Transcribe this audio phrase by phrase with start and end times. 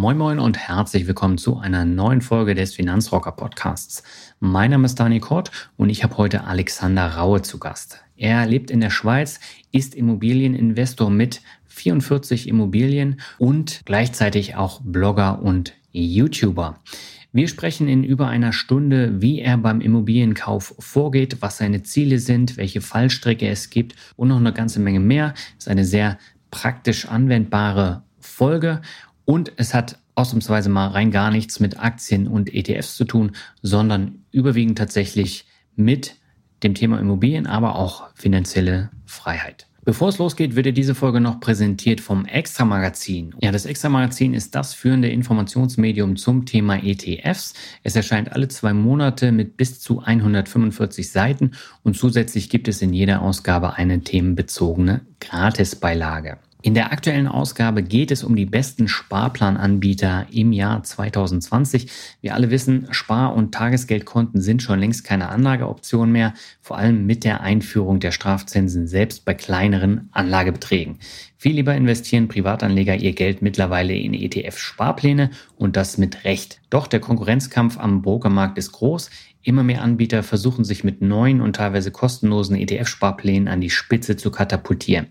[0.00, 4.04] Moin Moin und herzlich willkommen zu einer neuen Folge des Finanzrocker Podcasts.
[4.38, 8.04] Mein Name ist Dani Kort und ich habe heute Alexander Raue zu Gast.
[8.16, 9.40] Er lebt in der Schweiz,
[9.72, 16.78] ist Immobilieninvestor mit 44 Immobilien und gleichzeitig auch Blogger und YouTuber.
[17.32, 22.56] Wir sprechen in über einer Stunde, wie er beim Immobilienkauf vorgeht, was seine Ziele sind,
[22.56, 25.30] welche Fallstricke es gibt und noch eine ganze Menge mehr.
[25.56, 26.18] Das ist eine sehr
[26.52, 28.80] praktisch anwendbare Folge
[29.28, 34.24] und es hat ausnahmsweise mal rein gar nichts mit Aktien und ETFs zu tun, sondern
[34.32, 35.44] überwiegend tatsächlich
[35.76, 36.16] mit
[36.62, 39.66] dem Thema Immobilien, aber auch finanzielle Freiheit.
[39.84, 43.34] Bevor es losgeht, wird dir diese Folge noch präsentiert vom Extra Magazin.
[43.42, 47.52] Ja, das Extra Magazin ist das führende Informationsmedium zum Thema ETFs.
[47.82, 51.50] Es erscheint alle zwei Monate mit bis zu 145 Seiten
[51.82, 56.38] und zusätzlich gibt es in jeder Ausgabe eine themenbezogene Gratisbeilage.
[56.60, 61.88] In der aktuellen Ausgabe geht es um die besten Sparplananbieter im Jahr 2020.
[62.20, 67.22] Wir alle wissen, Spar- und Tagesgeldkonten sind schon längst keine Anlageoption mehr, vor allem mit
[67.22, 70.98] der Einführung der Strafzinsen selbst bei kleineren Anlagebeträgen.
[71.36, 76.60] Viel lieber investieren Privatanleger ihr Geld mittlerweile in ETF-Sparpläne und das mit Recht.
[76.70, 79.10] Doch der Konkurrenzkampf am Brokermarkt ist groß.
[79.44, 84.32] Immer mehr Anbieter versuchen sich mit neuen und teilweise kostenlosen ETF-Sparplänen an die Spitze zu
[84.32, 85.06] katapultieren.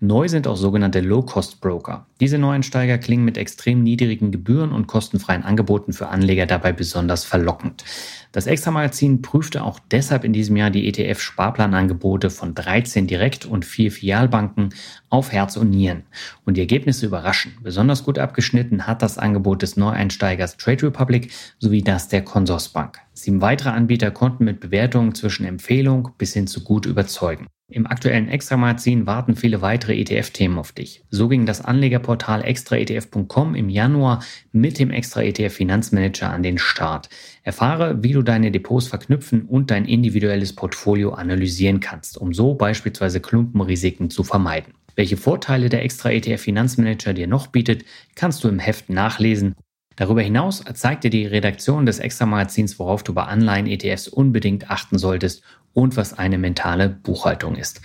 [0.00, 2.04] Neu sind auch sogenannte Low-Cost-Broker.
[2.20, 7.82] Diese Neueinsteiger klingen mit extrem niedrigen Gebühren und kostenfreien Angeboten für Anleger dabei besonders verlockend.
[8.30, 13.90] Das Extra-Magazin prüfte auch deshalb in diesem Jahr die ETF-Sparplanangebote von 13 Direkt- und 4
[13.90, 14.74] Filialbanken
[15.08, 16.02] auf Herz und Nieren.
[16.44, 17.56] Und die Ergebnisse überraschen.
[17.62, 22.98] Besonders gut abgeschnitten hat das Angebot des Neueinsteigers Trade Republic sowie das der Consorsbank.
[23.14, 27.46] Sieben weitere Anbieter konnten mit Bewertungen zwischen Empfehlung bis hin zu gut überzeugen.
[27.68, 31.02] Im aktuellen Extra-Magazin warten viele weitere ETF-Themen auf dich.
[31.10, 34.22] So ging das Anlegerportal extraetf.com im Januar
[34.52, 37.08] mit dem Extra-ETF Finanzmanager an den Start.
[37.42, 43.20] Erfahre, wie du deine Depots verknüpfen und dein individuelles Portfolio analysieren kannst, um so beispielsweise
[43.20, 44.74] Klumpenrisiken zu vermeiden.
[44.94, 47.84] Welche Vorteile der Extra-ETF Finanzmanager dir noch bietet,
[48.14, 49.56] kannst du im Heft nachlesen
[49.96, 55.42] Darüber hinaus zeigt dir die Redaktion des Extra-Magazins, worauf du bei Anleihen-ETFs unbedingt achten solltest
[55.76, 57.82] und was eine mentale Buchhaltung ist.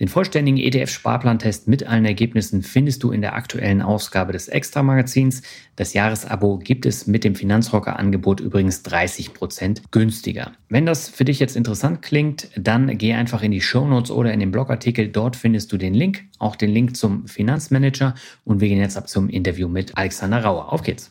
[0.00, 5.42] Den vollständigen ETF-Sparplantest mit allen Ergebnissen findest du in der aktuellen Ausgabe des Extra-Magazins.
[5.74, 10.52] Das Jahresabo gibt es mit dem Finanzrocker-Angebot übrigens 30 Prozent günstiger.
[10.68, 14.38] Wenn das für dich jetzt interessant klingt, dann geh einfach in die Shownotes oder in
[14.38, 15.08] den Blogartikel.
[15.08, 18.14] Dort findest du den Link, auch den Link zum Finanzmanager.
[18.44, 20.72] Und wir gehen jetzt ab zum Interview mit Alexander Rauer.
[20.72, 21.10] Auf geht's!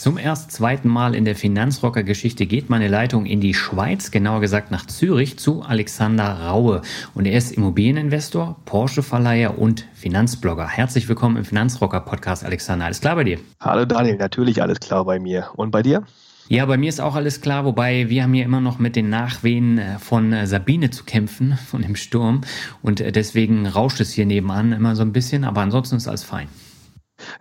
[0.00, 4.70] Zum erst zweiten Mal in der Finanzrocker-Geschichte geht meine Leitung in die Schweiz, genauer gesagt
[4.70, 6.80] nach Zürich, zu Alexander Raue.
[7.12, 10.66] Und er ist Immobilieninvestor, Porsche-Verleiher und Finanzblogger.
[10.66, 12.86] Herzlich willkommen im Finanzrocker-Podcast, Alexander.
[12.86, 13.40] Alles klar bei dir?
[13.60, 15.50] Hallo Daniel, natürlich alles klar bei mir.
[15.56, 16.04] Und bei dir?
[16.48, 19.10] Ja, bei mir ist auch alles klar, wobei wir haben hier immer noch mit den
[19.10, 22.40] Nachwehen äh, von äh, Sabine zu kämpfen, von dem Sturm.
[22.80, 26.24] Und äh, deswegen rauscht es hier nebenan immer so ein bisschen, aber ansonsten ist alles
[26.24, 26.48] fein.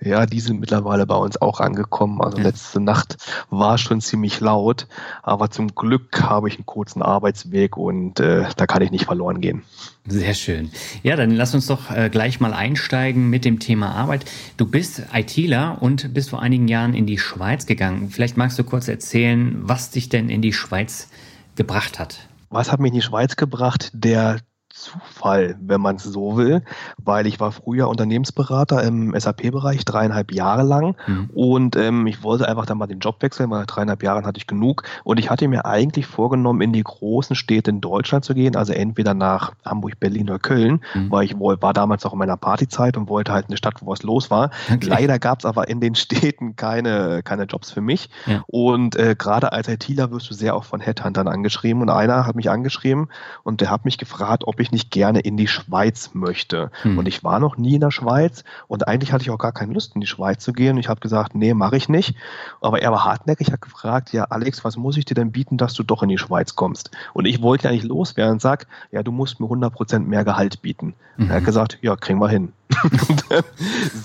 [0.01, 2.21] Ja, die sind mittlerweile bei uns auch angekommen.
[2.21, 2.43] Also ja.
[2.43, 3.17] letzte Nacht
[3.49, 4.87] war schon ziemlich laut,
[5.23, 9.41] aber zum Glück habe ich einen kurzen Arbeitsweg und äh, da kann ich nicht verloren
[9.41, 9.63] gehen.
[10.07, 10.71] Sehr schön.
[11.03, 14.25] Ja, dann lass uns doch äh, gleich mal einsteigen mit dem Thema Arbeit.
[14.57, 18.09] Du bist ITler und bist vor einigen Jahren in die Schweiz gegangen.
[18.09, 21.09] Vielleicht magst du kurz erzählen, was dich denn in die Schweiz
[21.55, 22.27] gebracht hat.
[22.49, 23.91] Was hat mich in die Schweiz gebracht?
[23.93, 24.39] Der
[24.79, 26.63] Zufall, wenn man es so will,
[26.97, 30.95] weil ich war früher Unternehmensberater im SAP-Bereich, dreieinhalb Jahre lang.
[31.05, 31.29] Mhm.
[31.33, 34.37] Und ähm, ich wollte einfach dann mal den Job wechseln, weil nach dreieinhalb Jahren hatte
[34.37, 34.83] ich genug.
[35.03, 38.71] Und ich hatte mir eigentlich vorgenommen, in die großen Städte in Deutschland zu gehen, also
[38.71, 41.11] entweder nach Hamburg, Berlin oder Köln, mhm.
[41.11, 44.03] weil ich war damals auch in meiner Partyzeit und wollte halt eine Stadt, wo was
[44.03, 44.51] los war.
[44.71, 44.87] Okay.
[44.87, 48.09] Leider gab es aber in den Städten keine, keine Jobs für mich.
[48.25, 48.43] Ja.
[48.47, 51.81] Und äh, gerade als ITler wirst du sehr auch von Headhuntern angeschrieben.
[51.81, 53.09] Und einer hat mich angeschrieben
[53.43, 56.71] und der hat mich gefragt, ob ich ich nicht gerne in die Schweiz möchte.
[56.83, 56.97] Hm.
[56.97, 59.73] Und ich war noch nie in der Schweiz und eigentlich hatte ich auch gar keine
[59.73, 60.77] Lust, in die Schweiz zu gehen.
[60.77, 62.15] Ich habe gesagt, nee, mache ich nicht.
[62.61, 65.73] Aber er war hartnäckig, hat gefragt, ja, Alex, was muss ich dir denn bieten, dass
[65.73, 66.91] du doch in die Schweiz kommst?
[67.13, 70.61] Und ich wollte ja nicht loswerden und sag, ja, du musst mir 100% mehr Gehalt
[70.61, 70.93] bieten.
[71.17, 71.29] Mhm.
[71.29, 72.53] Er hat gesagt, ja, kriegen wir hin.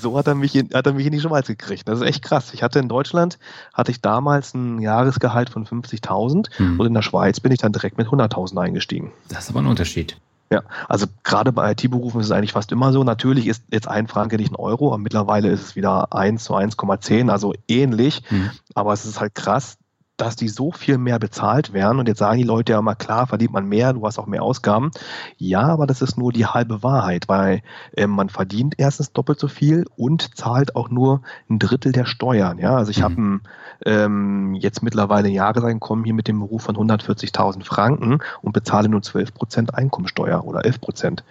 [0.00, 1.86] so hat er, mich in, hat er mich in die Schweiz gekriegt.
[1.86, 2.54] Das ist echt krass.
[2.54, 3.38] Ich hatte in Deutschland,
[3.72, 6.80] hatte ich damals ein Jahresgehalt von 50.000 mhm.
[6.80, 9.12] und in der Schweiz bin ich dann direkt mit 100.000 eingestiegen.
[9.28, 10.16] Das ist aber ein Unterschied.
[10.54, 13.02] Ja, also gerade bei IT-Berufen ist es eigentlich fast immer so.
[13.02, 16.54] Natürlich ist jetzt ein Franke nicht ein Euro, aber mittlerweile ist es wieder 1 zu
[16.54, 18.22] 1,10, also ähnlich.
[18.30, 18.52] Mhm.
[18.72, 19.78] Aber es ist halt krass,
[20.16, 21.98] dass die so viel mehr bezahlt werden.
[21.98, 24.42] Und jetzt sagen die Leute ja immer, klar, verdient man mehr, du hast auch mehr
[24.42, 24.92] Ausgaben.
[25.38, 27.62] Ja, aber das ist nur die halbe Wahrheit, weil
[27.96, 32.58] äh, man verdient erstens doppelt so viel und zahlt auch nur ein Drittel der Steuern.
[32.58, 33.02] Ja, also ich mhm.
[33.02, 33.40] habe
[33.86, 39.02] ähm, jetzt mittlerweile ein Jahreseinkommen hier mit dem Beruf von 140.000 Franken und bezahle nur
[39.02, 41.24] 12 Prozent Einkommensteuer oder 11 Prozent.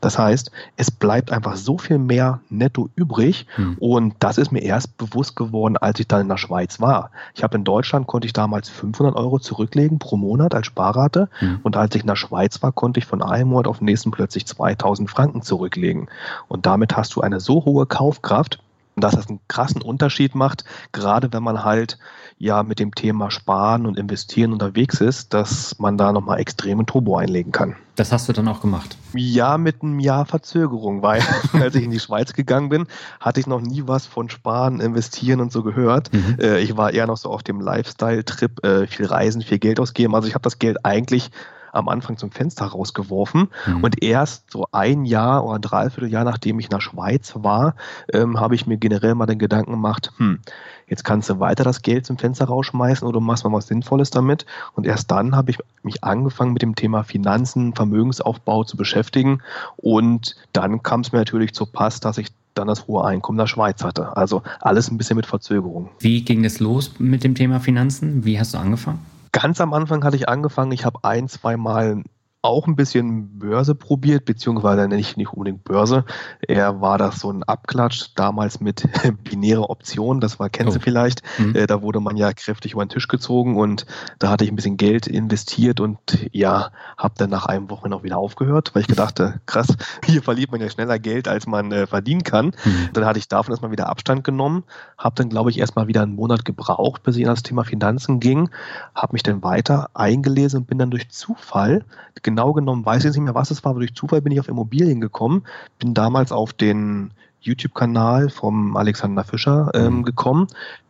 [0.00, 3.76] Das heißt, es bleibt einfach so viel mehr netto übrig mhm.
[3.80, 7.10] und das ist mir erst bewusst geworden, als ich dann in der Schweiz war.
[7.34, 11.28] Ich habe in Deutschland konnte ich ich damals 500 Euro zurücklegen pro Monat als Sparrate.
[11.42, 11.60] Mhm.
[11.62, 14.10] Und als ich in der Schweiz war, konnte ich von einem Monat auf den nächsten
[14.10, 16.08] plötzlich 2000 Franken zurücklegen.
[16.48, 18.62] Und damit hast du eine so hohe Kaufkraft,
[18.96, 21.98] dass das einen krassen Unterschied macht, gerade wenn man halt
[22.40, 27.18] ja mit dem Thema Sparen und Investieren unterwegs ist, dass man da nochmal extremen Turbo
[27.18, 27.76] einlegen kann.
[27.96, 28.96] Das hast du dann auch gemacht?
[29.12, 31.22] Ja, mit einem Jahr Verzögerung, weil
[31.52, 32.86] als ich in die Schweiz gegangen bin,
[33.20, 36.12] hatte ich noch nie was von Sparen, Investieren und so gehört.
[36.14, 36.38] Mhm.
[36.40, 40.14] Äh, ich war eher noch so auf dem Lifestyle-Trip, äh, viel Reisen, viel Geld ausgeben.
[40.14, 41.30] Also ich habe das Geld eigentlich
[41.72, 43.48] am Anfang zum Fenster rausgeworfen.
[43.66, 43.84] Mhm.
[43.84, 47.74] Und erst so ein Jahr oder ein Dreivierteljahr, nachdem ich in der Schweiz war,
[48.12, 50.40] ähm, habe ich mir generell mal den Gedanken gemacht, hm,
[50.86, 54.46] jetzt kannst du weiter das Geld zum Fenster rausschmeißen oder machst mal was Sinnvolles damit.
[54.74, 59.42] Und erst dann habe ich mich angefangen mit dem Thema Finanzen, Vermögensaufbau zu beschäftigen.
[59.76, 63.46] Und dann kam es mir natürlich zu Pass, dass ich dann das hohe Einkommen der
[63.46, 64.16] Schweiz hatte.
[64.16, 65.88] Also alles ein bisschen mit Verzögerung.
[66.00, 68.24] Wie ging es los mit dem Thema Finanzen?
[68.24, 68.98] Wie hast du angefangen?
[69.32, 72.02] Ganz am Anfang hatte ich angefangen, ich habe ein, zwei Mal
[72.42, 76.04] auch ein bisschen Börse probiert, beziehungsweise nicht, nicht unbedingt Börse.
[76.40, 78.88] Er war das so ein Abklatsch, damals mit
[79.24, 80.78] binäre Optionen, das war, kennst oh.
[80.78, 81.22] du vielleicht.
[81.38, 81.54] Mhm.
[81.54, 83.84] Äh, da wurde man ja kräftig über den Tisch gezogen und
[84.18, 85.98] da hatte ich ein bisschen Geld investiert und
[86.32, 89.76] ja, habe dann nach einem Wochen auch wieder aufgehört, weil ich gedachte, krass,
[90.06, 92.46] hier verliert man ja schneller Geld, als man äh, verdienen kann.
[92.64, 92.88] Mhm.
[92.94, 94.64] Dann hatte ich davon erstmal wieder Abstand genommen,
[94.96, 98.18] habe dann, glaube ich, erstmal wieder einen Monat gebraucht, bis ich in das Thema Finanzen
[98.18, 98.48] ging,
[98.94, 101.84] habe mich dann weiter eingelesen und bin dann durch Zufall
[102.30, 104.48] genau genommen weiß ich nicht mehr, was es war, aber durch Zufall bin ich auf
[104.48, 105.44] Immobilien gekommen,
[105.78, 110.04] bin damals auf den YouTube-Kanal vom Alexander Fischer ähm, mhm.
[110.04, 110.46] gekommen,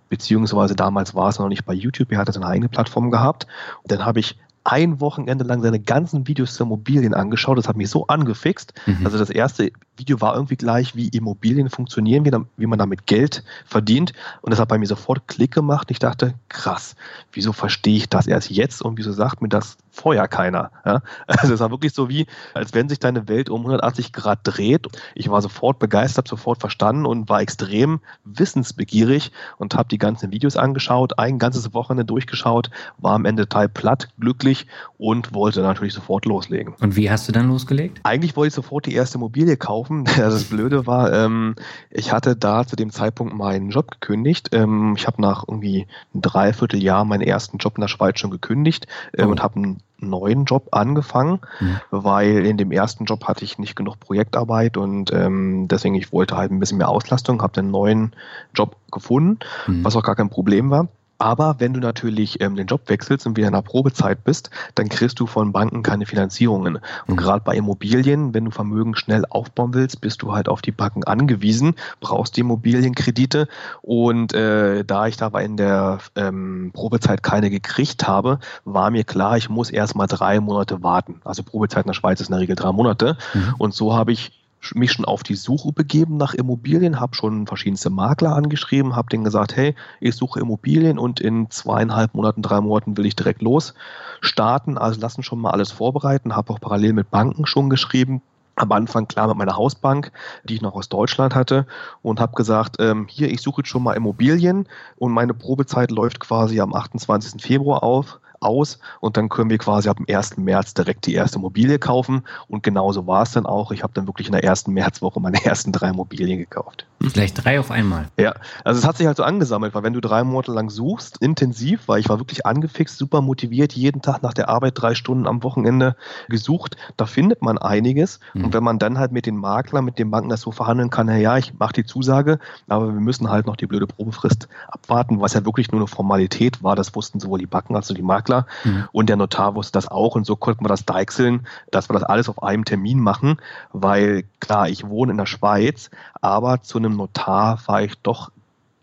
[0.09, 3.47] beziehungsweise damals war es noch nicht bei YouTube, er hatte seine eigene Plattform gehabt.
[3.83, 7.57] Und dann habe ich ein Wochenende lang seine ganzen Videos zu Immobilien angeschaut.
[7.57, 8.75] Das hat mich so angefixt.
[8.87, 9.05] Mhm.
[9.05, 13.43] Also das erste Video war irgendwie gleich, wie Immobilien funktionieren, wie, wie, man damit Geld
[13.65, 14.13] verdient.
[14.43, 15.91] Und das hat bei mir sofort Klick gemacht.
[15.91, 16.95] Ich dachte, krass,
[17.33, 20.71] wieso verstehe ich das erst jetzt und wieso sagt mir das vorher keiner?
[20.85, 21.03] Ja?
[21.27, 24.87] Also es war wirklich so wie, als wenn sich deine Welt um 180 Grad dreht.
[25.15, 30.57] Ich war sofort begeistert, sofort verstanden und war extrem wissensbegierig und habe die ganzen Videos
[30.57, 34.67] angeschaut, ein ganzes Wochenende durchgeschaut, war am Ende total platt, glücklich
[34.99, 36.75] und wollte natürlich sofort loslegen.
[36.81, 38.01] Und wie hast du dann losgelegt?
[38.03, 40.05] Eigentlich wollte ich sofort die erste Immobilie kaufen.
[40.31, 41.57] Das Blöde war, ähm,
[41.91, 44.50] ich hatte da zu dem Zeitpunkt meinen Job gekündigt.
[44.53, 48.87] Ähm, ich habe nach irgendwie ein Dreivierteljahr meinen ersten Job in der Schweiz schon gekündigt
[49.17, 49.31] ähm, oh.
[49.31, 51.81] und habe einen neuen Job angefangen, mhm.
[51.91, 56.37] weil in dem ersten Job hatte ich nicht genug Projektarbeit und ähm, deswegen ich wollte
[56.37, 58.13] halt ein bisschen mehr Auslastung, habe den neuen
[58.55, 59.85] Job gefunden, mhm.
[59.85, 60.89] was auch gar kein Problem war.
[61.21, 64.89] Aber wenn du natürlich ähm, den Job wechselst und wieder in der Probezeit bist, dann
[64.89, 66.77] kriegst du von Banken keine Finanzierungen.
[66.77, 67.17] Und mhm.
[67.17, 71.05] gerade bei Immobilien, wenn du Vermögen schnell aufbauen willst, bist du halt auf die Banken
[71.05, 73.49] angewiesen, brauchst die Immobilienkredite.
[73.83, 79.37] Und äh, da ich dabei in der ähm, Probezeit keine gekriegt habe, war mir klar,
[79.37, 81.21] ich muss erst mal drei Monate warten.
[81.25, 83.19] Also Probezeit in der Schweiz ist in der Regel drei Monate.
[83.35, 83.55] Mhm.
[83.59, 84.39] Und so habe ich
[84.75, 89.25] mich schon auf die Suche begeben nach Immobilien, habe schon verschiedenste Makler angeschrieben, habe denen
[89.25, 93.75] gesagt, hey, ich suche Immobilien und in zweieinhalb Monaten, drei Monaten will ich direkt los
[94.21, 94.79] starten.
[94.79, 98.23] Also lassen schon mal alles vorbereiten, habe auch parallel mit Banken schon geschrieben,
[98.57, 100.12] am Anfang klar mit meiner Hausbank,
[100.45, 101.67] die ich noch aus Deutschland hatte
[102.02, 106.21] und habe gesagt, ähm, hier, ich suche jetzt schon mal Immobilien und meine Probezeit läuft
[106.21, 107.40] quasi am 28.
[107.40, 110.38] Februar auf, aus und dann können wir quasi ab dem 1.
[110.38, 112.23] März direkt die erste Immobilie kaufen.
[112.49, 113.70] Und genauso war es dann auch.
[113.73, 116.87] Ich habe dann wirklich in der ersten Märzwoche meine ersten drei Immobilien gekauft.
[117.00, 118.09] Vielleicht drei auf einmal.
[118.18, 121.16] Ja, also es hat sich halt so angesammelt, weil wenn du drei Monate lang suchst,
[121.18, 125.26] intensiv, weil ich war wirklich angefixt, super motiviert, jeden Tag nach der Arbeit drei Stunden
[125.26, 125.97] am Wochenende
[126.28, 128.20] gesucht, da findet man einiges.
[128.35, 128.44] Mhm.
[128.44, 131.09] Und wenn man dann halt mit den Maklern, mit den Banken das so verhandeln kann,
[131.09, 135.32] ja, ich mache die Zusage, aber wir müssen halt noch die blöde Probefrist abwarten, was
[135.32, 138.30] ja wirklich nur eine Formalität war, das wussten sowohl die Banken als auch die Makler.
[138.65, 138.89] Mhm.
[138.93, 142.03] Und der Notar wusste das auch und so konnten wir das deichseln, dass wir das
[142.03, 143.41] alles auf einem Termin machen,
[143.73, 148.31] weil klar, ich wohne in der Schweiz, aber zu einem Notar fahre ich doch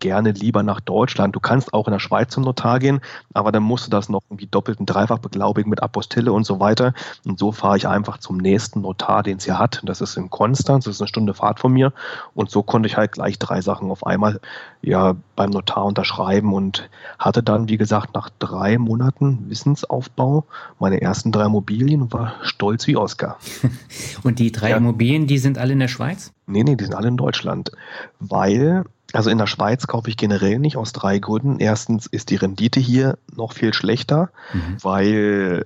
[0.00, 1.34] gerne lieber nach Deutschland.
[1.34, 3.00] Du kannst auch in der Schweiz zum Notar gehen,
[3.34, 6.60] aber dann musst du das noch irgendwie doppelt und dreifach beglaubigen mit Apostille und so
[6.60, 6.94] weiter.
[7.24, 9.80] Und so fahre ich einfach zum nächsten Notar, den es hier hat.
[9.84, 11.92] Das ist in Konstanz, das ist eine Stunde Fahrt von mir.
[12.34, 14.40] Und so konnte ich halt gleich drei Sachen auf einmal
[14.82, 16.88] ja beim Notar unterschreiben und
[17.18, 20.44] hatte dann, wie gesagt, nach drei Monaten Wissensaufbau
[20.78, 23.38] meine ersten drei Immobilien und war stolz wie Oscar.
[24.22, 24.76] und die drei ja.
[24.76, 26.32] Immobilien, die sind alle in der Schweiz?
[26.48, 27.70] Nee, nee, die sind alle in Deutschland.
[28.18, 31.60] Weil also in der Schweiz kaufe ich generell nicht aus drei Gründen.
[31.60, 34.76] Erstens ist die Rendite hier noch viel schlechter, mhm.
[34.82, 35.64] weil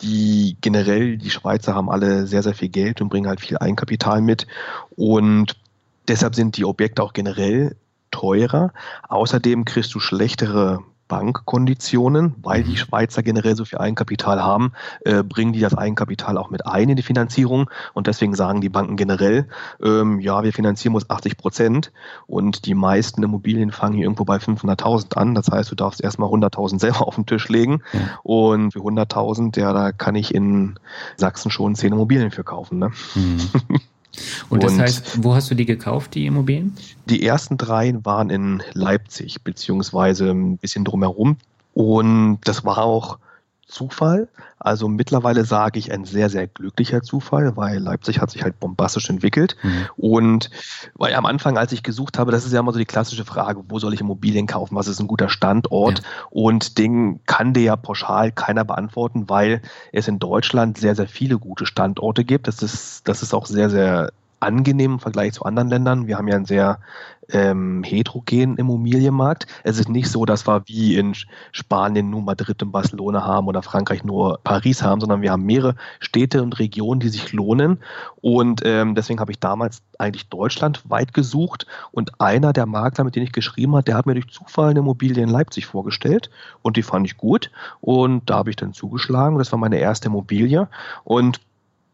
[0.00, 4.20] die generell, die Schweizer haben alle sehr, sehr viel Geld und bringen halt viel Eigenkapital
[4.20, 4.48] mit.
[4.96, 5.56] Und
[6.08, 7.76] deshalb sind die Objekte auch generell
[8.10, 8.72] teurer.
[9.08, 12.76] Außerdem kriegst du schlechtere Bankkonditionen, weil die mhm.
[12.76, 14.72] Schweizer generell so viel Eigenkapital haben,
[15.04, 18.70] äh, bringen die das Eigenkapital auch mit ein in die Finanzierung und deswegen sagen die
[18.70, 19.46] Banken generell,
[19.82, 21.92] ähm, ja, wir finanzieren uns 80 Prozent
[22.26, 25.34] und die meisten Immobilien fangen hier irgendwo bei 500.000 an.
[25.34, 28.00] Das heißt, du darfst erstmal 100.000 selber auf den Tisch legen ja.
[28.22, 30.78] und für 100.000, ja, da kann ich in
[31.18, 32.78] Sachsen schon 10 Immobilien für kaufen.
[32.78, 32.90] Ne?
[33.14, 33.50] Mhm.
[34.48, 36.76] Und das und heißt, wo hast du die gekauft, die Immobilien?
[37.06, 41.36] Die ersten drei waren in Leipzig, beziehungsweise ein bisschen drumherum.
[41.74, 43.18] Und das war auch
[43.72, 44.28] Zufall.
[44.58, 49.10] Also mittlerweile sage ich ein sehr, sehr glücklicher Zufall, weil Leipzig hat sich halt bombastisch
[49.10, 49.56] entwickelt.
[49.62, 49.86] Mhm.
[49.96, 50.50] Und
[50.94, 53.64] weil am Anfang, als ich gesucht habe, das ist ja immer so die klassische Frage,
[53.68, 54.76] wo soll ich Immobilien kaufen?
[54.76, 55.98] Was ist ein guter Standort?
[56.00, 56.04] Ja.
[56.30, 61.38] Und den kann dir ja pauschal keiner beantworten, weil es in Deutschland sehr, sehr viele
[61.38, 62.46] gute Standorte gibt.
[62.46, 64.12] Das ist, das ist auch sehr, sehr
[64.42, 66.06] angenehm im Vergleich zu anderen Ländern.
[66.06, 66.78] Wir haben ja einen sehr
[67.30, 69.46] ähm, heterogenen Immobilienmarkt.
[69.64, 71.14] Es ist nicht so, dass wir wie in
[71.52, 75.76] Spanien nur Madrid und Barcelona haben oder Frankreich nur Paris haben, sondern wir haben mehrere
[76.00, 77.78] Städte und Regionen, die sich lohnen.
[78.20, 81.66] Und ähm, deswegen habe ich damals eigentlich Deutschland weit gesucht.
[81.90, 84.80] Und einer der Makler, mit denen ich geschrieben habe, der hat mir durch Zufall eine
[84.80, 86.30] Immobilie in Leipzig vorgestellt.
[86.62, 87.50] Und die fand ich gut.
[87.80, 89.38] Und da habe ich dann zugeschlagen.
[89.38, 90.68] Das war meine erste Immobilie.
[91.04, 91.40] Und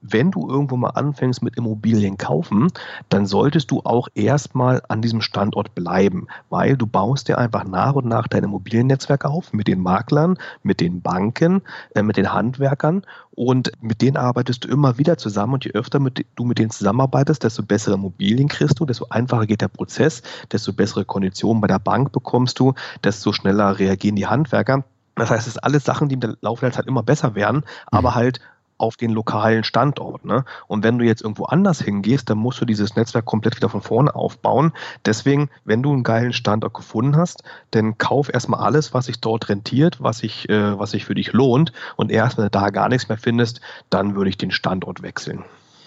[0.00, 2.68] wenn du irgendwo mal anfängst mit Immobilien kaufen,
[3.08, 7.94] dann solltest du auch erstmal an diesem Standort bleiben, weil du baust dir einfach nach
[7.94, 11.62] und nach dein Immobiliennetzwerk auf mit den Maklern, mit den Banken,
[11.94, 15.98] äh, mit den Handwerkern und mit denen arbeitest du immer wieder zusammen und je öfter
[15.98, 20.22] mit, du mit denen zusammenarbeitest, desto bessere Immobilien kriegst du, desto einfacher geht der Prozess,
[20.52, 22.74] desto bessere Konditionen bei der Bank bekommst du,
[23.04, 24.84] desto schneller reagieren die Handwerker.
[25.18, 28.10] Das heißt, es sind alles Sachen, die im Laufe der Zeit immer besser werden, aber
[28.10, 28.14] mhm.
[28.14, 28.40] halt
[28.78, 30.24] auf den lokalen Standort.
[30.24, 30.44] Ne?
[30.66, 33.82] Und wenn du jetzt irgendwo anders hingehst, dann musst du dieses Netzwerk komplett wieder von
[33.82, 34.72] vorne aufbauen.
[35.04, 37.42] Deswegen, wenn du einen geilen Standort gefunden hast,
[37.72, 41.32] dann kauf erstmal alles, was sich dort rentiert, was sich, äh, was sich für dich
[41.32, 41.72] lohnt.
[41.96, 45.44] Und erst wenn du da gar nichts mehr findest, dann würde ich den Standort wechseln.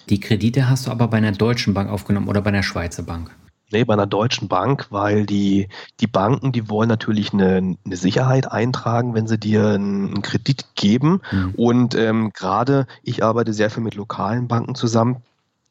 [0.10, 3.32] Die Kredite hast du aber bei einer deutschen Bank aufgenommen oder bei einer Schweizer Bank?
[3.72, 8.52] Nee, bei einer deutschen Bank, weil die, die Banken, die wollen natürlich eine, eine Sicherheit
[8.52, 11.22] eintragen, wenn sie dir einen Kredit geben.
[11.32, 11.54] Mhm.
[11.56, 15.24] Und ähm, gerade ich arbeite sehr viel mit lokalen Banken zusammen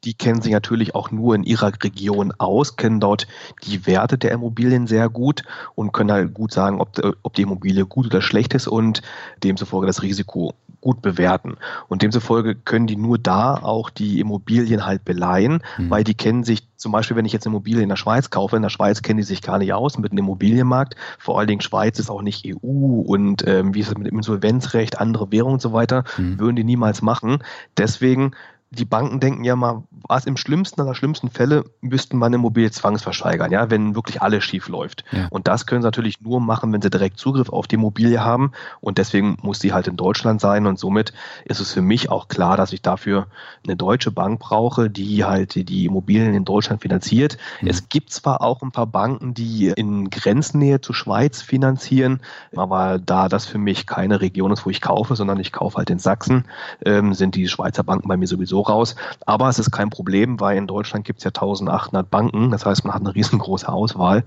[0.03, 3.27] die kennen sich natürlich auch nur in ihrer Region aus, kennen dort
[3.63, 5.43] die Werte der Immobilien sehr gut
[5.75, 9.01] und können halt gut sagen, ob, ob die Immobilie gut oder schlecht ist und
[9.43, 11.57] demzufolge das Risiko gut bewerten.
[11.87, 15.89] Und demzufolge können die nur da auch die Immobilien halt beleihen, mhm.
[15.89, 18.55] weil die kennen sich, zum Beispiel, wenn ich jetzt eine Immobilie in der Schweiz kaufe,
[18.55, 20.95] in der Schweiz kennen die sich gar nicht aus mit dem Immobilienmarkt.
[21.19, 24.17] Vor allen Dingen Schweiz ist auch nicht EU und ähm, wie ist es mit dem
[24.17, 26.39] Insolvenzrecht, andere Währungen und so weiter, mhm.
[26.39, 27.39] würden die niemals machen.
[27.77, 28.31] Deswegen
[28.73, 33.51] die Banken denken ja mal, was im schlimmsten aller schlimmsten Fälle müssten man Immobilie zwangsversteigern,
[33.51, 35.03] ja, wenn wirklich alles schief läuft.
[35.11, 35.27] Ja.
[35.29, 38.53] Und das können sie natürlich nur machen, wenn sie direkt Zugriff auf die Immobilie haben.
[38.79, 40.67] Und deswegen muss sie halt in Deutschland sein.
[40.67, 41.11] Und somit
[41.43, 43.27] ist es für mich auch klar, dass ich dafür
[43.65, 47.37] eine deutsche Bank brauche, die halt die Immobilien in Deutschland finanziert.
[47.59, 47.67] Mhm.
[47.67, 52.21] Es gibt zwar auch ein paar Banken, die in Grenznähe zur Schweiz finanzieren,
[52.55, 55.89] aber da das für mich keine Region ist, wo ich kaufe, sondern ich kaufe halt
[55.89, 56.45] in Sachsen,
[56.85, 58.95] ähm, sind die Schweizer Banken bei mir sowieso so raus.
[59.25, 62.51] Aber es ist kein Problem, weil in Deutschland gibt es ja 1800 Banken.
[62.51, 64.23] Das heißt, man hat eine riesengroße Auswahl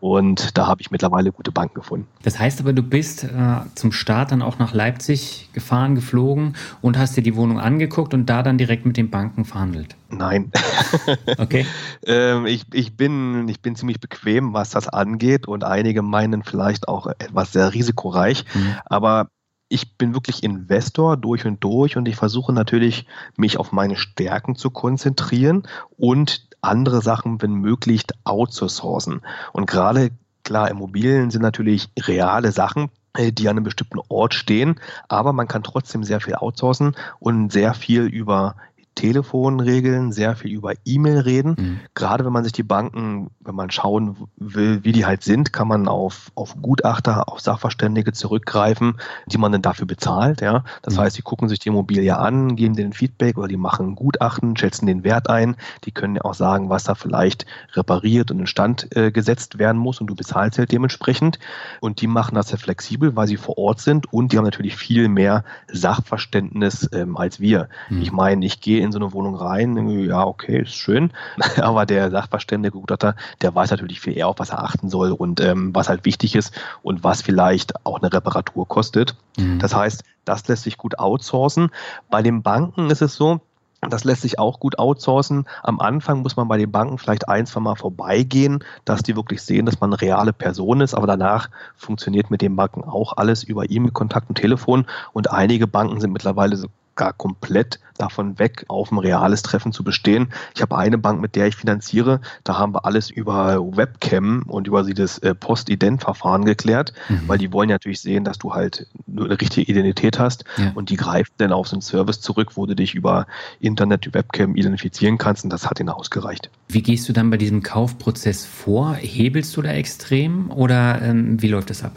[0.00, 2.06] und da habe ich mittlerweile gute Banken gefunden.
[2.22, 3.28] Das heißt aber, du bist äh,
[3.74, 8.26] zum Start dann auch nach Leipzig gefahren, geflogen und hast dir die Wohnung angeguckt und
[8.26, 9.96] da dann direkt mit den Banken verhandelt.
[10.10, 10.50] Nein.
[11.38, 11.66] okay.
[12.06, 16.88] ähm, ich, ich, bin, ich bin ziemlich bequem, was das angeht und einige meinen vielleicht
[16.88, 18.44] auch etwas sehr risikoreich.
[18.54, 18.74] Mhm.
[18.86, 19.28] Aber
[19.68, 23.06] ich bin wirklich Investor durch und durch und ich versuche natürlich,
[23.36, 29.20] mich auf meine Stärken zu konzentrieren und andere Sachen, wenn möglich, outzusourcen.
[29.52, 30.10] Und gerade
[30.42, 35.48] klar, Immobilien sind natürlich reale Sachen, äh, die an einem bestimmten Ort stehen, aber man
[35.48, 38.56] kann trotzdem sehr viel outsourcen und sehr viel über
[38.98, 41.54] Telefon regeln, sehr viel über E-Mail reden.
[41.56, 41.80] Mhm.
[41.94, 45.68] Gerade wenn man sich die Banken, wenn man schauen will, wie die halt sind, kann
[45.68, 48.94] man auf, auf Gutachter, auf Sachverständige zurückgreifen,
[49.26, 50.40] die man dann dafür bezahlt.
[50.40, 50.64] Ja?
[50.82, 51.00] Das mhm.
[51.00, 54.86] heißt, die gucken sich die Immobilie an, geben den Feedback oder die machen Gutachten, schätzen
[54.86, 55.54] den Wert ein.
[55.84, 59.78] Die können ja auch sagen, was da vielleicht repariert und in Stand äh, gesetzt werden
[59.78, 61.38] muss und du bezahlst halt dementsprechend.
[61.80, 64.74] Und die machen das sehr flexibel, weil sie vor Ort sind und die haben natürlich
[64.74, 67.68] viel mehr Sachverständnis ähm, als wir.
[67.90, 68.02] Mhm.
[68.02, 71.12] Ich meine, ich gehe in in so eine Wohnung rein, ja, okay, ist schön.
[71.60, 75.40] Aber der Sachverständige, Gutachter, der weiß natürlich viel eher, auf was er achten soll und
[75.40, 76.52] ähm, was halt wichtig ist
[76.82, 79.14] und was vielleicht auch eine Reparatur kostet.
[79.36, 79.58] Mhm.
[79.58, 81.70] Das heißt, das lässt sich gut outsourcen.
[82.10, 83.40] Bei den Banken ist es so,
[83.80, 85.46] das lässt sich auch gut outsourcen.
[85.62, 89.40] Am Anfang muss man bei den Banken vielleicht ein, zwei Mal vorbeigehen, dass die wirklich
[89.42, 90.94] sehen, dass man eine reale Person ist.
[90.94, 94.86] Aber danach funktioniert mit den Banken auch alles über E-Mail-Kontakt und Telefon.
[95.12, 96.56] Und einige Banken sind mittlerweile
[96.98, 100.28] gar komplett davon weg, auf ein reales Treffen zu bestehen.
[100.54, 104.66] Ich habe eine Bank, mit der ich finanziere, da haben wir alles über Webcam und
[104.66, 107.22] über sie das äh, Post-Ident-Verfahren geklärt, mhm.
[107.26, 110.72] weil die wollen natürlich sehen, dass du halt eine richtige Identität hast ja.
[110.74, 113.26] und die greifen dann auf so einen Service zurück, wo du dich über
[113.60, 116.50] Internet, Webcam identifizieren kannst und das hat ihnen ausgereicht.
[116.68, 118.94] Wie gehst du dann bei diesem Kaufprozess vor?
[118.94, 121.92] Hebelst du da extrem oder ähm, wie läuft das ab?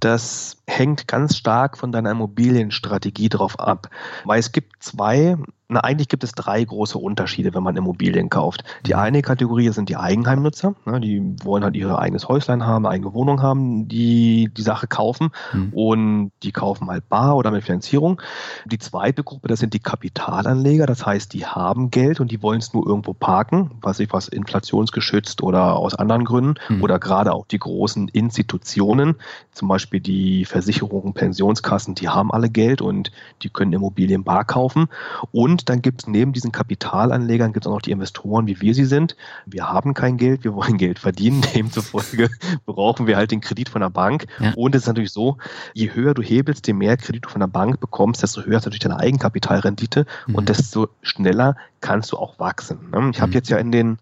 [0.00, 3.88] Das hängt ganz stark von deiner Immobilienstrategie drauf ab,
[4.24, 5.36] weil es gibt zwei
[5.68, 8.62] na, eigentlich gibt es drei große Unterschiede, wenn man Immobilien kauft.
[8.84, 9.00] Die mhm.
[9.00, 13.42] eine Kategorie sind die Eigenheimnutzer, ne, die wollen halt ihr eigenes Häuslein haben, eigene Wohnung
[13.42, 15.72] haben, die die Sache kaufen mhm.
[15.72, 18.22] und die kaufen halt bar oder mit Finanzierung.
[18.64, 22.60] Die zweite Gruppe, das sind die Kapitalanleger, das heißt, die haben Geld und die wollen
[22.60, 26.82] es nur irgendwo parken, was ich was inflationsgeschützt oder aus anderen Gründen mhm.
[26.82, 29.16] oder gerade auch die großen Institutionen,
[29.50, 34.88] zum Beispiel die Versicherungen, Pensionskassen, die haben alle Geld und die können Immobilien bar kaufen
[35.30, 38.74] und dann gibt es neben diesen Kapitalanlegern gibt es auch noch die Investoren, wie wir
[38.74, 39.16] sie sind.
[39.44, 41.42] Wir haben kein Geld, wir wollen Geld verdienen.
[41.54, 42.30] Demzufolge
[42.64, 44.26] brauchen wir halt den Kredit von der Bank.
[44.40, 44.54] Ja.
[44.56, 45.36] Und es ist natürlich so,
[45.74, 48.64] je höher du hebelst, je mehr Kredit du von der Bank bekommst, desto höher ist
[48.64, 50.34] natürlich deine Eigenkapitalrendite mhm.
[50.34, 52.78] und desto schneller kannst du auch wachsen.
[52.92, 53.10] Ne?
[53.12, 53.34] Ich habe mhm.
[53.34, 53.98] jetzt ja in den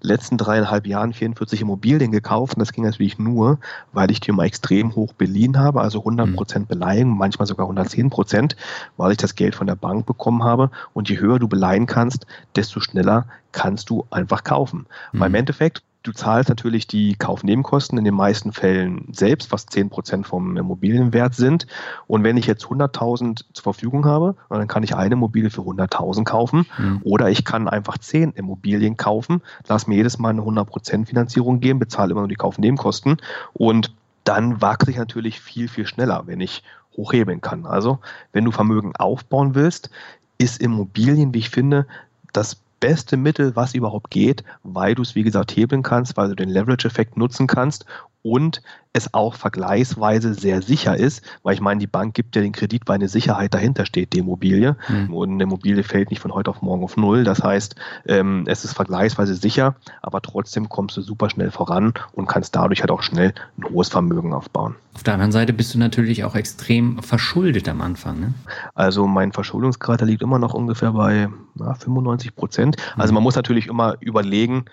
[0.00, 2.54] letzten dreieinhalb Jahren 44 Immobilien gekauft.
[2.54, 3.58] Und das ging natürlich nur,
[3.92, 8.10] weil ich die immer extrem hoch beliehen habe, also 100 Prozent Beleihung, manchmal sogar 110
[8.10, 8.56] Prozent,
[8.96, 10.70] weil ich das Geld von der Bank bekommen habe.
[10.92, 14.86] Und je höher du beleihen kannst, desto schneller kannst du einfach kaufen.
[15.12, 15.20] Mhm.
[15.20, 20.24] Weil im Endeffekt, Du zahlst natürlich die Kaufnebenkosten in den meisten Fällen selbst, was 10%
[20.24, 21.66] vom Immobilienwert sind.
[22.06, 26.24] Und wenn ich jetzt 100.000 zur Verfügung habe, dann kann ich eine Immobilie für 100.000
[26.24, 26.66] kaufen.
[26.78, 27.00] Mhm.
[27.04, 31.78] Oder ich kann einfach 10 Immobilien kaufen, lass mir jedes Mal eine 100% Finanzierung geben,
[31.78, 33.18] bezahle immer nur die Kaufnebenkosten.
[33.52, 33.92] Und
[34.24, 36.62] dann wachse ich natürlich viel, viel schneller, wenn ich
[36.96, 37.66] hochhebeln kann.
[37.66, 37.98] Also,
[38.32, 39.90] wenn du Vermögen aufbauen willst,
[40.38, 41.86] ist Immobilien, wie ich finde,
[42.32, 46.36] das beste Mittel, was überhaupt geht, weil du es, wie gesagt, hebeln kannst, weil du
[46.36, 47.84] den Leverage-Effekt nutzen kannst
[48.22, 52.52] und es auch vergleichsweise sehr sicher ist, weil ich meine, die Bank gibt ja den
[52.52, 54.76] Kredit, weil eine Sicherheit dahinter steht, die Immobilie.
[54.88, 55.14] Mhm.
[55.14, 57.22] Und eine Immobilie fällt nicht von heute auf morgen auf Null.
[57.22, 62.26] Das heißt, ähm, es ist vergleichsweise sicher, aber trotzdem kommst du super schnell voran und
[62.26, 64.74] kannst dadurch halt auch schnell ein hohes Vermögen aufbauen.
[64.94, 68.18] Auf der anderen Seite bist du natürlich auch extrem verschuldet am Anfang.
[68.18, 68.34] Ne?
[68.74, 72.76] Also mein Verschuldungsgrad liegt immer noch ungefähr bei na, 95 Prozent.
[72.96, 73.14] Also mhm.
[73.14, 74.64] man muss natürlich immer überlegen,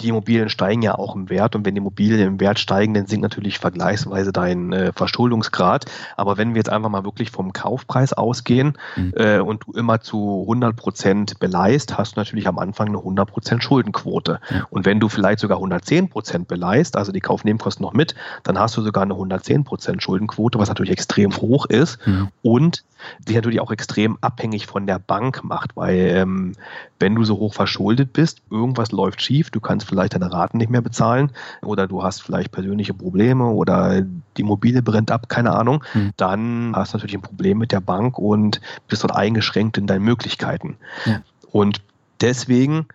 [0.00, 3.06] die Immobilien steigen ja auch im Wert und wenn die Immobilien im Wert steigen, dann
[3.06, 5.86] sinkt natürlich vergleichsweise dein äh, Verschuldungsgrad.
[6.16, 9.14] Aber wenn wir jetzt einfach mal wirklich vom Kaufpreis ausgehen mhm.
[9.16, 13.30] äh, und du immer zu 100 Prozent beleihst, hast du natürlich am Anfang eine 100
[13.30, 14.40] Prozent Schuldenquote.
[14.50, 14.66] Mhm.
[14.70, 18.76] Und wenn du vielleicht sogar 110 Prozent beleihst, also die Kaufnebenkosten noch mit, dann hast
[18.76, 22.28] du sogar eine 110 Prozent Schuldenquote, was natürlich extrem hoch ist mhm.
[22.42, 22.84] und
[23.26, 26.52] sich natürlich auch extrem abhängig von der Bank macht, weil ähm,
[26.98, 30.70] wenn du so hoch verschuldet bist, irgendwas läuft schief, du kannst vielleicht deine Raten nicht
[30.70, 34.02] mehr bezahlen oder du hast vielleicht persönliche Probleme oder
[34.36, 36.12] die Mobile brennt ab, keine Ahnung, mhm.
[36.16, 40.04] dann hast du natürlich ein Problem mit der Bank und bist dort eingeschränkt in deinen
[40.04, 40.76] Möglichkeiten.
[41.04, 41.22] Ja.
[41.52, 41.82] Und
[42.20, 42.86] deswegen,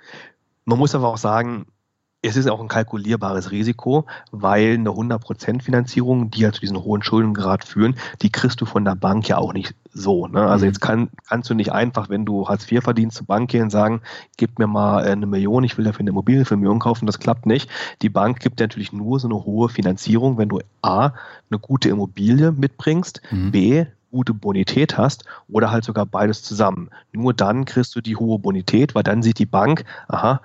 [0.66, 1.66] man muss aber auch sagen,
[2.22, 7.02] es ist auch ein kalkulierbares Risiko, weil eine 100% Finanzierung, die ja zu diesen hohen
[7.02, 10.28] Schuldengrad führen, die kriegst du von der Bank ja auch nicht so.
[10.28, 10.42] Ne?
[10.42, 10.70] Also mhm.
[10.70, 13.70] jetzt kann, kannst du nicht einfach, wenn du Hartz IV verdienst, zur Bank gehen und
[13.72, 14.02] sagen,
[14.38, 17.08] gib mir mal äh, eine Million, ich will dafür eine Immobilie für eine Million kaufen,
[17.08, 17.70] das klappt nicht.
[18.04, 21.12] Die Bank gibt dir natürlich nur so eine hohe Finanzierung, wenn du A,
[21.50, 23.52] eine gute Immobilie mitbringst, mhm.
[23.52, 26.90] B, gute Bonität hast oder halt sogar beides zusammen.
[27.14, 30.42] Nur dann kriegst du die hohe Bonität, weil dann sieht die Bank, aha,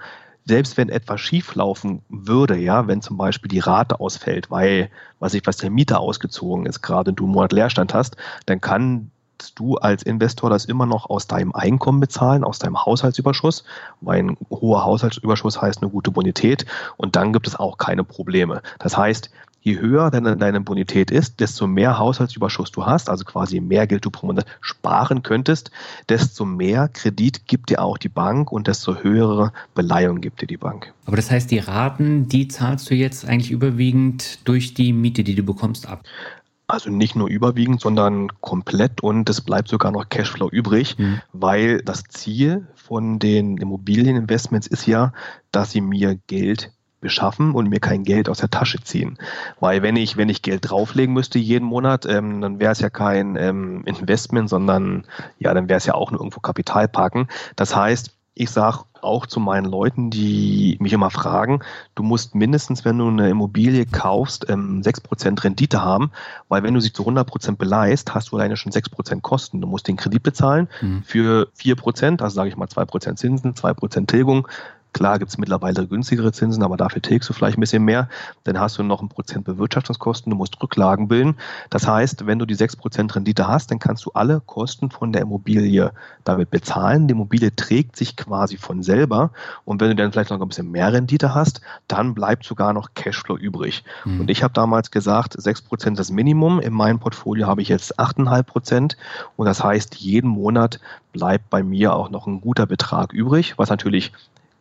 [0.46, 5.46] selbst wenn etwas schieflaufen würde, ja, wenn zum Beispiel die Rate ausfällt, weil, was ich,
[5.46, 9.10] was der Mieter ausgezogen ist, gerade du Monat Leerstand hast, dann kann
[9.54, 13.64] du als Investor das immer noch aus deinem Einkommen bezahlen, aus deinem Haushaltsüberschuss,
[14.00, 16.64] weil ein hoher Haushaltsüberschuss heißt eine gute Bonität
[16.96, 18.62] und dann gibt es auch keine Probleme.
[18.78, 19.30] Das heißt,
[19.66, 24.04] je höher deine, deine Bonität ist, desto mehr Haushaltsüberschuss du hast, also quasi mehr Geld
[24.04, 25.72] du pro Monat sparen könntest,
[26.08, 30.56] desto mehr Kredit gibt dir auch die Bank und desto höhere Beleihung gibt dir die
[30.56, 30.94] Bank.
[31.04, 35.34] Aber das heißt, die Raten, die zahlst du jetzt eigentlich überwiegend durch die Miete, die
[35.34, 36.04] du bekommst, ab?
[36.68, 41.20] Also nicht nur überwiegend, sondern komplett und es bleibt sogar noch Cashflow übrig, mhm.
[41.32, 45.12] weil das Ziel von den Immobilieninvestments ist ja,
[45.50, 49.18] dass sie mir Geld beschaffen und mir kein Geld aus der Tasche ziehen.
[49.60, 52.90] Weil wenn ich, wenn ich Geld drauflegen müsste jeden Monat, ähm, dann wäre es ja
[52.90, 55.04] kein ähm, Investment, sondern
[55.38, 57.28] ja, dann wäre es ja auch nur irgendwo Kapital parken.
[57.54, 61.60] Das heißt, ich sage auch zu meinen Leuten, die mich immer fragen,
[61.94, 66.10] du musst mindestens, wenn du eine Immobilie kaufst, 6% ähm, Rendite haben,
[66.48, 69.62] weil wenn du sie zu 100% beleihst, hast du alleine schon 6% Kosten.
[69.62, 71.02] Du musst den Kredit bezahlen mhm.
[71.02, 74.46] für 4%, also sage ich mal 2% Zinsen, 2% Tilgung,
[74.96, 78.08] Klar gibt es mittlerweile günstigere Zinsen, aber dafür tilgst du vielleicht ein bisschen mehr.
[78.44, 81.36] Dann hast du noch ein Prozent Bewirtschaftungskosten, du musst Rücklagen bilden.
[81.68, 85.20] Das heißt, wenn du die 6% Rendite hast, dann kannst du alle Kosten von der
[85.20, 85.92] Immobilie
[86.24, 87.08] damit bezahlen.
[87.08, 89.32] Die Immobilie trägt sich quasi von selber.
[89.66, 92.94] Und wenn du dann vielleicht noch ein bisschen mehr Rendite hast, dann bleibt sogar noch
[92.94, 93.84] Cashflow übrig.
[94.06, 94.20] Mhm.
[94.20, 96.58] Und ich habe damals gesagt, 6% ist das Minimum.
[96.58, 98.96] In meinem Portfolio habe ich jetzt 8,5%.
[99.36, 100.80] Und das heißt, jeden Monat
[101.12, 104.12] bleibt bei mir auch noch ein guter Betrag übrig, was natürlich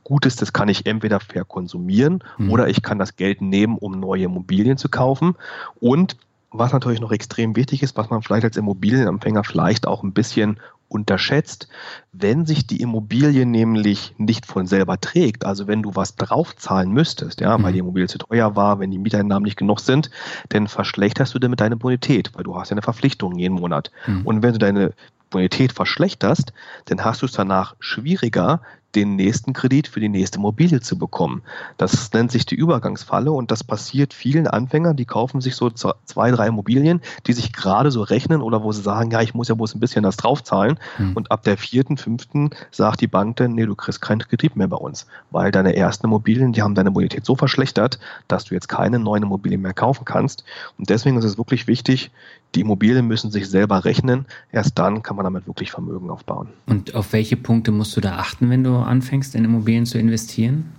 [0.05, 2.51] Gutes, das kann ich entweder verkonsumieren mhm.
[2.51, 5.35] oder ich kann das Geld nehmen, um neue Immobilien zu kaufen.
[5.81, 6.15] Und
[6.51, 10.59] was natürlich noch extrem wichtig ist, was man vielleicht als Immobilienempfänger vielleicht auch ein bisschen
[10.87, 11.67] unterschätzt,
[12.13, 17.41] wenn sich die Immobilie nämlich nicht von selber trägt, also wenn du was draufzahlen müsstest,
[17.41, 17.73] ja, weil mhm.
[17.73, 20.11] die Immobilie zu teuer war, wenn die Mieteinnahmen nicht genug sind,
[20.49, 23.91] dann verschlechterst du damit deine Bonität, weil du hast ja eine Verpflichtung jeden Monat.
[24.05, 24.21] Mhm.
[24.21, 24.93] Und wenn du deine
[25.31, 26.53] Bonität verschlechterst,
[26.85, 28.61] dann hast du es danach schwieriger,
[28.95, 31.41] den nächsten Kredit für die nächste Immobilie zu bekommen.
[31.77, 36.31] Das nennt sich die Übergangsfalle und das passiert vielen Anfängern, die kaufen sich so zwei,
[36.31, 39.55] drei Immobilien, die sich gerade so rechnen oder wo sie sagen, ja, ich muss ja
[39.55, 41.13] bloß ein bisschen das draufzahlen mhm.
[41.13, 44.67] und ab der vierten, fünften sagt die Bank dann, nee, du kriegst keinen Kredit mehr
[44.67, 48.69] bei uns, weil deine ersten Immobilien, die haben deine Bonität so verschlechtert, dass du jetzt
[48.69, 50.43] keine neuen Immobilien mehr kaufen kannst
[50.77, 52.11] und deswegen ist es wirklich wichtig,
[52.55, 54.25] die Immobilien müssen sich selber rechnen.
[54.51, 56.49] Erst dann kann man damit wirklich Vermögen aufbauen.
[56.65, 60.71] Und auf welche Punkte musst du da achten, wenn du anfängst, in Immobilien zu investieren?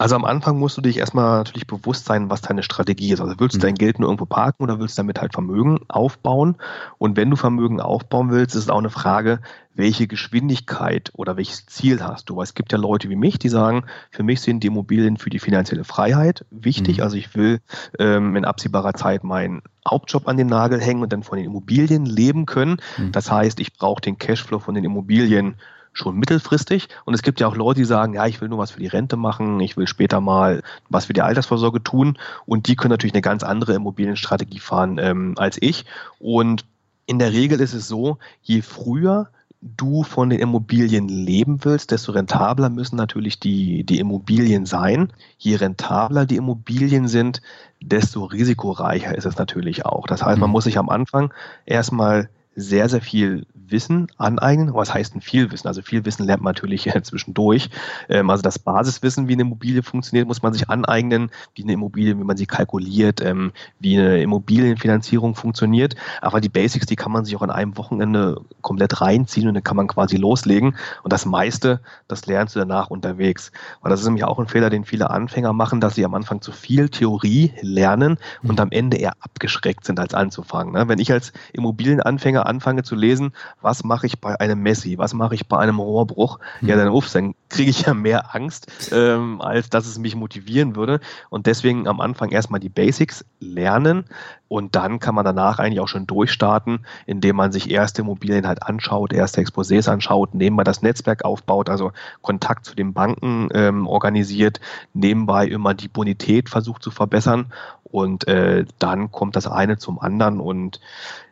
[0.00, 3.20] Also am Anfang musst du dich erstmal natürlich bewusst sein, was deine Strategie ist.
[3.20, 3.62] Also willst du mhm.
[3.62, 6.56] dein Geld nur irgendwo parken oder willst du damit halt Vermögen aufbauen?
[6.98, 9.40] Und wenn du Vermögen aufbauen willst, ist es auch eine Frage,
[9.74, 12.36] welche Geschwindigkeit oder welches Ziel hast du?
[12.36, 15.30] Weil es gibt ja Leute wie mich, die sagen, für mich sind die Immobilien für
[15.30, 16.98] die finanzielle Freiheit wichtig.
[16.98, 17.02] Mhm.
[17.02, 17.60] Also ich will
[17.98, 22.06] ähm, in absehbarer Zeit meinen Hauptjob an den Nagel hängen und dann von den Immobilien
[22.06, 22.76] leben können.
[22.98, 23.10] Mhm.
[23.10, 25.56] Das heißt, ich brauche den Cashflow von den Immobilien
[25.98, 26.88] schon mittelfristig.
[27.04, 28.86] Und es gibt ja auch Leute, die sagen, ja, ich will nur was für die
[28.86, 32.18] Rente machen, ich will später mal was für die Altersvorsorge tun.
[32.46, 35.84] Und die können natürlich eine ganz andere Immobilienstrategie fahren ähm, als ich.
[36.18, 36.64] Und
[37.06, 39.28] in der Regel ist es so, je früher
[39.60, 45.12] du von den Immobilien leben willst, desto rentabler müssen natürlich die, die Immobilien sein.
[45.36, 47.42] Je rentabler die Immobilien sind,
[47.80, 50.06] desto risikoreicher ist es natürlich auch.
[50.06, 50.52] Das heißt, man mhm.
[50.52, 51.32] muss sich am Anfang
[51.66, 54.74] erstmal sehr, sehr viel Wissen aneignen.
[54.74, 55.68] Was heißt denn viel Wissen?
[55.68, 57.70] Also viel Wissen lernt man natürlich zwischendurch.
[58.08, 62.18] Ähm, also das Basiswissen, wie eine Immobilie funktioniert, muss man sich aneignen, wie eine Immobilie,
[62.18, 65.94] wie man sie kalkuliert, ähm, wie eine Immobilienfinanzierung funktioniert.
[66.20, 69.62] Aber die Basics, die kann man sich auch an einem Wochenende komplett reinziehen und dann
[69.62, 70.76] kann man quasi loslegen.
[71.02, 73.52] Und das meiste, das lernst du danach unterwegs.
[73.82, 76.40] Weil das ist nämlich auch ein Fehler, den viele Anfänger machen, dass sie am Anfang
[76.40, 78.60] zu viel Theorie lernen und mhm.
[78.60, 80.72] am Ende eher abgeschreckt sind, als anzufangen.
[80.72, 80.88] Ne?
[80.88, 85.34] Wenn ich als Immobilienanfänger anfange zu lesen, was mache ich bei einem Messi, was mache
[85.34, 89.70] ich bei einem Rohrbruch, ja, dann uff, dann kriege ich ja mehr Angst, ähm, als
[89.70, 91.00] dass es mich motivieren würde.
[91.30, 94.04] Und deswegen am Anfang erstmal die Basics lernen
[94.48, 98.62] und dann kann man danach eigentlich auch schon durchstarten, indem man sich erste Immobilien halt
[98.62, 104.60] anschaut, erste Exposés anschaut, nebenbei das Netzwerk aufbaut, also Kontakt zu den Banken ähm, organisiert,
[104.94, 107.52] nebenbei immer die Bonität versucht zu verbessern
[107.84, 110.80] und äh, dann kommt das eine zum anderen und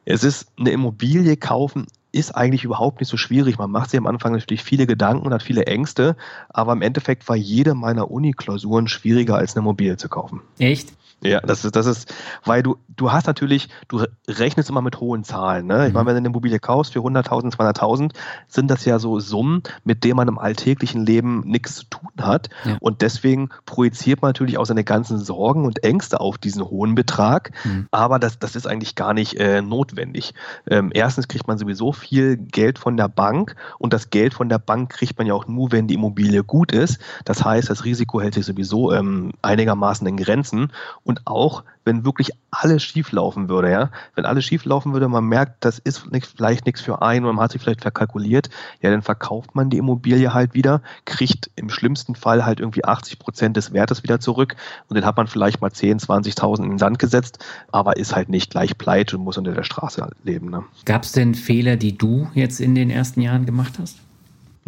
[0.05, 3.59] es ist eine Immobilie kaufen ist eigentlich überhaupt nicht so schwierig.
[3.59, 6.17] Man macht sich am Anfang natürlich viele Gedanken und hat viele Ängste,
[6.49, 10.41] aber im Endeffekt war jede meiner Uni-Klausuren schwieriger als eine Immobilie zu kaufen.
[10.59, 10.93] Echt?
[11.23, 15.25] Ja, das ist, das ist, weil du, du hast natürlich, du rechnest immer mit hohen
[15.25, 15.67] Zahlen.
[15.67, 15.89] Ne?
[15.89, 16.07] Ich meine, mhm.
[16.09, 18.13] wenn du eine Immobilie kaufst für 100.000, 200.000,
[18.49, 22.51] sind das ja so Summen, mit denen man im alltäglichen Leben nichts zu tun hat.
[22.65, 22.77] Ja.
[22.81, 27.53] Und deswegen projiziert man natürlich auch seine ganzen Sorgen und Ängste auf diesen hohen Betrag.
[27.65, 27.89] Mhm.
[27.91, 30.35] Aber das, das ist eigentlich gar nicht äh, notwendig.
[30.69, 34.59] Ähm, erstens kriegt man sowieso viel Geld von der Bank und das Geld von der
[34.59, 37.01] Bank kriegt man ja auch nur, wenn die Immobilie gut ist.
[37.25, 40.71] Das heißt, das Risiko hält sich sowieso ähm, einigermaßen in Grenzen.
[41.07, 45.25] Und auch, wenn wirklich alles schief laufen würde, ja, wenn alles schief laufen würde, man
[45.25, 48.51] merkt, das ist nicht, vielleicht nichts für einen und man hat sich vielleicht verkalkuliert,
[48.83, 53.21] ja, dann verkauft man die Immobilie halt wieder, kriegt im schlimmsten Fall halt irgendwie 80
[53.21, 54.57] Prozent des Wertes wieder zurück
[54.89, 57.39] und dann hat man vielleicht mal 10, 20.000 in den Sand gesetzt,
[57.71, 60.51] aber ist halt nicht gleich pleite und muss unter der Straße leben.
[60.51, 60.65] Ne?
[60.87, 63.99] Gab es denn Fehler, die du jetzt in den ersten Jahren gemacht hast?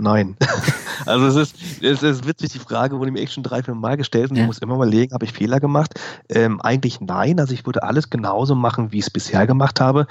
[0.01, 0.37] Nein.
[1.07, 3.97] also es ist, es ist witzig, die Frage wurde mir echt schon drei, fünf Mal
[3.97, 4.43] gestellt und ja.
[4.43, 6.01] ich muss immer mal legen, habe ich Fehler gemacht?
[6.29, 10.07] Ähm, eigentlich nein, also ich würde alles genauso machen, wie ich es bisher gemacht habe.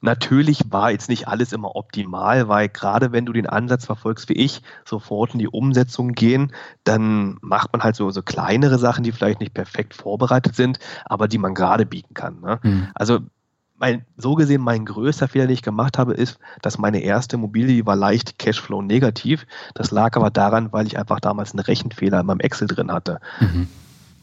[0.00, 4.34] Natürlich war jetzt nicht alles immer optimal, weil gerade wenn du den Ansatz verfolgst wie
[4.34, 6.52] ich, sofort in die Umsetzung gehen,
[6.84, 11.26] dann macht man halt so, so kleinere Sachen, die vielleicht nicht perfekt vorbereitet sind, aber
[11.26, 12.40] die man gerade bieten kann.
[12.40, 12.60] Ne?
[12.62, 12.88] Mhm.
[12.94, 13.18] Also
[13.82, 17.74] mein, so gesehen, mein größter Fehler, den ich gemacht habe, ist, dass meine erste Immobilie,
[17.74, 19.44] die war leicht Cashflow negativ.
[19.74, 23.18] Das lag aber daran, weil ich einfach damals einen Rechenfehler in meinem Excel drin hatte.
[23.40, 23.66] Mhm.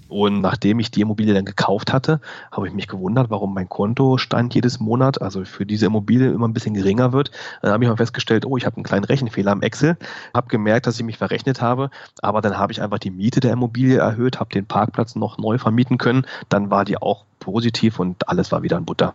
[0.08, 2.22] Und nachdem ich die Immobilie dann gekauft hatte,
[2.54, 6.54] habe ich mich gewundert, warum mein Kontostand jedes Monat, also für diese Immobilie, immer ein
[6.54, 7.30] bisschen geringer wird.
[7.62, 9.98] Dann habe ich mal festgestellt, oh, ich habe einen kleinen Rechenfehler im Excel,
[10.34, 11.92] habe gemerkt, dass ich mich verrechnet habe,
[12.22, 15.58] aber dann habe ich einfach die Miete der Immobilie erhöht, habe den Parkplatz noch neu
[15.58, 19.14] vermieten können, dann war die auch positiv und alles war wieder in Butter.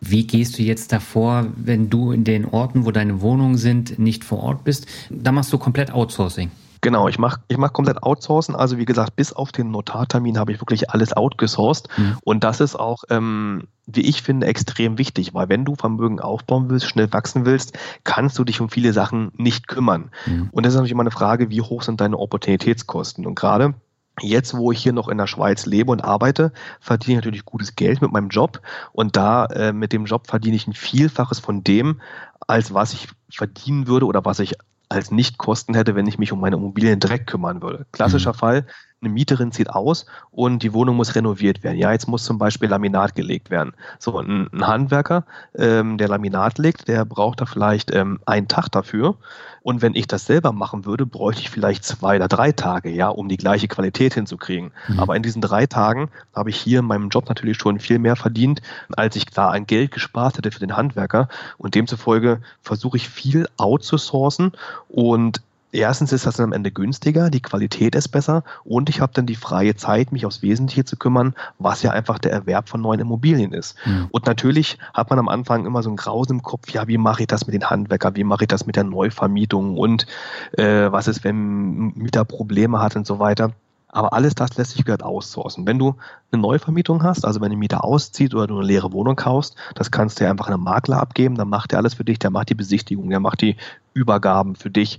[0.00, 4.24] Wie gehst du jetzt davor, wenn du in den Orten, wo deine Wohnungen sind, nicht
[4.24, 4.86] vor Ort bist?
[5.10, 6.50] Da machst du komplett Outsourcing.
[6.82, 8.56] Genau, ich mache ich mach komplett Outsourcen.
[8.56, 11.88] Also wie gesagt, bis auf den Notartermin habe ich wirklich alles outgesourced.
[11.96, 12.18] Mhm.
[12.24, 16.68] Und das ist auch, ähm, wie ich finde, extrem wichtig, weil wenn du Vermögen aufbauen
[16.68, 20.10] willst, schnell wachsen willst, kannst du dich um viele Sachen nicht kümmern.
[20.26, 20.48] Mhm.
[20.50, 23.24] Und das ist natürlich immer eine Frage, wie hoch sind deine Opportunitätskosten?
[23.24, 23.74] Und gerade
[24.20, 27.76] Jetzt, wo ich hier noch in der Schweiz lebe und arbeite, verdiene ich natürlich gutes
[27.76, 28.60] Geld mit meinem Job.
[28.92, 32.00] Und da äh, mit dem Job verdiene ich ein Vielfaches von dem,
[32.46, 34.54] als was ich verdienen würde oder was ich
[34.90, 37.86] als Nichtkosten hätte, wenn ich mich um meine Immobilien direkt kümmern würde.
[37.92, 38.38] Klassischer mhm.
[38.38, 38.66] Fall,
[39.02, 41.78] eine Mieterin zieht aus und die Wohnung muss renoviert werden.
[41.78, 43.72] Ja, jetzt muss zum Beispiel Laminat gelegt werden.
[43.98, 45.24] So, ein, ein Handwerker,
[45.56, 49.16] ähm, der Laminat legt, der braucht da vielleicht ähm, einen Tag dafür.
[49.62, 53.08] Und wenn ich das selber machen würde, bräuchte ich vielleicht zwei oder drei Tage, ja,
[53.08, 54.72] um die gleiche Qualität hinzukriegen.
[54.88, 55.00] Mhm.
[55.00, 58.16] Aber in diesen drei Tagen habe ich hier in meinem Job natürlich schon viel mehr
[58.16, 58.60] verdient,
[58.96, 61.28] als ich da an Geld gespart hätte für den Handwerker.
[61.58, 64.52] Und demzufolge versuche ich viel outzusourcen
[64.88, 69.12] und erstens ist das dann am Ende günstiger, die Qualität ist besser und ich habe
[69.14, 72.80] dann die freie Zeit, mich aufs Wesentliche zu kümmern, was ja einfach der Erwerb von
[72.80, 73.76] neuen Immobilien ist.
[73.84, 74.08] Mhm.
[74.10, 77.22] Und natürlich hat man am Anfang immer so ein Grausen im Kopf, ja, wie mache
[77.22, 80.06] ich das mit den Handwerkern, wie mache ich das mit der Neuvermietung und
[80.52, 83.52] äh, was ist, wenn Mieter Probleme hat und so weiter.
[83.94, 85.66] Aber alles das lässt sich gerade outsourcen.
[85.66, 85.96] Wenn du
[86.30, 89.90] eine Neuvermietung hast, also wenn ein Mieter auszieht oder du eine leere Wohnung kaufst, das
[89.90, 92.48] kannst du ja einfach einem Makler abgeben, dann macht er alles für dich, der macht
[92.48, 93.56] die Besichtigung, der macht die
[93.92, 94.98] Übergaben für dich,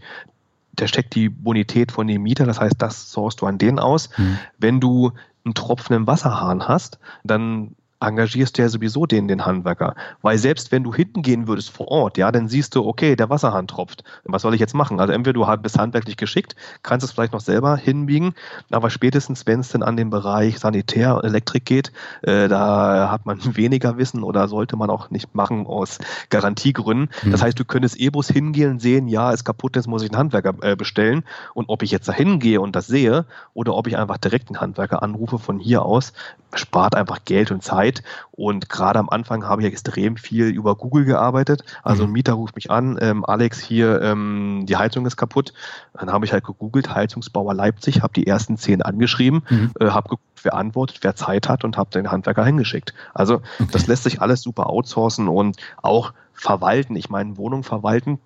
[0.73, 4.09] der steckt die Bonität von dem Mieter, das heißt, das sourst du an denen aus.
[4.17, 4.39] Mhm.
[4.57, 5.11] Wenn du
[5.45, 9.95] einen Tropfen im Wasserhahn hast, dann engagierst du ja sowieso den, den Handwerker.
[10.21, 13.29] Weil selbst wenn du hinten gehen würdest vor Ort, ja, dann siehst du, okay, der
[13.29, 14.03] Wasserhahn tropft.
[14.25, 14.99] Was soll ich jetzt machen?
[14.99, 18.33] Also entweder du bist handwerklich geschickt, kannst es vielleicht noch selber hinbiegen,
[18.71, 23.25] aber spätestens, wenn es dann an den Bereich Sanitär und Elektrik geht, äh, da hat
[23.25, 27.09] man weniger Wissen oder sollte man auch nicht machen aus Garantiegründen.
[27.23, 27.31] Mhm.
[27.31, 30.19] Das heißt, du könntest E-Bus hingehen und sehen, ja, ist kaputt, jetzt muss ich einen
[30.19, 31.23] Handwerker äh, bestellen.
[31.53, 34.61] Und ob ich jetzt da hingehe und das sehe oder ob ich einfach direkt einen
[34.61, 36.13] Handwerker anrufe von hier aus,
[36.53, 37.92] spart einfach Geld und Zeit.
[38.31, 41.63] Und gerade am Anfang habe ich extrem viel über Google gearbeitet.
[41.83, 42.13] Also ein mhm.
[42.13, 45.53] Mieter ruft mich an, ähm, Alex, hier ähm, die Heizung ist kaputt.
[45.93, 49.71] Dann habe ich halt gegoogelt, Heizungsbauer Leipzig, habe die ersten zehn angeschrieben, mhm.
[49.79, 52.93] äh, habe geguckt, wer antwortet, wer Zeit hat und habe den Handwerker hingeschickt.
[53.13, 53.67] Also okay.
[53.71, 56.95] das lässt sich alles super outsourcen und auch verwalten.
[56.95, 58.19] Ich meine, Wohnung verwalten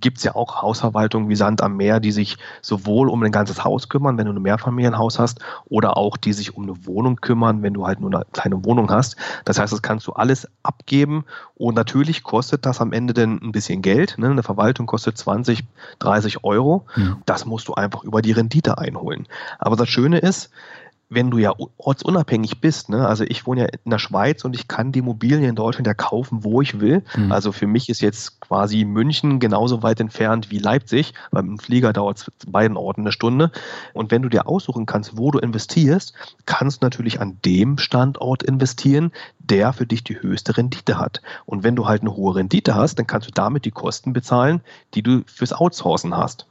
[0.00, 3.64] gibt es ja auch Hausverwaltungen wie Sand am Meer, die sich sowohl um ein ganzes
[3.64, 7.62] Haus kümmern, wenn du ein Mehrfamilienhaus hast, oder auch die sich um eine Wohnung kümmern,
[7.62, 9.16] wenn du halt nur eine kleine Wohnung hast.
[9.44, 13.52] Das heißt, das kannst du alles abgeben und natürlich kostet das am Ende dann ein
[13.52, 14.16] bisschen Geld.
[14.18, 14.30] Ne?
[14.30, 15.64] Eine Verwaltung kostet 20,
[15.98, 16.86] 30 Euro.
[16.96, 17.16] Ja.
[17.26, 19.26] Das musst du einfach über die Rendite einholen.
[19.58, 20.50] Aber das Schöne ist,
[21.14, 23.06] wenn du ja ortsunabhängig bist, ne?
[23.06, 25.94] also ich wohne ja in der Schweiz und ich kann die Immobilien in Deutschland ja
[25.94, 27.02] kaufen, wo ich will.
[27.16, 27.32] Mhm.
[27.32, 31.92] Also für mich ist jetzt quasi München genauso weit entfernt wie Leipzig, weil dem Flieger
[31.92, 33.50] dauert es beiden Orten eine Stunde.
[33.92, 36.14] Und wenn du dir aussuchen kannst, wo du investierst,
[36.46, 41.22] kannst du natürlich an dem Standort investieren, der für dich die höchste Rendite hat.
[41.46, 44.60] Und wenn du halt eine hohe Rendite hast, dann kannst du damit die Kosten bezahlen,
[44.94, 46.46] die du fürs Outsourcen hast.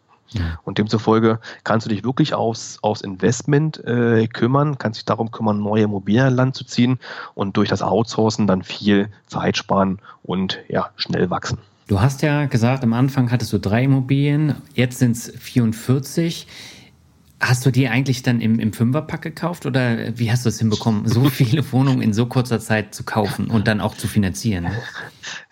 [0.64, 5.62] Und demzufolge kannst du dich wirklich aufs, aufs Investment äh, kümmern, kannst dich darum kümmern,
[5.62, 7.00] neue Immobilien an Land zu ziehen
[7.36, 11.58] und durch das Outsourcen dann viel Zeit sparen und ja, schnell wachsen.
[11.88, 16.48] Du hast ja gesagt, am Anfang hattest du drei Immobilien, jetzt sind es 44.
[17.46, 21.08] Hast du die eigentlich dann im, im Fünferpack gekauft oder wie hast du es hinbekommen,
[21.10, 24.68] so viele Wohnungen in so kurzer Zeit zu kaufen und dann auch zu finanzieren?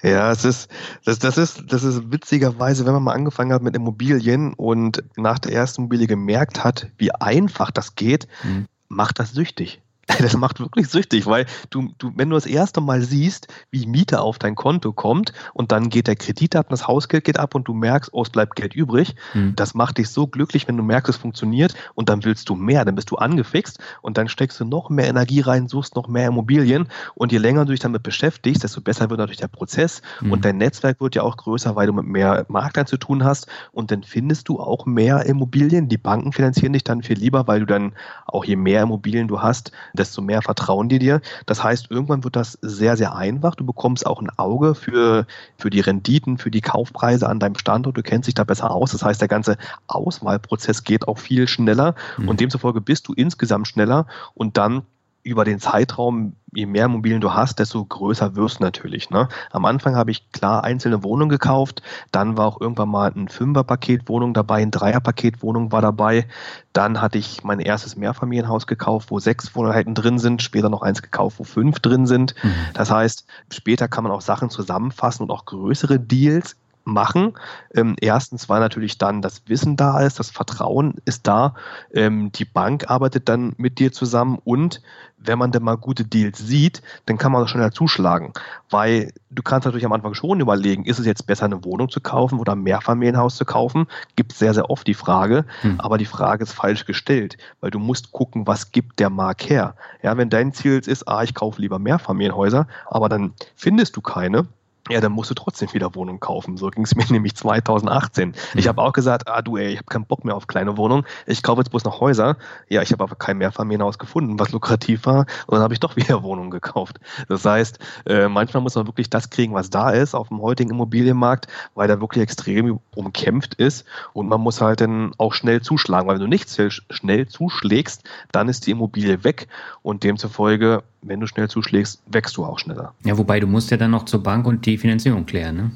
[0.01, 0.71] Ja, es ist,
[1.03, 5.37] das, das ist, das ist witzigerweise, wenn man mal angefangen hat mit Immobilien und nach
[5.37, 8.67] der ersten Immobilie gemerkt hat, wie einfach das geht, mhm.
[8.87, 9.81] macht das süchtig.
[10.21, 14.21] Das macht wirklich süchtig, weil du, du, wenn du das erste Mal siehst, wie Miete
[14.21, 17.67] auf dein Konto kommt und dann geht der Kredit ab, das Hausgeld geht ab und
[17.67, 19.55] du merkst, oh, es bleibt Geld übrig, mhm.
[19.55, 22.85] das macht dich so glücklich, wenn du merkst, es funktioniert und dann willst du mehr,
[22.85, 26.27] dann bist du angefixt und dann steckst du noch mehr Energie rein, suchst noch mehr
[26.27, 30.31] Immobilien und je länger du dich damit beschäftigst, desto besser wird natürlich der Prozess mhm.
[30.31, 33.47] und dein Netzwerk wird ja auch größer, weil du mit mehr Maklern zu tun hast
[33.71, 35.89] und dann findest du auch mehr Immobilien.
[35.89, 37.93] Die Banken finanzieren dich dann viel lieber, weil du dann
[38.25, 41.21] auch je mehr Immobilien du hast, desto mehr vertrauen die dir.
[41.45, 43.55] Das heißt, irgendwann wird das sehr, sehr einfach.
[43.55, 45.25] Du bekommst auch ein Auge für,
[45.57, 47.97] für die Renditen, für die Kaufpreise an deinem Standort.
[47.97, 48.91] Du kennst dich da besser aus.
[48.91, 52.29] Das heißt, der ganze Auswahlprozess geht auch viel schneller mhm.
[52.29, 54.83] und demzufolge bist du insgesamt schneller und dann
[55.23, 59.09] über den Zeitraum, je mehr Immobilien du hast, desto größer wirst du natürlich.
[59.09, 59.29] Ne?
[59.51, 64.09] Am Anfang habe ich klar einzelne Wohnungen gekauft, dann war auch irgendwann mal ein Fünferpaket
[64.09, 66.27] Wohnung dabei, ein Dreierpaket Wohnung war dabei.
[66.73, 71.01] Dann hatte ich mein erstes Mehrfamilienhaus gekauft, wo sechs Wohneinheiten drin sind, später noch eins
[71.01, 72.35] gekauft, wo fünf drin sind.
[72.43, 72.53] Mhm.
[72.73, 77.33] Das heißt, später kann man auch Sachen zusammenfassen und auch größere Deals machen.
[77.73, 81.55] Ähm, erstens, weil natürlich dann das Wissen da ist, das Vertrauen ist da,
[81.93, 84.81] ähm, die Bank arbeitet dann mit dir zusammen und
[85.23, 88.33] wenn man denn mal gute Deals sieht, dann kann man das schneller zuschlagen,
[88.69, 92.01] weil du kannst natürlich am Anfang schon überlegen, ist es jetzt besser eine Wohnung zu
[92.01, 93.87] kaufen oder ein Mehrfamilienhaus zu kaufen?
[94.15, 95.79] Gibt es sehr, sehr oft die Frage, hm.
[95.79, 99.75] aber die Frage ist falsch gestellt, weil du musst gucken, was gibt der Markt her.
[100.01, 104.47] Ja, wenn dein Ziel ist, ah, ich kaufe lieber Mehrfamilienhäuser, aber dann findest du keine,
[104.91, 106.57] ja, dann musst du trotzdem wieder Wohnung kaufen.
[106.57, 108.33] So ging es mir nämlich 2018.
[108.53, 108.69] Ich mhm.
[108.69, 111.05] habe auch gesagt, ah du ey, ich habe keinen Bock mehr auf kleine Wohnungen.
[111.25, 112.37] Ich kaufe jetzt bloß noch Häuser.
[112.69, 115.25] Ja, ich habe aber kein Mehrfamilienhaus gefunden, was lukrativ war.
[115.47, 116.99] Und dann habe ich doch wieder Wohnungen gekauft.
[117.27, 120.71] Das heißt, äh, manchmal muss man wirklich das kriegen, was da ist auf dem heutigen
[120.71, 123.85] Immobilienmarkt, weil der wirklich extrem umkämpft ist.
[124.13, 126.49] Und man muss halt dann auch schnell zuschlagen, weil wenn du nicht
[126.89, 129.47] schnell zuschlägst, dann ist die Immobilie weg.
[129.81, 132.93] Und demzufolge wenn du schnell zuschlägst, wächst du auch schneller.
[133.03, 135.71] Ja, wobei du musst ja dann noch zur Bank und die Finanzierung klären, ne?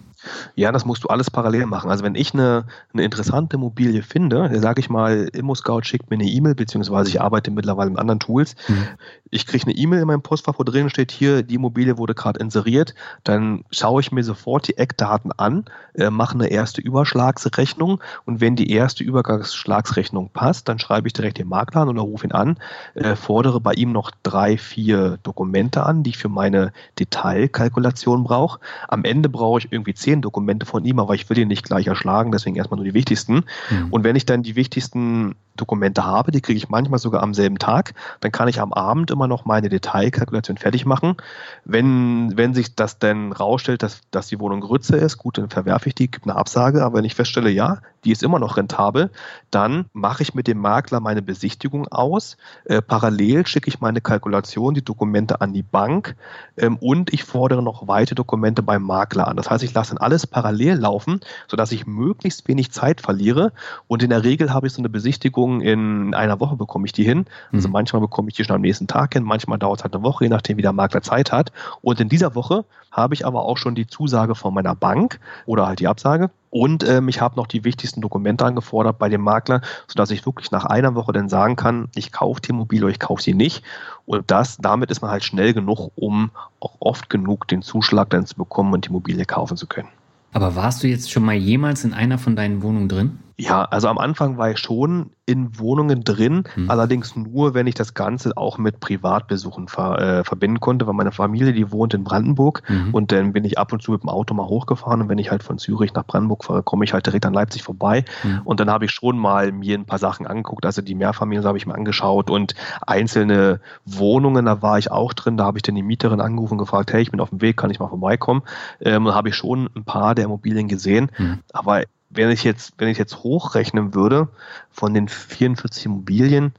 [0.55, 1.89] Ja, das musst du alles parallel machen.
[1.89, 6.25] Also wenn ich eine, eine interessante Immobilie finde, sage ich mal, ImmoScout schickt mir eine
[6.25, 8.55] E-Mail, beziehungsweise ich arbeite mittlerweile mit anderen Tools.
[8.67, 8.87] Mhm.
[9.31, 12.39] Ich kriege eine E-Mail in meinem Postfach, wo drin steht, hier, die Immobilie wurde gerade
[12.39, 12.93] inseriert.
[13.23, 18.55] Dann schaue ich mir sofort die Eckdaten an, äh, mache eine erste Überschlagsrechnung und wenn
[18.55, 22.57] die erste Überschlagsrechnung passt, dann schreibe ich direkt den Makler an oder rufe ihn an,
[22.93, 28.59] äh, fordere bei ihm noch drei, vier Dokumente an, die ich für meine Detailkalkulation brauche.
[28.87, 31.87] Am Ende brauche ich irgendwie zehn Dokumente von ihm, aber ich will ihn nicht gleich
[31.87, 33.45] erschlagen, deswegen erstmal nur die wichtigsten.
[33.69, 33.87] Mhm.
[33.91, 37.57] Und wenn ich dann die wichtigsten Dokumente habe, die kriege ich manchmal sogar am selben
[37.57, 41.15] Tag, dann kann ich am Abend immer noch meine Detailkalkulation fertig machen.
[41.63, 45.89] Wenn, wenn sich das denn rausstellt, dass, dass die Wohnung Grütze ist, gut, dann verwerfe
[45.89, 49.09] ich die, gebe eine Absage, aber wenn ich feststelle, ja, die ist immer noch rentabel,
[49.51, 52.37] dann mache ich mit dem Makler meine Besichtigung aus.
[52.65, 56.15] Äh, parallel schicke ich meine Kalkulation, die Dokumente an die Bank
[56.57, 59.37] ähm, und ich fordere noch weitere Dokumente beim Makler an.
[59.37, 63.51] Das heißt, ich lasse dann alles parallel laufen, sodass ich möglichst wenig Zeit verliere
[63.87, 67.03] und in der Regel habe ich so eine Besichtigung in einer Woche bekomme ich die
[67.03, 67.25] hin.
[67.51, 67.73] Also mhm.
[67.73, 70.25] manchmal bekomme ich die schon am nächsten Tag hin, manchmal dauert es halt eine Woche,
[70.25, 71.51] je nachdem, wie der Makler Zeit hat.
[71.81, 75.67] Und in dieser Woche habe ich aber auch schon die Zusage von meiner Bank oder
[75.67, 76.29] halt die Absage.
[76.55, 80.51] Und ähm, ich habe noch die wichtigsten Dokumente angefordert bei dem Makler, sodass ich wirklich
[80.51, 83.61] nach einer Woche dann sagen kann, ich kaufe die Immobilie oder ich kaufe sie nicht.
[84.05, 88.25] Und das, damit ist man halt schnell genug, um auch oft genug den Zuschlag dann
[88.25, 89.89] zu bekommen und die Immobilie kaufen zu können.
[90.31, 93.19] Aber warst du jetzt schon mal jemals in einer von deinen Wohnungen drin?
[93.37, 96.69] Ja, also am Anfang war ich schon in Wohnungen drin, hm.
[96.69, 101.11] allerdings nur, wenn ich das Ganze auch mit Privatbesuchen ver, äh, verbinden konnte, weil meine
[101.11, 102.93] Familie, die wohnt in Brandenburg mhm.
[102.93, 105.31] und dann bin ich ab und zu mit dem Auto mal hochgefahren und wenn ich
[105.31, 108.41] halt von Zürich nach Brandenburg fahre, komme ich halt direkt an Leipzig vorbei mhm.
[108.45, 111.57] und dann habe ich schon mal mir ein paar Sachen angeguckt, also die Mehrfamilien habe
[111.57, 112.53] ich mir angeschaut und
[112.85, 116.59] einzelne Wohnungen, da war ich auch drin, da habe ich dann die Mieterin angerufen und
[116.59, 118.43] gefragt, hey, ich bin auf dem Weg, kann ich mal vorbeikommen?
[118.79, 121.39] Ähm, habe ich schon ein paar der Immobilien gesehen, mhm.
[121.51, 121.83] aber
[122.15, 124.29] wenn ich jetzt, wenn ich jetzt hochrechnen würde,
[124.71, 126.53] von den 44 Immobilien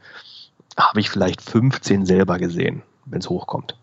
[0.78, 3.76] habe ich vielleicht 15 selber gesehen, wenn es hochkommt.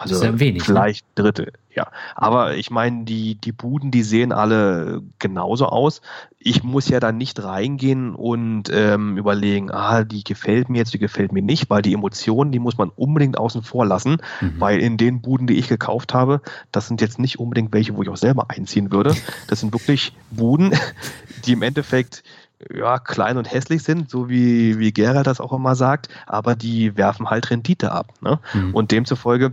[0.00, 0.64] Also ja wenig, ne?
[0.64, 1.24] vielleicht ne?
[1.24, 1.86] Drittel, ja.
[2.14, 6.00] Aber ich meine, die, die Buden, die sehen alle genauso aus.
[6.38, 10.98] Ich muss ja dann nicht reingehen und ähm, überlegen, ah, die gefällt mir jetzt, die
[10.98, 14.54] gefällt mir nicht, weil die Emotionen, die muss man unbedingt außen vor lassen, mhm.
[14.58, 16.40] weil in den Buden, die ich gekauft habe,
[16.72, 19.14] das sind jetzt nicht unbedingt welche, wo ich auch selber einziehen würde.
[19.48, 20.72] Das sind wirklich Buden,
[21.44, 22.22] die im Endeffekt
[22.74, 26.96] ja, klein und hässlich sind, so wie, wie Gerald das auch immer sagt, aber die
[26.96, 28.14] werfen halt Rendite ab.
[28.22, 28.38] Ne?
[28.54, 28.74] Mhm.
[28.74, 29.52] Und demzufolge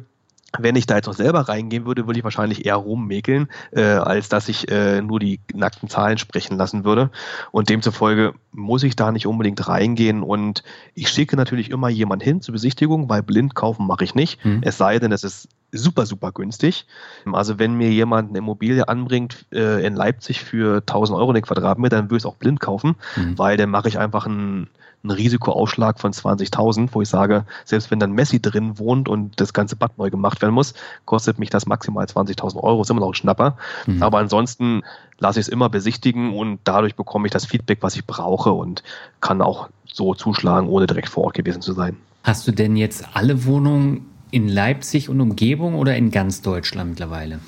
[0.58, 4.30] wenn ich da jetzt noch selber reingehen würde, würde ich wahrscheinlich eher rummäkeln, äh, als
[4.30, 7.12] dass ich äh, nur die nackten Zahlen sprechen lassen würde.
[7.52, 10.24] Und demzufolge muss ich da nicht unbedingt reingehen.
[10.24, 14.44] Und ich schicke natürlich immer jemand hin zur Besichtigung, weil blind kaufen mache ich nicht.
[14.46, 14.62] Mhm.
[14.64, 16.86] Es sei denn, es ist super, super günstig.
[17.32, 21.98] Also wenn mir jemand eine Immobilie anbringt äh, in Leipzig für 1000 Euro den Quadratmeter,
[21.98, 23.38] dann würde ich es auch blind kaufen, mhm.
[23.38, 24.70] weil dann mache ich einfach einen,
[25.04, 29.54] einen Risikoaufschlag von 20.000, wo ich sage, selbst wenn dann Messi drin wohnt und das
[29.54, 30.74] ganze Bad neu gemacht werden muss,
[31.06, 33.58] kostet mich das maximal 20.000 Euro, ist immer noch ein Schnapper.
[33.88, 34.02] Mhm.
[34.02, 34.84] Aber ansonsten
[35.20, 38.84] lasse ich es immer besichtigen und dadurch bekomme ich das Feedback, was ich brauche und
[39.20, 41.98] kann auch so zuschlagen, ohne direkt vor Ort gewesen zu sein.
[42.24, 47.40] Hast du denn jetzt alle Wohnungen in Leipzig und Umgebung oder in ganz Deutschland mittlerweile?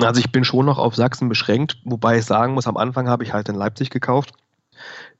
[0.00, 3.24] Also ich bin schon noch auf Sachsen beschränkt, wobei ich sagen muss, am Anfang habe
[3.24, 4.30] ich halt in Leipzig gekauft.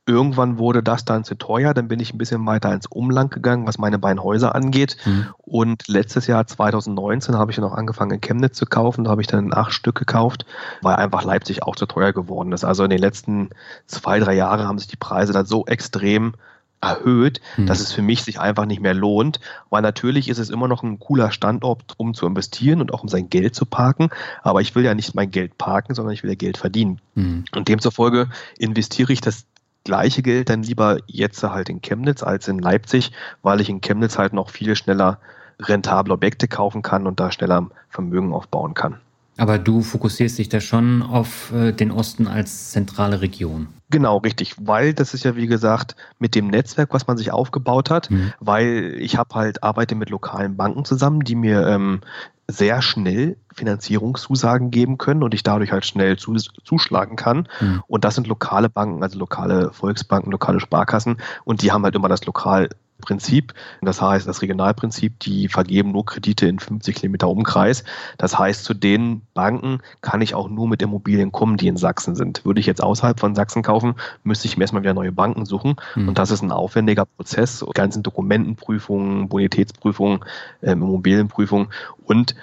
[0.07, 3.67] Irgendwann wurde das dann zu teuer, dann bin ich ein bisschen weiter ins Umland gegangen,
[3.67, 4.99] was meine beiden Häuser angeht.
[5.05, 5.27] Mhm.
[5.39, 9.03] Und letztes Jahr 2019 habe ich dann auch angefangen in Chemnitz zu kaufen.
[9.03, 10.47] Da habe ich dann acht Stück gekauft,
[10.81, 12.63] weil einfach Leipzig auch zu teuer geworden ist.
[12.63, 13.51] Also in den letzten
[13.87, 16.35] zwei, drei Jahren haben sich die Preise dann so extrem
[16.81, 17.67] erhöht, hm.
[17.67, 19.41] dass es für mich sich einfach nicht mehr lohnt.
[19.69, 23.09] Weil natürlich ist es immer noch ein cooler Standort, um zu investieren und auch um
[23.09, 24.11] sein Geld zu parken.
[24.43, 27.01] Aber ich will ja nicht mein Geld parken, sondern ich will ja Geld verdienen.
[27.15, 27.45] Hm.
[27.55, 28.29] Und demzufolge
[28.59, 29.45] investiere ich das
[29.85, 33.13] gleiche Geld dann lieber jetzt halt in Chemnitz als in Leipzig,
[33.43, 35.19] weil ich in Chemnitz halt noch viel schneller
[35.59, 39.01] rentable Objekte kaufen kann und da schneller Vermögen aufbauen kann.
[39.41, 43.69] Aber du fokussierst dich da schon auf äh, den Osten als zentrale Region.
[43.89, 47.91] Genau, richtig, weil das ist ja wie gesagt mit dem Netzwerk, was man sich aufgebaut
[47.91, 48.33] hat, mhm.
[48.39, 52.03] weil ich habe halt arbeite mit lokalen Banken zusammen, die mir ähm,
[52.49, 57.49] sehr schnell Finanzierungszusagen geben können und ich dadurch halt schnell zuschlagen kann.
[57.61, 57.83] Mhm.
[57.87, 62.09] Und das sind lokale Banken, also lokale Volksbanken, lokale Sparkassen und die haben halt immer
[62.09, 62.69] das lokal
[63.01, 63.55] Prinzip.
[63.83, 67.85] Das heißt, das Regionalprinzip, die vergeben nur Kredite in 50 Kilometer Umkreis.
[68.19, 72.15] Das heißt, zu den Banken kann ich auch nur mit Immobilien kommen, die in Sachsen
[72.15, 72.45] sind.
[72.45, 75.77] Würde ich jetzt außerhalb von Sachsen kaufen, müsste ich mir erstmal wieder neue Banken suchen.
[75.95, 76.09] Mhm.
[76.09, 77.65] Und das ist ein aufwendiger Prozess.
[77.75, 80.21] Ganzen Dokumentenprüfungen, Bonitätsprüfungen,
[80.63, 81.69] ähm, Immobilienprüfungen
[82.05, 82.35] und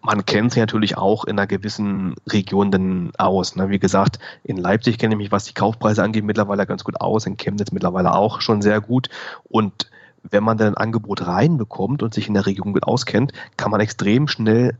[0.00, 3.56] man kennt sich natürlich auch in einer gewissen Region dann aus.
[3.56, 3.68] Ne?
[3.68, 7.26] Wie gesagt, in Leipzig kenne ich mich, was die Kaufpreise angeht, mittlerweile ganz gut aus,
[7.26, 9.08] in Chemnitz mittlerweile auch schon sehr gut.
[9.48, 9.90] Und
[10.30, 13.80] wenn man dann ein Angebot reinbekommt und sich in der Region gut auskennt, kann man
[13.80, 14.76] extrem schnell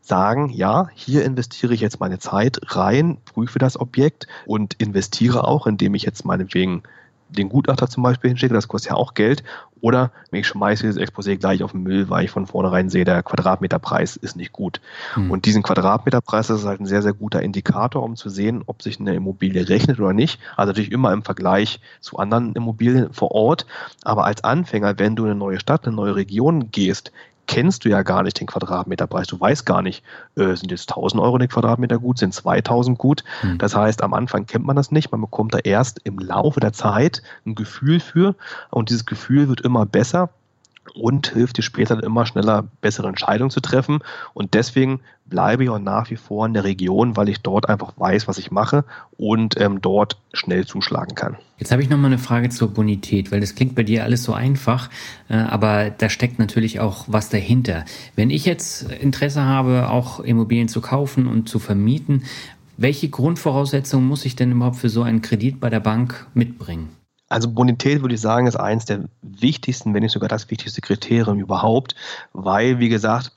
[0.00, 5.66] sagen, ja, hier investiere ich jetzt meine Zeit rein, prüfe das Objekt und investiere auch,
[5.66, 6.82] indem ich jetzt meinetwegen
[7.32, 9.42] den Gutachter zum Beispiel hinschicke, das kostet ja auch Geld.
[9.80, 13.24] Oder ich schmeiße dieses Exposé gleich auf den Müll, weil ich von vornherein sehe, der
[13.24, 14.80] Quadratmeterpreis ist nicht gut.
[15.16, 15.32] Mhm.
[15.32, 18.80] Und diesen Quadratmeterpreis das ist halt ein sehr, sehr guter Indikator, um zu sehen, ob
[18.82, 20.40] sich eine Immobilie rechnet oder nicht.
[20.56, 23.66] Also natürlich immer im Vergleich zu anderen Immobilien vor Ort.
[24.04, 27.10] Aber als Anfänger, wenn du in eine neue Stadt, eine neue Region gehst,
[27.46, 29.26] kennst du ja gar nicht den Quadratmeterpreis.
[29.26, 30.04] Du weißt gar nicht,
[30.36, 33.24] äh, sind jetzt 1000 Euro den Quadratmeter gut, sind 2000 gut.
[33.42, 33.58] Mhm.
[33.58, 35.12] Das heißt, am Anfang kennt man das nicht.
[35.12, 38.34] Man bekommt da erst im Laufe der Zeit ein Gefühl für.
[38.70, 40.30] Und dieses Gefühl wird immer besser
[40.94, 44.00] und hilft dir später immer schneller bessere Entscheidungen zu treffen.
[44.34, 45.00] Und deswegen
[45.32, 48.36] bleibe ich auch nach wie vor in der Region, weil ich dort einfach weiß, was
[48.36, 48.84] ich mache
[49.16, 51.38] und ähm, dort schnell zuschlagen kann.
[51.56, 54.34] Jetzt habe ich nochmal eine Frage zur Bonität, weil das klingt bei dir alles so
[54.34, 54.90] einfach,
[55.30, 57.86] äh, aber da steckt natürlich auch was dahinter.
[58.14, 62.24] Wenn ich jetzt Interesse habe, auch Immobilien zu kaufen und zu vermieten,
[62.76, 66.90] welche Grundvoraussetzungen muss ich denn überhaupt für so einen Kredit bei der Bank mitbringen?
[67.30, 71.40] Also Bonität würde ich sagen, ist eines der wichtigsten, wenn nicht sogar das wichtigste Kriterium
[71.40, 71.94] überhaupt,
[72.34, 73.32] weil, wie gesagt,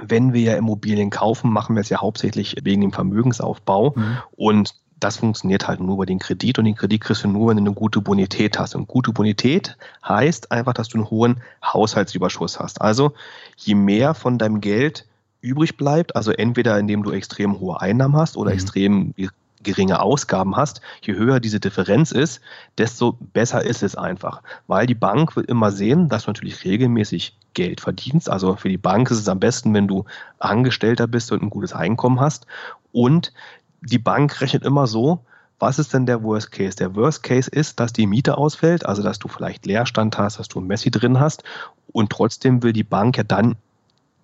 [0.00, 3.94] wenn wir ja Immobilien kaufen, machen wir es ja hauptsächlich wegen dem Vermögensaufbau.
[3.96, 4.18] Mhm.
[4.36, 7.56] Und das funktioniert halt nur über den Kredit und den Kredit kriegst du nur, wenn
[7.56, 8.74] du eine gute Bonität hast.
[8.74, 9.76] Und gute Bonität
[10.06, 12.80] heißt einfach, dass du einen hohen Haushaltsüberschuss hast.
[12.80, 13.12] Also
[13.56, 15.06] je mehr von deinem Geld
[15.42, 18.54] übrig bleibt, also entweder indem du extrem hohe Einnahmen hast oder mhm.
[18.54, 19.14] extrem
[19.62, 22.40] geringe Ausgaben hast, je höher diese Differenz ist,
[22.78, 24.42] desto besser ist es einfach.
[24.66, 28.30] Weil die Bank wird immer sehen, dass du natürlich regelmäßig Geld verdienst.
[28.30, 30.04] Also für die Bank ist es am besten, wenn du
[30.38, 32.46] Angestellter bist und ein gutes Einkommen hast.
[32.92, 33.32] Und
[33.80, 35.24] die Bank rechnet immer so,
[35.58, 36.76] was ist denn der Worst Case?
[36.76, 40.48] Der Worst Case ist, dass die Miete ausfällt, also dass du vielleicht Leerstand hast, dass
[40.48, 41.44] du ein Messi drin hast
[41.92, 43.56] und trotzdem will die Bank ja dann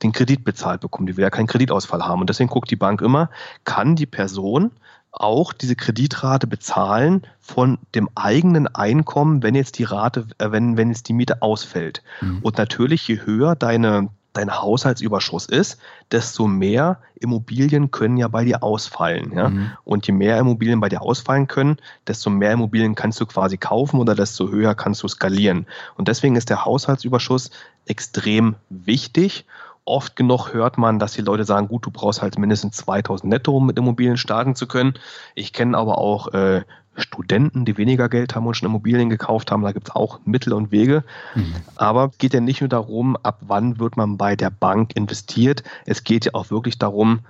[0.03, 1.07] den Kredit bezahlt bekommen.
[1.07, 2.20] Die will ja keinen Kreditausfall haben.
[2.20, 3.30] Und deswegen guckt die Bank immer,
[3.64, 4.72] kann die Person
[5.12, 10.88] auch diese Kreditrate bezahlen von dem eigenen Einkommen, wenn jetzt die Rate, äh, wenn, wenn
[10.88, 12.02] jetzt die Miete ausfällt.
[12.22, 12.38] Mhm.
[12.42, 15.78] Und natürlich, je höher deine, dein Haushaltsüberschuss ist,
[16.10, 19.32] desto mehr Immobilien können ja bei dir ausfallen.
[19.36, 19.50] Ja?
[19.50, 19.72] Mhm.
[19.84, 24.00] Und je mehr Immobilien bei dir ausfallen können, desto mehr Immobilien kannst du quasi kaufen
[24.00, 25.66] oder desto höher kannst du skalieren.
[25.96, 27.50] Und deswegen ist der Haushaltsüberschuss
[27.84, 29.44] extrem wichtig
[29.85, 33.57] oft genug hört man, dass die Leute sagen, gut, du brauchst halt mindestens 2000 netto,
[33.57, 34.95] um mit Immobilien starten zu können.
[35.35, 36.62] Ich kenne aber auch äh,
[36.97, 39.62] Studenten, die weniger Geld haben und schon Immobilien gekauft haben.
[39.62, 41.05] Da gibt es auch Mittel und Wege.
[41.35, 41.55] Mhm.
[41.76, 45.62] Aber es geht ja nicht nur darum, ab wann wird man bei der Bank investiert.
[45.87, 47.20] Es geht ja auch wirklich darum,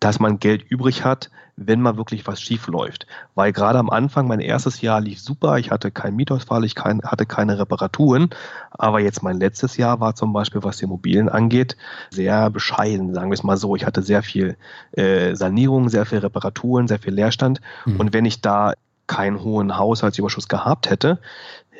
[0.00, 3.06] dass man Geld übrig hat, wenn mal wirklich was schief läuft.
[3.34, 7.02] Weil gerade am Anfang, mein erstes Jahr lief super, ich hatte keinen Mietausfall, ich kein,
[7.02, 8.30] hatte keine Reparaturen,
[8.70, 11.76] aber jetzt mein letztes Jahr war zum Beispiel, was die Immobilien angeht,
[12.10, 13.74] sehr bescheiden, sagen wir es mal so.
[13.74, 14.56] Ich hatte sehr viel
[14.92, 17.96] äh, Sanierung, sehr viel Reparaturen, sehr viel Leerstand mhm.
[17.96, 18.74] und wenn ich da
[19.08, 21.18] keinen hohen Haushaltsüberschuss gehabt hätte,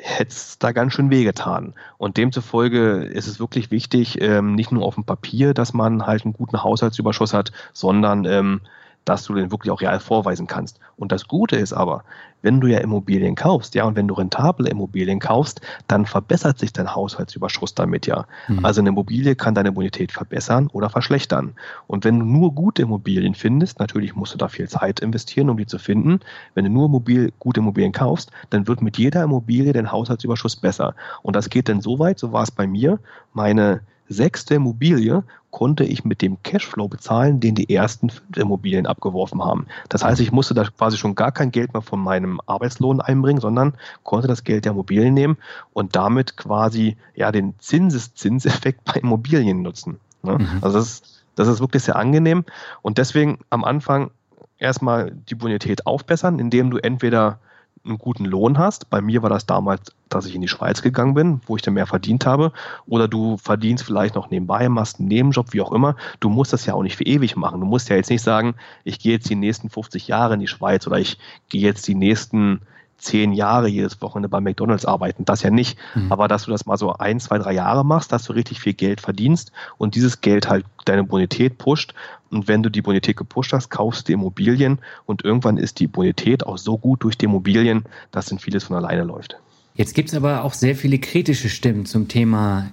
[0.01, 1.73] hätte es da ganz schön wehgetan.
[1.97, 6.23] Und demzufolge ist es wirklich wichtig, ähm, nicht nur auf dem Papier, dass man halt
[6.23, 8.61] einen guten Haushaltsüberschuss hat, sondern ähm,
[9.09, 10.79] dass du den wirklich auch real vorweisen kannst.
[10.95, 12.03] Und das Gute ist aber,
[12.43, 16.71] wenn du ja Immobilien kaufst, ja, und wenn du rentable Immobilien kaufst, dann verbessert sich
[16.73, 18.27] dein Haushaltsüberschuss damit ja.
[18.47, 18.63] Mhm.
[18.63, 21.55] Also eine Immobilie kann deine Bonität verbessern oder verschlechtern.
[21.87, 25.57] Und wenn du nur gute Immobilien findest, natürlich musst du da viel Zeit investieren, um
[25.57, 26.19] die zu finden.
[26.53, 30.93] Wenn du nur Immobil gute Immobilien kaufst, dann wird mit jeder Immobilie dein Haushaltsüberschuss besser.
[31.23, 32.99] Und das geht dann so weit, so war es bei mir,
[33.33, 39.43] meine sechste Immobilie konnte ich mit dem Cashflow bezahlen, den die ersten fünf Immobilien abgeworfen
[39.43, 39.67] haben.
[39.87, 43.41] Das heißt, ich musste da quasi schon gar kein Geld mehr von meinem Arbeitslohn einbringen,
[43.41, 45.37] sondern konnte das Geld der Immobilien nehmen
[45.73, 49.99] und damit quasi ja den Zinseszinseffekt bei Immobilien nutzen.
[50.23, 50.39] Ne?
[50.39, 50.47] Mhm.
[50.61, 52.43] Also das ist, das ist wirklich sehr angenehm
[52.81, 54.11] und deswegen am Anfang
[54.57, 57.39] erstmal die Bonität aufbessern, indem du entweder
[57.85, 58.89] einen guten Lohn hast.
[58.89, 61.73] Bei mir war das damals, dass ich in die Schweiz gegangen bin, wo ich dann
[61.73, 62.51] mehr verdient habe.
[62.87, 65.95] Oder du verdienst vielleicht noch nebenbei, machst einen Nebenjob, wie auch immer.
[66.19, 67.59] Du musst das ja auch nicht für ewig machen.
[67.59, 70.47] Du musst ja jetzt nicht sagen, ich gehe jetzt die nächsten 50 Jahre in die
[70.47, 71.17] Schweiz oder ich
[71.49, 72.61] gehe jetzt die nächsten
[72.99, 75.25] zehn Jahre jedes Wochenende bei McDonalds arbeiten.
[75.25, 75.77] Das ja nicht.
[75.95, 76.11] Mhm.
[76.11, 78.73] Aber dass du das mal so ein, zwei, drei Jahre machst, dass du richtig viel
[78.73, 81.93] Geld verdienst und dieses Geld halt deine Bonität pusht.
[82.29, 86.45] Und wenn du die Bonität gepusht hast, kaufst du Immobilien und irgendwann ist die Bonität
[86.45, 89.37] auch so gut durch die Immobilien, dass dann vieles von alleine läuft.
[89.73, 92.69] Jetzt gibt es aber auch sehr viele kritische Stimmen zum Thema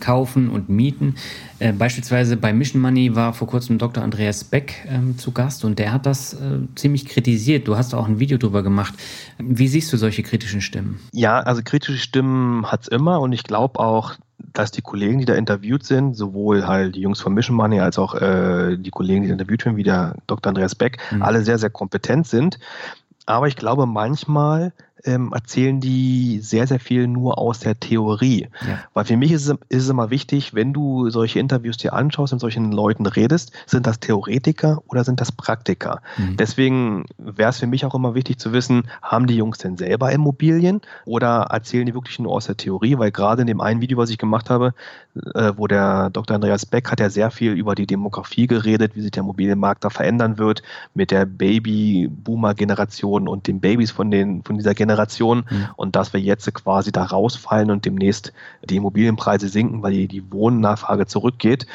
[0.00, 1.14] kaufen und mieten.
[1.58, 4.02] Äh, beispielsweise bei Mission Money war vor kurzem Dr.
[4.02, 7.68] Andreas Beck ähm, zu Gast und der hat das äh, ziemlich kritisiert.
[7.68, 8.94] Du hast auch ein Video darüber gemacht.
[9.38, 11.00] Wie siehst du solche kritischen Stimmen?
[11.12, 14.14] Ja, also kritische Stimmen hat es immer und ich glaube auch,
[14.52, 17.98] dass die Kollegen, die da interviewt sind, sowohl halt die Jungs von Mission Money als
[17.98, 20.50] auch äh, die Kollegen, die da interviewt werden, wie der Dr.
[20.50, 21.22] Andreas Beck, mhm.
[21.22, 22.58] alle sehr, sehr kompetent sind.
[23.26, 24.72] Aber ich glaube, manchmal
[25.04, 28.48] ähm, erzählen die sehr, sehr viel nur aus der Theorie.
[28.66, 28.78] Ja.
[28.94, 32.32] Weil für mich ist es, ist es immer wichtig, wenn du solche Interviews dir anschaust
[32.32, 36.02] und mit solchen Leuten redest, sind das Theoretiker oder sind das Praktiker?
[36.16, 36.36] Mhm.
[36.36, 40.12] Deswegen wäre es für mich auch immer wichtig zu wissen, haben die Jungs denn selber
[40.12, 42.98] Immobilien oder erzählen die wirklich nur aus der Theorie?
[42.98, 44.74] Weil gerade in dem einen Video, was ich gemacht habe,
[45.34, 46.34] äh, wo der Dr.
[46.34, 49.90] Andreas Beck hat ja sehr viel über die Demografie geredet, wie sich der Immobilienmarkt da
[49.90, 50.62] verändern wird
[50.94, 55.68] mit der Baby-Boomer-Generation und den Babys von, den, von dieser Generation Generation mhm.
[55.76, 58.32] und dass wir jetzt quasi da rausfallen und demnächst
[58.64, 61.66] die Immobilienpreise sinken, weil die, die Wohnnachfrage zurückgeht.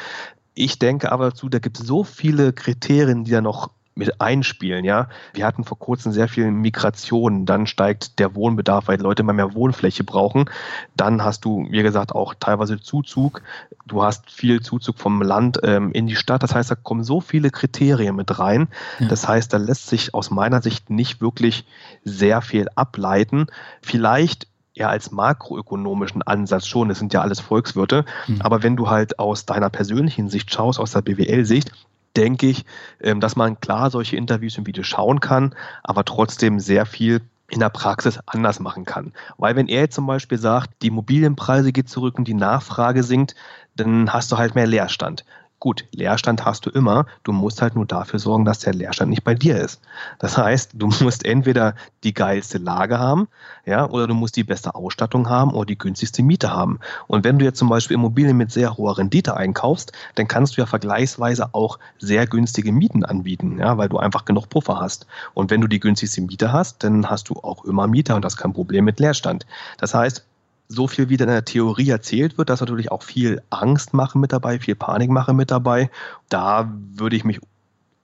[0.54, 4.84] Ich denke aber dazu, da gibt es so viele Kriterien, die da noch mit einspielen,
[4.84, 5.08] ja.
[5.32, 9.54] Wir hatten vor kurzem sehr viel Migration, dann steigt der Wohnbedarf, weil Leute immer mehr
[9.54, 10.50] Wohnfläche brauchen.
[10.96, 13.42] Dann hast du, wie gesagt, auch teilweise Zuzug.
[13.86, 16.42] Du hast viel Zuzug vom Land ähm, in die Stadt.
[16.42, 18.68] Das heißt, da kommen so viele Kriterien mit rein.
[18.98, 19.08] Ja.
[19.08, 21.64] Das heißt, da lässt sich aus meiner Sicht nicht wirklich
[22.04, 23.46] sehr viel ableiten.
[23.80, 26.90] Vielleicht eher als makroökonomischen Ansatz schon.
[26.90, 28.04] Das sind ja alles Volkswirte.
[28.26, 28.42] Mhm.
[28.42, 31.72] Aber wenn du halt aus deiner persönlichen Sicht schaust, aus der BWL-Sicht,
[32.16, 32.64] denke ich,
[33.00, 37.60] ähm, dass man klar solche Interviews im Video schauen kann, aber trotzdem sehr viel in
[37.60, 39.12] der Praxis anders machen kann.
[39.38, 43.34] Weil wenn er jetzt zum Beispiel sagt, die Immobilienpreise geht zurück und die Nachfrage sinkt,
[43.76, 45.24] dann hast du halt mehr Leerstand.
[45.58, 47.06] Gut, Leerstand hast du immer.
[47.22, 49.80] Du musst halt nur dafür sorgen, dass der Leerstand nicht bei dir ist.
[50.18, 53.28] Das heißt, du musst entweder die geilste Lage haben,
[53.64, 56.78] ja, oder du musst die beste Ausstattung haben oder die günstigste Miete haben.
[57.06, 60.60] Und wenn du jetzt zum Beispiel Immobilien mit sehr hoher Rendite einkaufst, dann kannst du
[60.60, 65.06] ja vergleichsweise auch sehr günstige Mieten anbieten, ja, weil du einfach genug Puffer hast.
[65.32, 68.36] Und wenn du die günstigste Miete hast, dann hast du auch immer Mieter und das
[68.36, 69.46] kein Problem mit Leerstand.
[69.78, 70.26] Das heißt,
[70.68, 74.32] so viel wie in der Theorie erzählt wird, dass natürlich auch viel Angst machen mit
[74.32, 75.90] dabei, viel Panikmache mit dabei.
[76.28, 77.40] Da würde ich mich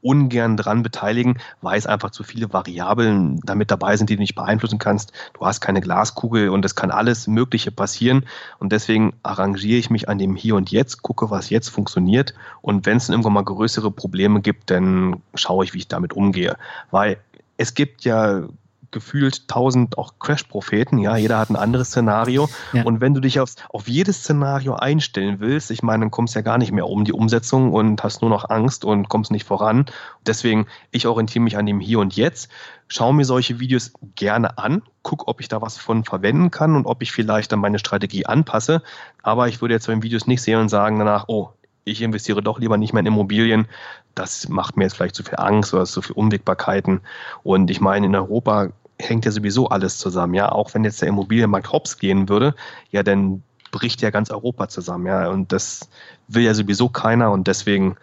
[0.02, 4.34] ungern dran beteiligen, weil es einfach zu viele Variablen damit dabei sind, die du nicht
[4.34, 5.12] beeinflussen kannst.
[5.34, 8.26] Du hast keine Glaskugel und es kann alles Mögliche passieren.
[8.58, 12.34] Und deswegen arrangiere ich mich an dem Hier und Jetzt, gucke, was jetzt funktioniert.
[12.60, 16.12] Und wenn es dann irgendwann mal größere Probleme gibt, dann schaue ich, wie ich damit
[16.12, 16.56] umgehe.
[16.90, 17.18] Weil
[17.56, 18.42] es gibt ja
[18.92, 22.48] gefühlt tausend auch Crash-Propheten, ja, jeder hat ein anderes Szenario.
[22.72, 22.84] Ja.
[22.84, 26.38] Und wenn du dich aufs, auf jedes Szenario einstellen willst, ich meine, dann kommst du
[26.38, 29.46] ja gar nicht mehr um die Umsetzung und hast nur noch Angst und kommst nicht
[29.46, 29.86] voran.
[30.26, 32.50] Deswegen, ich orientiere mich an dem Hier und Jetzt,
[32.88, 36.86] schaue mir solche Videos gerne an, gucke, ob ich da was von verwenden kann und
[36.86, 38.82] ob ich vielleicht dann meine Strategie anpasse.
[39.22, 41.50] Aber ich würde jetzt so in Videos nicht sehen und sagen danach, oh,
[41.84, 43.66] ich investiere doch lieber nicht mehr in Immobilien.
[44.14, 47.00] Das macht mir jetzt vielleicht zu viel Angst oder zu viel Unwägbarkeiten.
[47.42, 48.68] Und ich meine, in Europa
[48.98, 50.34] hängt ja sowieso alles zusammen.
[50.34, 52.54] Ja, auch wenn jetzt der Immobilienmarkt hops gehen würde,
[52.90, 55.06] ja, dann bricht ja ganz Europa zusammen.
[55.06, 55.88] Ja, und das
[56.28, 57.96] will ja sowieso keiner und deswegen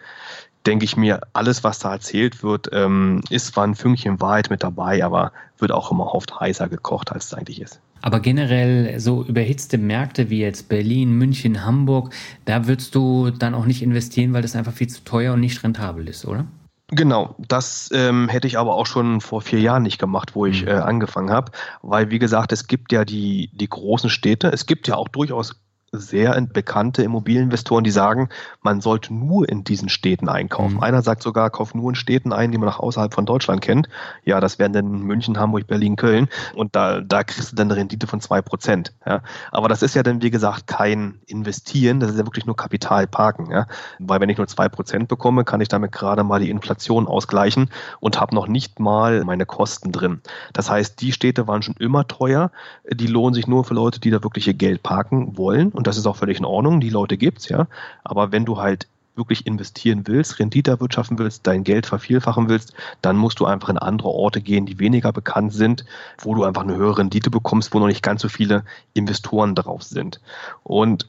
[0.65, 4.61] denke ich mir, alles, was da erzählt wird, ähm, ist zwar ein Fünkchen Wahrheit mit
[4.61, 7.79] dabei, aber wird auch immer oft heißer gekocht, als es eigentlich ist.
[8.01, 12.13] Aber generell so überhitzte Märkte wie jetzt Berlin, München, Hamburg,
[12.45, 15.63] da würdest du dann auch nicht investieren, weil das einfach viel zu teuer und nicht
[15.63, 16.45] rentabel ist, oder?
[16.91, 20.63] Genau, das ähm, hätte ich aber auch schon vor vier Jahren nicht gemacht, wo ich
[20.63, 20.69] mhm.
[20.69, 21.51] äh, angefangen habe,
[21.83, 25.61] weil wie gesagt, es gibt ja die, die großen Städte, es gibt ja auch durchaus
[25.91, 28.29] sehr bekannte Immobilieninvestoren, die sagen,
[28.61, 30.75] man sollte nur in diesen Städten einkaufen.
[30.75, 30.83] Mhm.
[30.83, 33.89] Einer sagt sogar, kauf nur in Städten ein, die man auch außerhalb von Deutschland kennt.
[34.23, 36.27] Ja, das wären dann München, Hamburg, Berlin, Köln.
[36.55, 38.93] Und da, da kriegst du dann eine Rendite von zwei Prozent.
[39.05, 39.21] Ja.
[39.51, 43.07] Aber das ist ja dann, wie gesagt, kein Investieren, das ist ja wirklich nur Kapital
[43.07, 43.51] parken.
[43.51, 43.67] Ja.
[43.99, 47.69] Weil wenn ich nur zwei Prozent bekomme, kann ich damit gerade mal die Inflation ausgleichen
[47.99, 50.21] und habe noch nicht mal meine Kosten drin.
[50.53, 52.51] Das heißt, die Städte waren schon immer teuer.
[52.91, 55.95] Die lohnen sich nur für Leute, die da wirklich ihr Geld parken wollen und das
[55.95, 57.65] ist auch völlig in Ordnung, die Leute gibt's, ja.
[58.03, 63.15] Aber wenn du halt wirklich investieren willst, Rendite erwirtschaften willst, dein Geld vervielfachen willst, dann
[63.15, 65.85] musst du einfach in andere Orte gehen, die weniger bekannt sind,
[66.17, 69.83] wo du einfach eine höhere Rendite bekommst, wo noch nicht ganz so viele Investoren drauf
[69.83, 70.19] sind.
[70.63, 71.07] Und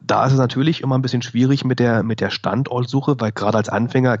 [0.00, 3.58] da ist es natürlich immer ein bisschen schwierig mit der, mit der Standortsuche, weil gerade
[3.58, 4.18] als Anfänger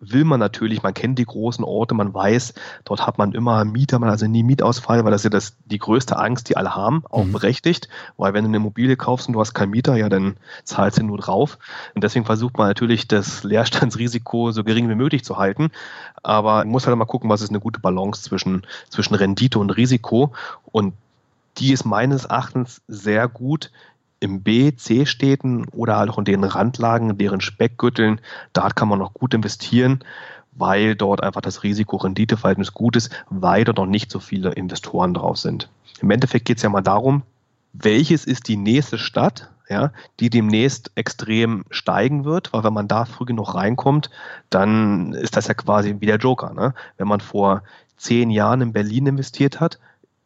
[0.00, 2.54] will man natürlich, man kennt die großen Orte, man weiß,
[2.84, 5.56] dort hat man immer Mieter, man hat also nie Mietausfall, weil das ist ja das,
[5.66, 7.32] die größte Angst, die alle haben, auch mhm.
[7.32, 10.98] berechtigt, weil wenn du eine Immobilie kaufst und du hast keinen Mieter, ja, dann zahlst
[10.98, 11.58] du nur drauf.
[11.94, 15.70] Und deswegen versucht man natürlich, das Leerstandsrisiko so gering wie möglich zu halten.
[16.22, 19.70] Aber man muss halt mal gucken, was ist eine gute Balance zwischen, zwischen Rendite und
[19.70, 20.32] Risiko.
[20.72, 20.94] Und
[21.58, 23.70] die ist meines Erachtens sehr gut,
[24.20, 28.20] im B, C-Städten oder halt auch in den Randlagen, deren Speckgürteln,
[28.52, 30.04] da kann man noch gut investieren,
[30.52, 35.38] weil dort einfach das Risiko-Rendite-Verhältnis gut ist, weil dort noch nicht so viele Investoren drauf
[35.38, 35.70] sind.
[36.00, 37.22] Im Endeffekt geht es ja mal darum,
[37.72, 43.04] welches ist die nächste Stadt, ja, die demnächst extrem steigen wird, weil wenn man da
[43.04, 44.10] früh genug reinkommt,
[44.50, 46.52] dann ist das ja quasi wie der Joker.
[46.52, 46.74] Ne?
[46.96, 47.62] Wenn man vor
[47.96, 49.78] zehn Jahren in Berlin investiert hat,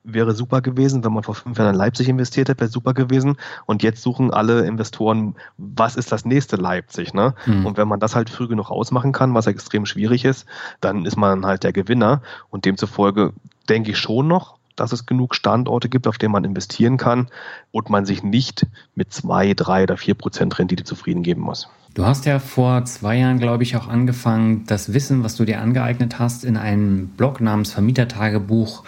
[0.05, 1.03] wäre super gewesen.
[1.03, 3.37] Wenn man vor fünf Jahren in Leipzig investiert hätte, wäre super gewesen.
[3.67, 7.15] Und jetzt suchen alle Investoren, was ist das nächste Leipzig?
[7.15, 7.35] Ne?
[7.47, 7.67] Mhm.
[7.67, 10.47] Und wenn man das halt früh genug ausmachen kann, was extrem schwierig ist,
[10.81, 12.23] dann ist man halt der Gewinner.
[12.51, 13.33] Und demzufolge
[13.69, 17.29] denke ich schon noch, dass es genug Standorte gibt, auf denen man investieren kann
[17.71, 21.69] und man sich nicht mit zwei, drei oder vier Prozent Rendite zufrieden geben muss.
[21.95, 25.61] Du hast ja vor zwei Jahren, glaube ich, auch angefangen, das Wissen, was du dir
[25.61, 28.83] angeeignet hast, in einen Blog namens Vermietertagebuch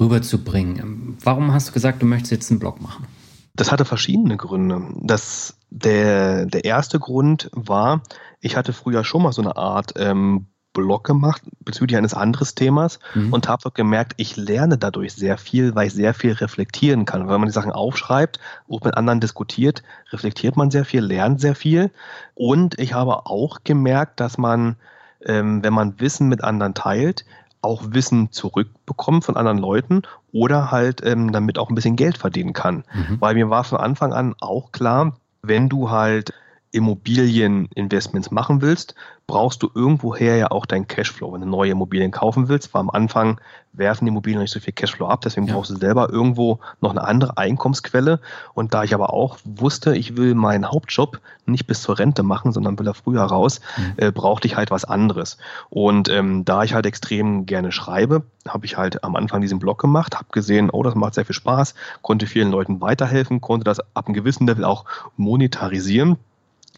[0.00, 1.16] rüberzubringen.
[1.22, 3.06] Warum hast du gesagt, du möchtest jetzt einen Blog machen?
[3.54, 4.82] Das hatte verschiedene Gründe.
[5.00, 8.02] Das, der, der erste Grund war,
[8.40, 10.46] ich hatte früher schon mal so eine Art ähm,
[10.78, 13.32] Blog gemacht bezüglich eines anderen Themas mhm.
[13.32, 17.28] und habe gemerkt, ich lerne dadurch sehr viel, weil ich sehr viel reflektieren kann.
[17.28, 21.54] Wenn man die Sachen aufschreibt und mit anderen diskutiert, reflektiert man sehr viel, lernt sehr
[21.54, 21.90] viel.
[22.34, 24.76] Und ich habe auch gemerkt, dass man,
[25.24, 27.24] ähm, wenn man Wissen mit anderen teilt,
[27.60, 30.02] auch Wissen zurückbekommen von anderen Leuten
[30.32, 32.84] oder halt ähm, damit auch ein bisschen Geld verdienen kann.
[32.94, 33.20] Mhm.
[33.20, 36.32] Weil mir war von Anfang an auch klar, wenn du halt
[36.70, 38.94] Immobilieninvestments machen willst,
[39.26, 41.32] brauchst du irgendwoher ja auch deinen Cashflow.
[41.32, 43.40] Wenn du neue Immobilien kaufen willst, war am Anfang
[43.72, 45.54] werfen die Immobilien nicht so viel Cashflow ab, deswegen ja.
[45.54, 48.20] brauchst du selber irgendwo noch eine andere Einkommensquelle.
[48.54, 52.52] Und da ich aber auch wusste, ich will meinen Hauptjob nicht bis zur Rente machen,
[52.52, 53.92] sondern will er früher raus, mhm.
[53.96, 55.38] äh, brauchte ich halt was anderes.
[55.70, 59.80] Und ähm, da ich halt extrem gerne schreibe, habe ich halt am Anfang diesen Blog
[59.80, 63.80] gemacht, habe gesehen, oh, das macht sehr viel Spaß, konnte vielen Leuten weiterhelfen, konnte das
[63.94, 64.84] ab einem gewissen Level auch
[65.16, 66.16] monetarisieren.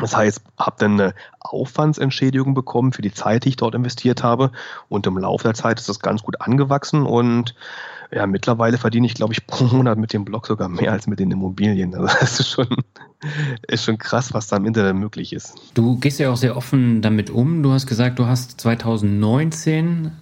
[0.00, 4.50] Das heißt, habe dann eine Aufwandsentschädigung bekommen für die Zeit, die ich dort investiert habe.
[4.88, 7.04] Und im Laufe der Zeit ist das ganz gut angewachsen.
[7.04, 7.54] Und
[8.12, 11.20] ja, mittlerweile verdiene ich, glaube ich, pro Monat mit dem Blog sogar mehr als mit
[11.20, 11.94] den Immobilien.
[11.94, 12.66] Also das ist schon,
[13.68, 15.54] ist schon krass, was da im Internet möglich ist.
[15.74, 17.62] Du gehst ja auch sehr offen damit um.
[17.62, 20.12] Du hast gesagt, du hast 2019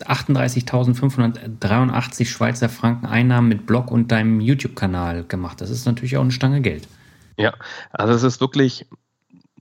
[0.00, 5.60] 38.583 Schweizer Franken Einnahmen mit Blog und deinem YouTube-Kanal gemacht.
[5.60, 6.88] Das ist natürlich auch eine Stange Geld.
[7.36, 7.52] Ja,
[7.90, 8.86] also es ist wirklich,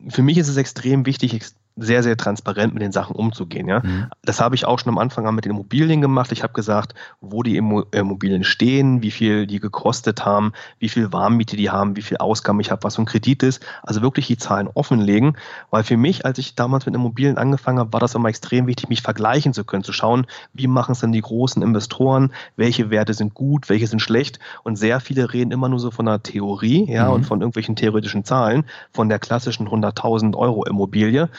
[0.08, 1.34] für mich ist es extrem wichtig,
[1.76, 3.68] sehr, sehr transparent mit den Sachen umzugehen.
[3.68, 3.82] Ja?
[3.82, 4.08] Mhm.
[4.24, 6.32] Das habe ich auch schon am Anfang an mit den Immobilien gemacht.
[6.32, 11.56] Ich habe gesagt, wo die Immobilien stehen, wie viel die gekostet haben, wie viel Warmmiete
[11.56, 13.66] die haben, wie viel Ausgaben ich habe, was so ein Kredit ist.
[13.84, 15.38] Also wirklich die Zahlen offenlegen,
[15.70, 18.90] weil für mich, als ich damals mit Immobilien angefangen habe, war das immer extrem wichtig,
[18.90, 23.14] mich vergleichen zu können, zu schauen, wie machen es denn die großen Investoren, welche Werte
[23.14, 24.40] sind gut, welche sind schlecht.
[24.64, 27.14] Und sehr viele reden immer nur so von der Theorie ja, mhm.
[27.14, 31.30] und von irgendwelchen theoretischen Zahlen, von der klassischen 100.000 Euro Immobilie.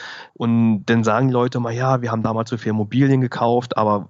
[0.41, 4.09] Und dann sagen die Leute mal, ja, wir haben damals so viel Immobilien gekauft, aber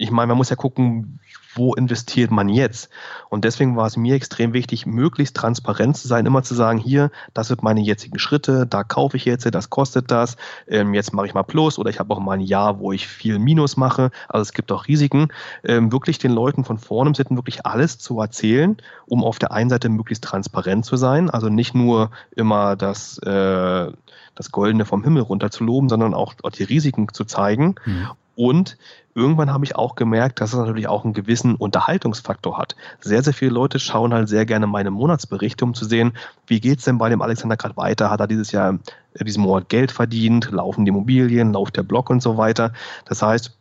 [0.00, 1.20] ich meine, man muss ja gucken,
[1.54, 2.88] wo investiert man jetzt?
[3.28, 7.10] Und deswegen war es mir extrem wichtig, möglichst transparent zu sein, immer zu sagen, hier,
[7.34, 10.38] das sind meine jetzigen Schritte, da kaufe ich jetzt, das kostet das,
[10.68, 13.08] ähm, jetzt mache ich mal Plus oder ich habe auch mal ein Jahr, wo ich
[13.08, 14.10] viel Minus mache.
[14.26, 15.28] Also es gibt auch Risiken.
[15.64, 19.52] Ähm, wirklich den Leuten von vorne im Sitten wirklich alles zu erzählen, um auf der
[19.52, 23.92] einen Seite möglichst transparent zu sein, also nicht nur immer das äh,
[24.34, 27.74] das Goldene vom Himmel runter zu loben, sondern auch, die Risiken zu zeigen.
[27.84, 28.08] Mhm.
[28.40, 28.78] Und
[29.14, 32.74] irgendwann habe ich auch gemerkt, dass es natürlich auch einen gewissen Unterhaltungsfaktor hat.
[32.98, 36.14] Sehr, sehr viele Leute schauen halt sehr gerne meine Monatsberichte, um zu sehen,
[36.46, 38.08] wie geht es denn bei dem Alexander gerade weiter?
[38.08, 38.78] Hat er dieses Jahr,
[39.12, 40.50] äh, diesen Monat Geld verdient?
[40.52, 41.52] Laufen die Immobilien?
[41.52, 42.72] Läuft der Blog und so weiter?
[43.04, 43.58] Das heißt,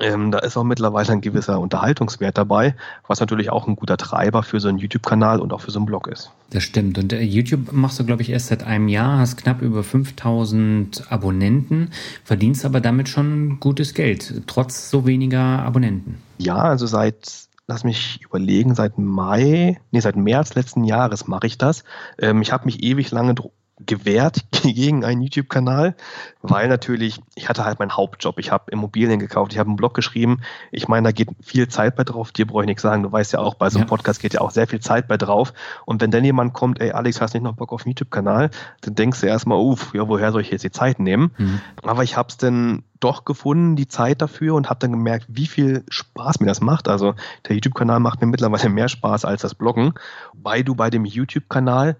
[0.00, 2.74] ähm, da ist auch mittlerweile ein gewisser Unterhaltungswert dabei,
[3.06, 5.86] was natürlich auch ein guter Treiber für so einen YouTube-Kanal und auch für so einen
[5.86, 6.30] Blog ist.
[6.50, 6.98] Das stimmt.
[6.98, 11.10] Und äh, YouTube machst du, glaube ich, erst seit einem Jahr, hast knapp über 5000
[11.10, 11.90] Abonnenten,
[12.24, 16.18] verdienst aber damit schon gutes Geld, trotz so weniger Abonnenten.
[16.38, 21.58] Ja, also seit lass mich überlegen, seit Mai, nee, seit März letzten Jahres mache ich
[21.58, 21.84] das.
[22.18, 23.34] Ähm, ich habe mich ewig lange
[23.84, 25.94] gewehrt gegen einen YouTube-Kanal,
[26.40, 28.38] weil natürlich, ich hatte halt meinen Hauptjob.
[28.38, 30.40] Ich habe Immobilien gekauft, ich habe einen Blog geschrieben.
[30.72, 32.32] Ich meine, da geht viel Zeit bei drauf.
[32.32, 33.02] Dir brauche ich nichts sagen.
[33.02, 33.88] Du weißt ja auch, bei so einem ja.
[33.88, 35.52] Podcast geht ja auch sehr viel Zeit bei drauf.
[35.84, 38.50] Und wenn dann jemand kommt, ey, Alex, hast nicht noch Bock auf einen YouTube-Kanal,
[38.80, 41.32] dann denkst du erstmal, uff, ja, woher soll ich jetzt die Zeit nehmen?
[41.36, 41.60] Mhm.
[41.82, 45.46] Aber ich habe es dann doch gefunden, die Zeit dafür und habe dann gemerkt, wie
[45.46, 46.88] viel Spaß mir das macht.
[46.88, 47.14] Also
[47.46, 49.92] der YouTube-Kanal macht mir mittlerweile mehr Spaß als das Bloggen,
[50.32, 51.96] weil du bei dem YouTube-Kanal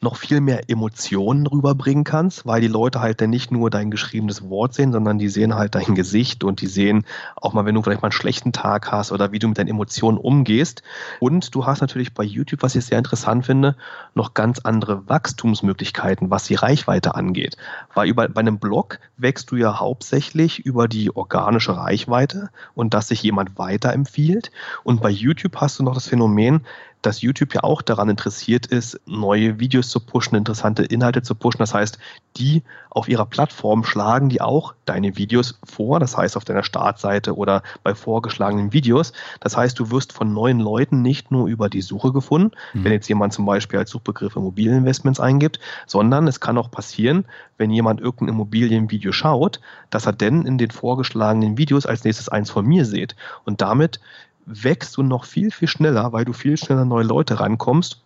[0.00, 4.48] noch viel mehr Emotionen rüberbringen kannst, weil die Leute halt dann nicht nur dein geschriebenes
[4.48, 7.82] Wort sehen, sondern die sehen halt dein Gesicht und die sehen auch mal, wenn du
[7.82, 10.82] vielleicht mal einen schlechten Tag hast oder wie du mit deinen Emotionen umgehst.
[11.18, 13.76] Und du hast natürlich bei YouTube, was ich sehr interessant finde,
[14.14, 17.56] noch ganz andere Wachstumsmöglichkeiten, was die Reichweite angeht.
[17.94, 23.08] Weil über, bei einem Blog wächst du ja hauptsächlich über die organische Reichweite und dass
[23.08, 24.52] sich jemand weiterempfiehlt.
[24.84, 26.64] Und bei YouTube hast du noch das Phänomen,
[27.02, 31.58] dass YouTube ja auch daran interessiert ist, neue Videos zu pushen, interessante Inhalte zu pushen.
[31.58, 31.98] Das heißt,
[32.36, 37.36] die auf ihrer Plattform schlagen die auch deine Videos vor, das heißt auf deiner Startseite
[37.36, 39.12] oder bei vorgeschlagenen Videos.
[39.40, 42.84] Das heißt, du wirst von neuen Leuten nicht nur über die Suche gefunden, mhm.
[42.84, 47.26] wenn jetzt jemand zum Beispiel als Suchbegriff Immobilieninvestments eingibt, sondern es kann auch passieren,
[47.58, 52.50] wenn jemand irgendein Immobilienvideo schaut, dass er denn in den vorgeschlagenen Videos als nächstes eins
[52.50, 53.16] von mir sieht.
[53.44, 54.00] Und damit
[54.48, 58.02] wächst du noch viel, viel schneller, weil du viel schneller neue Leute rankommst.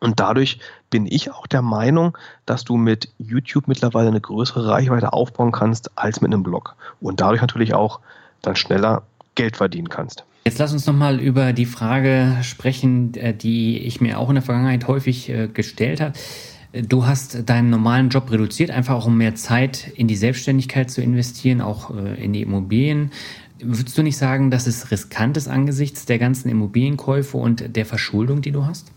[0.00, 0.58] Und dadurch
[0.90, 5.96] bin ich auch der Meinung, dass du mit YouTube mittlerweile eine größere Reichweite aufbauen kannst
[5.96, 6.76] als mit einem Blog.
[7.00, 8.00] Und dadurch natürlich auch
[8.42, 10.24] dann schneller Geld verdienen kannst.
[10.44, 14.44] Jetzt lass uns nochmal über die Frage sprechen, äh, die ich mir auch in der
[14.44, 16.12] Vergangenheit häufig äh, gestellt habe.
[16.72, 21.00] Du hast deinen normalen Job reduziert, einfach auch um mehr Zeit in die Selbstständigkeit zu
[21.00, 23.10] investieren, auch äh, in die Immobilien.
[23.60, 28.42] Würdest du nicht sagen, dass es riskant ist angesichts der ganzen Immobilienkäufe und der Verschuldung,
[28.42, 28.92] die du hast?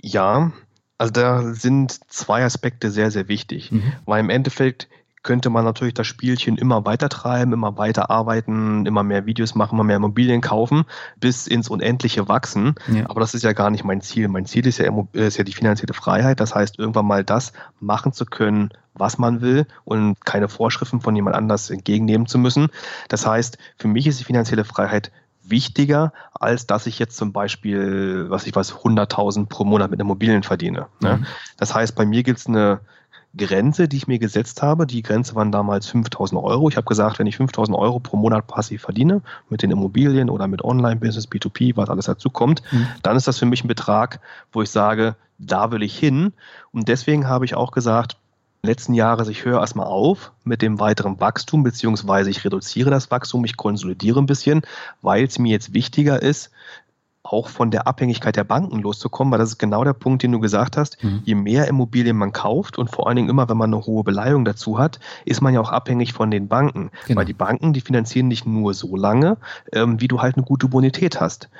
[0.00, 0.52] Ja,
[0.96, 3.70] also da sind zwei Aspekte sehr, sehr wichtig.
[3.70, 3.92] Mhm.
[4.04, 4.88] Weil im Endeffekt
[5.22, 9.74] könnte man natürlich das Spielchen immer weiter treiben, immer weiter arbeiten, immer mehr Videos machen,
[9.74, 10.84] immer mehr Immobilien kaufen,
[11.18, 12.76] bis ins Unendliche wachsen.
[12.92, 13.10] Ja.
[13.10, 14.28] Aber das ist ja gar nicht mein Ziel.
[14.28, 16.40] Mein Ziel ist ja, ist ja die finanzielle Freiheit.
[16.40, 21.14] Das heißt, irgendwann mal das machen zu können, was man will und keine Vorschriften von
[21.16, 22.68] jemand anders entgegennehmen zu müssen.
[23.08, 25.10] Das heißt, für mich ist die finanzielle Freiheit
[25.42, 30.42] wichtiger, als dass ich jetzt zum Beispiel, was ich weiß, 100.000 pro Monat mit Immobilien
[30.42, 30.86] verdiene.
[31.00, 31.18] Ne?
[31.18, 31.26] Mhm.
[31.56, 32.80] Das heißt, bei mir gibt es eine
[33.36, 34.86] Grenze, die ich mir gesetzt habe.
[34.86, 36.68] Die Grenze waren damals 5000 Euro.
[36.68, 40.46] Ich habe gesagt, wenn ich 5000 Euro pro Monat passiv verdiene, mit den Immobilien oder
[40.46, 42.86] mit Online-Business, B2P, was alles dazu kommt, mhm.
[43.02, 44.20] dann ist das für mich ein Betrag,
[44.52, 46.32] wo ich sage, da will ich hin.
[46.72, 48.16] Und deswegen habe ich auch gesagt,
[48.62, 53.44] letzten Jahre, ich höre erstmal auf mit dem weiteren Wachstum, beziehungsweise ich reduziere das Wachstum,
[53.44, 54.62] ich konsolidiere ein bisschen,
[55.02, 56.50] weil es mir jetzt wichtiger ist,
[57.22, 60.40] auch von der Abhängigkeit der Banken loszukommen, weil das ist genau der Punkt, den du
[60.40, 61.02] gesagt hast.
[61.02, 61.22] Mhm.
[61.24, 64.44] Je mehr Immobilien man kauft und vor allen Dingen immer, wenn man eine hohe Beleihung
[64.44, 66.90] dazu hat, ist man ja auch abhängig von den Banken.
[67.06, 67.18] Genau.
[67.18, 69.36] Weil die Banken, die finanzieren nicht nur so lange,
[69.72, 71.50] ähm, wie du halt eine gute Bonität hast.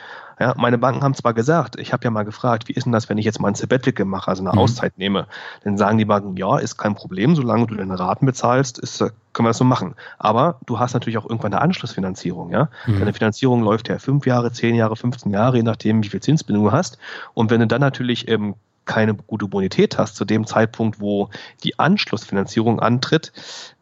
[0.41, 3.09] Ja, meine Banken haben zwar gesagt, ich habe ja mal gefragt, wie ist denn das,
[3.09, 4.59] wenn ich jetzt mal ein Sabbatical mache, also eine mhm.
[4.59, 5.27] Auszeit nehme?
[5.65, 9.11] Dann sagen die Banken, ja, ist kein Problem, solange du deine Raten bezahlst, ist, äh,
[9.33, 9.95] können wir das so machen.
[10.19, 12.51] Aber du hast natürlich auch irgendwann eine Anschlussfinanzierung.
[12.51, 12.69] Ja?
[12.87, 13.01] Mhm.
[13.01, 16.65] Deine Finanzierung läuft ja fünf Jahre, zehn Jahre, 15 Jahre, je nachdem, wie viel Zinsbindung
[16.65, 16.99] du hast.
[17.35, 21.29] Und wenn du dann natürlich ähm, keine gute Bonität hast zu dem Zeitpunkt, wo
[21.63, 23.33] die Anschlussfinanzierung antritt,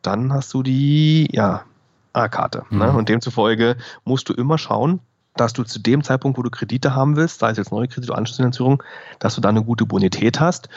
[0.02, 1.62] dann hast du die ja,
[2.12, 2.64] A-Karte.
[2.70, 2.76] Ne?
[2.76, 2.78] Mhm.
[2.78, 2.92] Ne?
[2.92, 5.00] Und demzufolge musst du immer schauen,
[5.36, 8.12] dass du zu dem Zeitpunkt, wo du Kredite haben willst, sei es jetzt neue Kredite
[8.12, 8.82] oder Anschlussfinanzierung,
[9.18, 10.68] dass du da eine gute Bonität hast.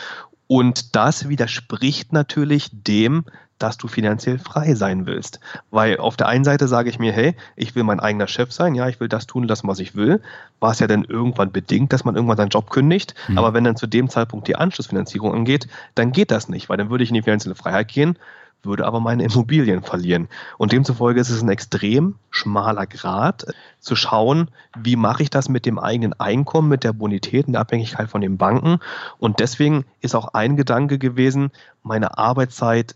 [0.48, 3.26] Und das widerspricht natürlich dem,
[3.60, 5.40] dass du finanziell frei sein willst.
[5.70, 8.74] Weil auf der einen Seite sage ich mir, hey, ich will mein eigener Chef sein,
[8.74, 10.22] ja, ich will das tun lassen, was ich will,
[10.60, 13.14] was ja dann irgendwann bedingt, dass man irgendwann seinen Job kündigt.
[13.28, 13.38] Mhm.
[13.38, 16.90] Aber wenn dann zu dem Zeitpunkt die Anschlussfinanzierung angeht, dann geht das nicht, weil dann
[16.90, 18.18] würde ich in die finanzielle Freiheit gehen
[18.64, 20.28] würde aber meine Immobilien verlieren.
[20.58, 23.46] Und demzufolge ist es ein extrem schmaler Grad,
[23.80, 27.62] zu schauen, wie mache ich das mit dem eigenen Einkommen, mit der Bonität und der
[27.62, 28.80] Abhängigkeit von den Banken.
[29.18, 31.52] Und deswegen ist auch ein Gedanke gewesen,
[31.84, 32.96] meine Arbeitszeit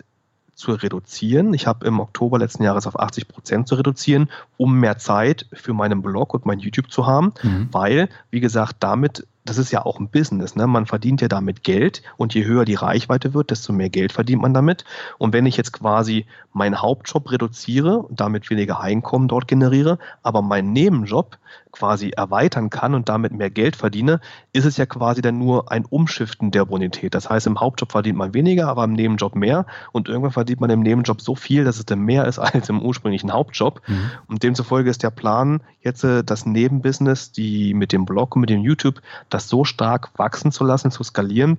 [0.56, 1.54] zu reduzieren.
[1.54, 5.74] Ich habe im Oktober letzten Jahres auf 80 Prozent zu reduzieren, um mehr Zeit für
[5.74, 7.70] meinen Blog und mein YouTube zu haben, mhm.
[7.72, 10.56] weil, wie gesagt, damit das ist ja auch ein Business.
[10.56, 10.68] Ne?
[10.68, 14.42] Man verdient ja damit Geld und je höher die Reichweite wird, desto mehr Geld verdient
[14.42, 14.86] man damit.
[15.18, 20.42] Und wenn ich jetzt quasi meinen Hauptjob reduziere und damit weniger Einkommen dort generiere, aber
[20.42, 21.38] meinen Nebenjob
[21.74, 24.22] quasi erweitern kann und damit mehr Geld verdiene,
[24.54, 27.14] ist es ja quasi dann nur ein Umschiften der Bonität.
[27.16, 30.70] Das heißt, im Hauptjob verdient man weniger, aber im Nebenjob mehr und irgendwann verdient man
[30.70, 33.82] im Nebenjob so viel, dass es dann mehr ist als im ursprünglichen Hauptjob.
[33.88, 34.12] Mhm.
[34.28, 38.50] Und demzufolge ist der Plan, jetzt äh, das Nebenbusiness, die mit dem Blog und mit
[38.50, 41.58] dem YouTube, das so stark wachsen zu lassen, zu skalieren,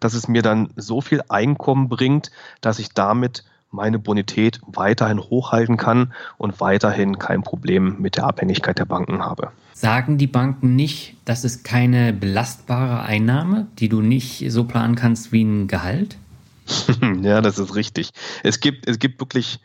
[0.00, 2.30] dass es mir dann so viel Einkommen bringt,
[2.60, 3.44] dass ich damit
[3.74, 9.50] meine Bonität weiterhin hochhalten kann und weiterhin kein Problem mit der Abhängigkeit der Banken habe.
[9.74, 15.32] Sagen die Banken nicht, das ist keine belastbare Einnahme, die du nicht so planen kannst
[15.32, 16.16] wie ein Gehalt?
[17.22, 18.10] ja, das ist richtig.
[18.42, 19.58] Es gibt, es gibt wirklich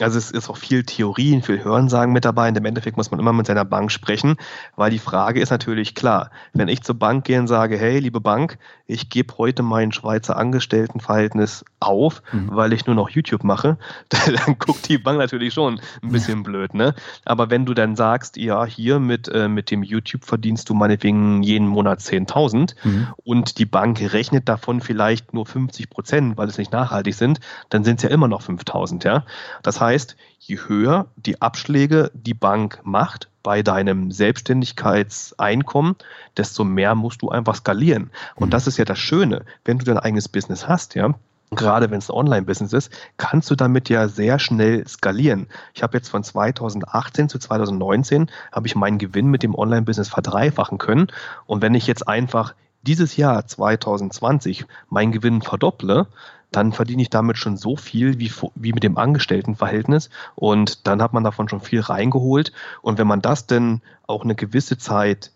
[0.00, 2.48] also es ist auch viel Theorien, viel Hörensagen mit dabei.
[2.48, 4.36] Und im Endeffekt muss man immer mit seiner Bank sprechen,
[4.74, 6.30] weil die Frage ist natürlich klar.
[6.54, 10.36] Wenn ich zur Bank gehe und sage, hey, liebe Bank, ich gebe heute mein Schweizer
[10.36, 12.48] Angestelltenverhältnis auf, mhm.
[12.52, 13.76] weil ich nur noch YouTube mache,
[14.08, 16.74] dann guckt die Bank natürlich schon ein bisschen blöd.
[16.74, 16.94] Ne?
[17.24, 21.42] Aber wenn du dann sagst, ja, hier mit, äh, mit dem YouTube verdienst du meinetwegen
[21.42, 23.08] jeden Monat 10.000 mhm.
[23.24, 27.84] und die Bank rechnet davon vielleicht nur 50 Prozent, weil es nicht nachhaltig sind, dann
[27.84, 29.04] sind es ja immer noch 5.000.
[29.04, 29.24] Ja?
[29.62, 35.96] Das heißt, je höher die Abschläge die Bank macht bei deinem Selbstständigkeitseinkommen,
[36.36, 38.10] desto mehr musst du einfach skalieren.
[38.36, 38.50] Und mhm.
[38.50, 41.14] das ist ja das Schöne, wenn du dein eigenes Business hast, ja.
[41.54, 45.48] Gerade wenn es ein Online-Business ist, kannst du damit ja sehr schnell skalieren.
[45.74, 50.78] Ich habe jetzt von 2018 zu 2019 habe ich meinen Gewinn mit dem Online-Business verdreifachen
[50.78, 51.08] können.
[51.44, 56.06] Und wenn ich jetzt einfach dieses Jahr 2020 meinen Gewinn verdopple,
[56.52, 61.12] dann verdiene ich damit schon so viel wie, wie mit dem Angestelltenverhältnis und dann hat
[61.12, 62.52] man davon schon viel reingeholt.
[62.82, 65.32] Und wenn man das denn auch eine gewisse Zeit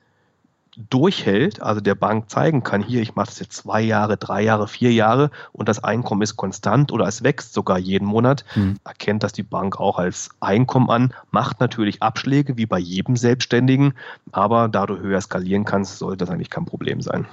[0.91, 4.69] durchhält, also der Bank zeigen kann, hier, ich mache das jetzt zwei Jahre, drei Jahre,
[4.69, 8.79] vier Jahre und das Einkommen ist konstant oder es wächst sogar jeden Monat, mhm.
[8.85, 13.95] erkennt das die Bank auch als Einkommen an, macht natürlich Abschläge wie bei jedem Selbstständigen,
[14.33, 17.27] aber da du höher skalieren kannst, sollte das eigentlich kein Problem sein.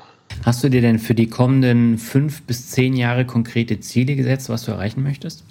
[0.45, 4.63] Hast du dir denn für die kommenden fünf bis zehn Jahre konkrete Ziele gesetzt, was
[4.63, 5.43] du erreichen möchtest?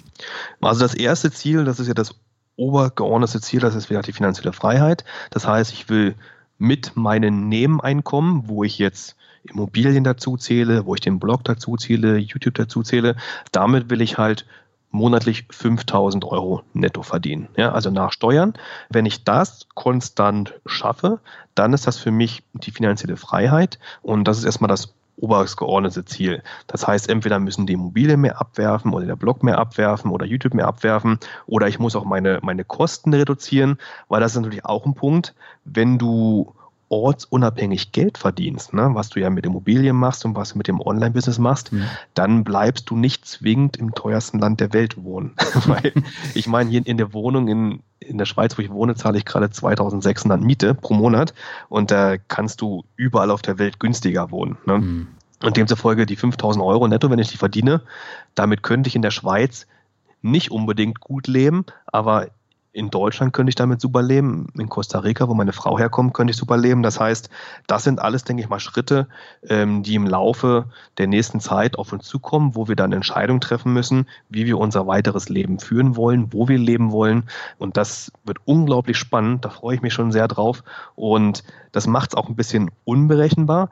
[0.61, 2.15] Also das erste Ziel, das ist ja das
[2.55, 5.03] obergeordnete Ziel, das ist wieder die finanzielle Freiheit.
[5.31, 6.15] Das heißt, ich will
[6.57, 12.17] mit meinen Nebeneinkommen, wo ich jetzt Immobilien dazu zähle, wo ich den Blog dazu zähle,
[12.17, 13.15] YouTube dazu zähle,
[13.51, 14.45] damit will ich halt
[14.93, 17.49] monatlich 5000 Euro netto verdienen.
[17.57, 18.53] Ja, also nach Steuern.
[18.89, 21.19] Wenn ich das konstant schaffe,
[21.55, 26.05] dann ist das für mich die finanzielle Freiheit und das ist erstmal das oberes geordnete
[26.05, 26.43] Ziel.
[26.67, 30.53] Das heißt, entweder müssen die Immobilien mehr abwerfen oder der Blog mehr abwerfen oder YouTube
[30.53, 33.77] mehr abwerfen oder ich muss auch meine, meine Kosten reduzieren,
[34.09, 35.33] weil das ist natürlich auch ein Punkt,
[35.65, 36.53] wenn du
[36.93, 40.79] ortsunabhängig Geld verdienst, ne, was du ja mit Immobilien machst und was du mit dem
[40.79, 41.85] Online-Business machst, mhm.
[42.13, 45.33] dann bleibst du nicht zwingend im teuersten Land der Welt wohnen.
[45.65, 45.93] Weil
[46.35, 49.25] ich meine, hier in der Wohnung in, in der Schweiz, wo ich wohne, zahle ich
[49.25, 51.33] gerade 2600 Miete pro Monat
[51.67, 54.57] und da kannst du überall auf der Welt günstiger wohnen.
[54.65, 54.77] Ne?
[54.77, 55.07] Mhm.
[55.41, 57.81] Und demzufolge die 5000 Euro netto, wenn ich die verdiene,
[58.35, 59.67] damit könnte ich in der Schweiz
[60.21, 62.29] nicht unbedingt gut leben, aber
[62.73, 64.47] in Deutschland könnte ich damit super leben.
[64.57, 66.81] In Costa Rica, wo meine Frau herkommt, könnte ich super leben.
[66.81, 67.29] Das heißt,
[67.67, 69.07] das sind alles, denke ich mal, Schritte,
[69.47, 70.65] ähm, die im Laufe
[70.97, 74.87] der nächsten Zeit auf uns zukommen, wo wir dann Entscheidungen treffen müssen, wie wir unser
[74.87, 77.29] weiteres Leben führen wollen, wo wir leben wollen.
[77.59, 79.45] Und das wird unglaublich spannend.
[79.45, 80.63] Da freue ich mich schon sehr drauf.
[80.95, 83.69] Und das macht es auch ein bisschen unberechenbar,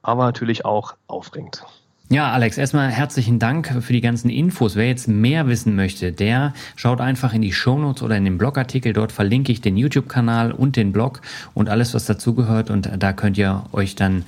[0.00, 1.64] aber natürlich auch aufregend.
[2.12, 4.76] Ja, Alex, erstmal herzlichen Dank für die ganzen Infos.
[4.76, 8.92] Wer jetzt mehr wissen möchte, der schaut einfach in die Shownotes oder in den Blogartikel.
[8.92, 11.22] Dort verlinke ich den YouTube-Kanal und den Blog
[11.54, 12.68] und alles, was dazugehört.
[12.68, 14.26] Und da könnt ihr euch dann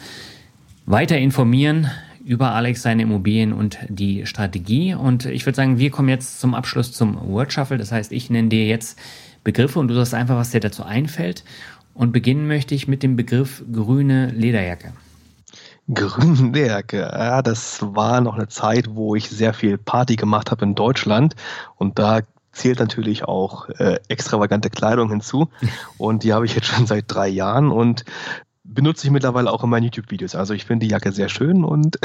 [0.86, 1.90] weiter informieren
[2.24, 4.94] über Alex, seine Immobilien und die Strategie.
[4.94, 7.76] Und ich würde sagen, wir kommen jetzt zum Abschluss zum Word Shuffle.
[7.76, 8.98] Das heißt, ich nenne dir jetzt
[9.42, 11.44] Begriffe und du sagst einfach, was dir dazu einfällt.
[11.92, 14.94] Und beginnen möchte ich mit dem Begriff grüne Lederjacke.
[15.92, 20.74] Grünwerke, ja, das war noch eine Zeit, wo ich sehr viel Party gemacht habe in
[20.74, 21.36] Deutschland
[21.76, 22.20] und da
[22.52, 25.50] zählt natürlich auch äh, extravagante Kleidung hinzu
[25.98, 28.04] und die habe ich jetzt schon seit drei Jahren und
[28.62, 30.34] benutze ich mittlerweile auch in meinen YouTube-Videos.
[30.34, 31.98] Also ich finde die Jacke sehr schön und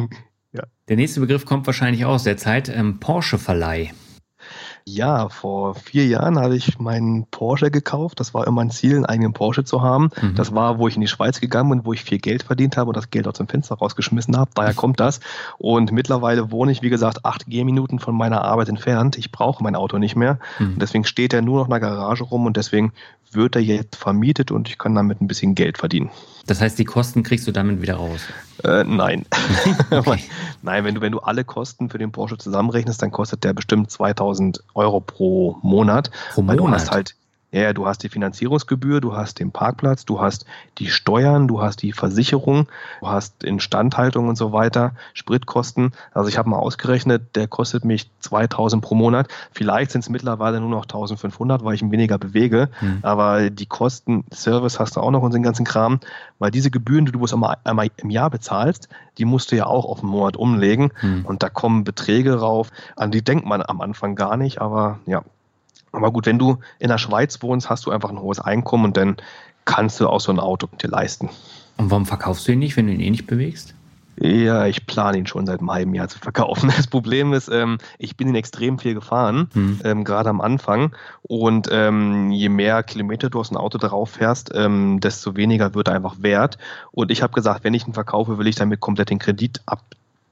[0.52, 0.62] ja.
[0.88, 3.90] Der nächste Begriff kommt wahrscheinlich aus der Zeit ähm, Porsche-Verleih.
[4.86, 8.20] Ja, vor vier Jahren habe ich meinen Porsche gekauft.
[8.20, 10.10] Das war immer ein Ziel, einen eigenen Porsche zu haben.
[10.20, 10.34] Mhm.
[10.34, 12.88] Das war, wo ich in die Schweiz gegangen bin, wo ich viel Geld verdient habe
[12.88, 14.50] und das Geld aus dem Fenster rausgeschmissen habe.
[14.54, 15.20] Daher kommt das.
[15.56, 19.16] Und mittlerweile wohne ich, wie gesagt, acht Gehminuten von meiner Arbeit entfernt.
[19.16, 20.38] Ich brauche mein Auto nicht mehr.
[20.58, 20.78] Mhm.
[20.78, 22.92] deswegen steht er nur noch in der Garage rum und deswegen
[23.32, 26.10] wird er jetzt vermietet und ich kann damit ein bisschen Geld verdienen.
[26.46, 28.20] Das heißt, die Kosten kriegst du damit wieder raus?
[28.62, 29.24] Äh, nein.
[29.90, 30.22] okay.
[30.62, 33.90] nein, wenn du, wenn du alle Kosten für den Porsche zusammenrechnest, dann kostet der bestimmt
[33.90, 36.10] 2000 Euro pro Monat.
[36.32, 36.48] Pro Monat?
[36.48, 37.14] Weil du hast halt,
[37.62, 40.44] ja, du hast die Finanzierungsgebühr, du hast den Parkplatz, du hast
[40.78, 42.66] die Steuern, du hast die Versicherung,
[43.00, 45.92] du hast Instandhaltung und so weiter, Spritkosten.
[46.12, 49.28] Also ich habe mal ausgerechnet, der kostet mich 2000 pro Monat.
[49.52, 52.70] Vielleicht sind es mittlerweile nur noch 1500, weil ich ihn weniger bewege.
[52.80, 52.98] Mhm.
[53.02, 56.00] Aber die Kosten, Service hast du auch noch und den ganzen Kram,
[56.40, 59.84] weil diese Gebühren, die du einmal, einmal im Jahr bezahlst, die musst du ja auch
[59.84, 60.90] auf den Monat umlegen.
[61.02, 61.24] Mhm.
[61.24, 65.22] Und da kommen Beträge rauf, an die denkt man am Anfang gar nicht, aber ja,
[65.94, 68.96] aber gut, wenn du in der Schweiz wohnst, hast du einfach ein hohes Einkommen und
[68.96, 69.16] dann
[69.64, 71.30] kannst du auch so ein Auto dir leisten.
[71.76, 73.74] Und warum verkaufst du ihn nicht, wenn du ihn eh nicht bewegst?
[74.16, 76.70] Ja, ich plane ihn schon seit einem halben Jahr zu verkaufen.
[76.76, 79.80] Das Problem ist, ähm, ich bin ihn extrem viel gefahren, hm.
[79.82, 80.94] ähm, gerade am Anfang.
[81.22, 85.88] Und ähm, je mehr Kilometer du aus dem Auto drauf fährst, ähm, desto weniger wird
[85.88, 86.58] er einfach wert.
[86.92, 89.82] Und ich habe gesagt, wenn ich ihn verkaufe, will ich damit komplett den Kredit ab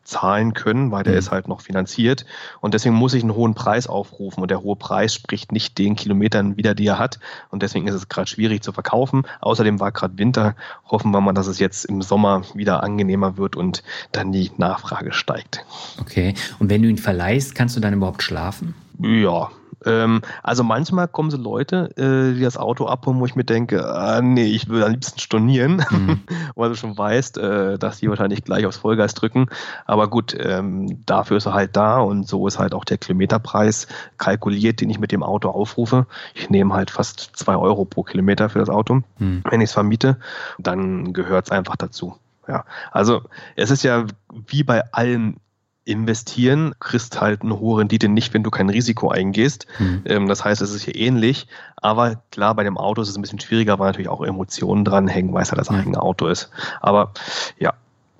[0.04, 1.18] zahlen können, weil der mhm.
[1.18, 2.26] ist halt noch finanziert.
[2.60, 4.42] Und deswegen muss ich einen hohen Preis aufrufen.
[4.42, 7.18] Und der hohe Preis spricht nicht den Kilometern wieder, die er hat.
[7.50, 9.22] Und deswegen ist es gerade schwierig zu verkaufen.
[9.40, 10.54] Außerdem war gerade Winter.
[10.86, 13.82] Hoffen wir mal, dass es jetzt im Sommer wieder angenehmer wird und
[14.12, 15.64] dann die Nachfrage steigt.
[16.00, 16.34] Okay.
[16.58, 18.74] Und wenn du ihn verleihst, kannst du dann überhaupt schlafen?
[18.98, 19.50] Ja,
[19.86, 23.86] ähm, also manchmal kommen so Leute, äh, die das Auto abholen, wo ich mir denke,
[23.86, 26.20] ah, nee, ich würde am liebsten stornieren, mhm.
[26.54, 29.46] weil du schon weißt, äh, dass die wahrscheinlich gleich aufs Vollgas drücken.
[29.86, 33.86] Aber gut, ähm, dafür ist er halt da und so ist halt auch der Kilometerpreis
[34.18, 36.06] kalkuliert, den ich mit dem Auto aufrufe.
[36.34, 39.42] Ich nehme halt fast zwei Euro pro Kilometer für das Auto, mhm.
[39.48, 40.16] wenn ich es vermiete.
[40.58, 42.16] Dann gehört es einfach dazu.
[42.48, 43.22] Ja, also
[43.54, 44.04] es ist ja
[44.48, 45.36] wie bei allen
[45.84, 49.66] investieren, kriegst halt eine hohe Rendite nicht, wenn du kein Risiko eingehst.
[49.78, 50.02] Mhm.
[50.04, 51.46] Ähm, das heißt, es ist hier ähnlich.
[51.76, 55.32] Aber klar, bei dem Auto ist es ein bisschen schwieriger, weil natürlich auch Emotionen dranhängen,
[55.32, 55.76] weil es ja das mhm.
[55.76, 56.50] eigene Auto ist.
[56.80, 57.12] Aber
[57.58, 57.74] ja,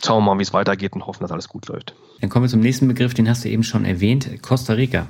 [0.04, 1.94] schauen wir mal, wie es weitergeht und hoffen, dass alles gut läuft.
[2.20, 5.06] Dann kommen wir zum nächsten Begriff, den hast du eben schon erwähnt, Costa Rica.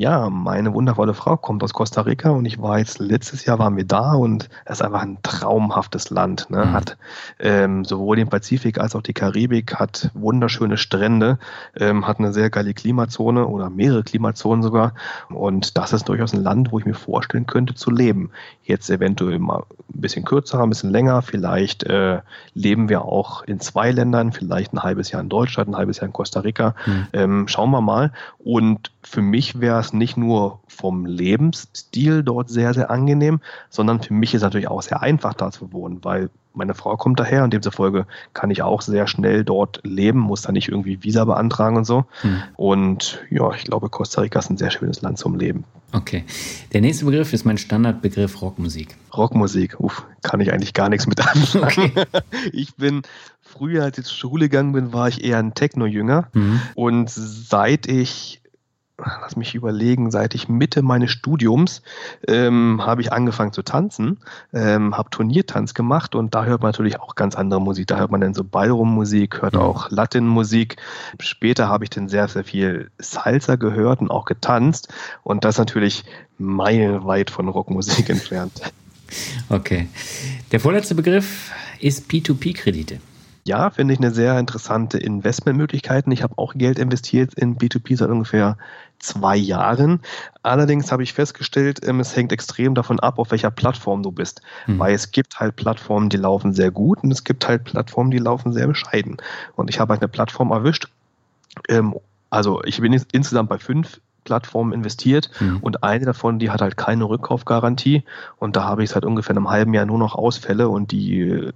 [0.00, 3.76] Ja, meine wundervolle Frau kommt aus Costa Rica und ich war jetzt letztes Jahr waren
[3.76, 6.48] wir da und es ist einfach ein traumhaftes Land.
[6.48, 6.64] Ne?
[6.64, 6.72] Mhm.
[6.72, 6.96] Hat
[7.38, 11.38] ähm, sowohl den Pazifik als auch die Karibik, hat wunderschöne Strände,
[11.76, 14.94] ähm, hat eine sehr geile Klimazone oder mehrere Klimazonen sogar.
[15.28, 18.30] Und das ist durchaus ein Land, wo ich mir vorstellen könnte zu leben.
[18.62, 21.20] Jetzt eventuell mal ein bisschen kürzer, ein bisschen länger.
[21.20, 22.20] Vielleicht äh,
[22.54, 26.06] leben wir auch in zwei Ländern, vielleicht ein halbes Jahr in Deutschland, ein halbes Jahr
[26.06, 26.74] in Costa Rica.
[26.86, 27.06] Mhm.
[27.12, 28.12] Ähm, schauen wir mal.
[28.38, 34.14] Und für mich wäre es nicht nur vom Lebensstil dort sehr, sehr angenehm, sondern für
[34.14, 37.44] mich ist es natürlich auch sehr einfach da zu wohnen, weil meine Frau kommt daher
[37.44, 41.76] und demzufolge kann ich auch sehr schnell dort leben, muss da nicht irgendwie Visa beantragen
[41.76, 42.04] und so.
[42.22, 42.42] Hm.
[42.56, 45.64] Und ja, ich glaube, Costa Rica ist ein sehr schönes Land zum Leben.
[45.92, 46.24] Okay.
[46.72, 48.96] Der nächste Begriff ist mein Standardbegriff Rockmusik.
[49.16, 51.64] Rockmusik, uff, kann ich eigentlich gar nichts mit anfangen.
[51.64, 51.92] Okay.
[52.52, 53.02] Ich bin
[53.40, 56.28] früher, als ich zur Schule gegangen bin, war ich eher ein Techno-Jünger.
[56.32, 56.60] Mhm.
[56.74, 58.39] Und seit ich
[59.20, 61.82] lass mich überlegen, seit ich Mitte meines Studiums
[62.26, 64.18] ähm, habe ich angefangen zu tanzen,
[64.52, 67.86] ähm, habe Turniertanz gemacht und da hört man natürlich auch ganz andere Musik.
[67.88, 70.76] Da hört man dann so Ballroom-Musik, hört auch Latin-Musik.
[71.20, 74.88] Später habe ich dann sehr, sehr viel Salsa gehört und auch getanzt
[75.22, 76.04] und das natürlich
[76.38, 78.72] meilenweit von Rockmusik entfernt.
[79.48, 79.88] Okay.
[80.52, 83.00] Der vorletzte Begriff ist P2P-Kredite.
[83.44, 86.06] Ja, finde ich eine sehr interessante Investmentmöglichkeit.
[86.08, 88.58] Ich habe auch Geld investiert in B2B seit ungefähr
[89.00, 90.00] zwei Jahren.
[90.42, 94.42] Allerdings habe ich festgestellt, ähm, es hängt extrem davon ab, auf welcher Plattform du bist.
[94.66, 94.78] Mhm.
[94.78, 98.18] Weil es gibt halt Plattformen, die laufen sehr gut und es gibt halt Plattformen, die
[98.18, 99.16] laufen sehr bescheiden.
[99.56, 100.88] Und ich habe halt eine Plattform erwischt.
[101.68, 101.94] Ähm,
[102.30, 105.58] also ich bin insgesamt bei fünf Plattformen investiert mhm.
[105.58, 108.04] und eine davon, die hat halt keine Rückkaufgarantie
[108.36, 111.50] und da habe ich seit ungefähr einem halben Jahr nur noch Ausfälle und die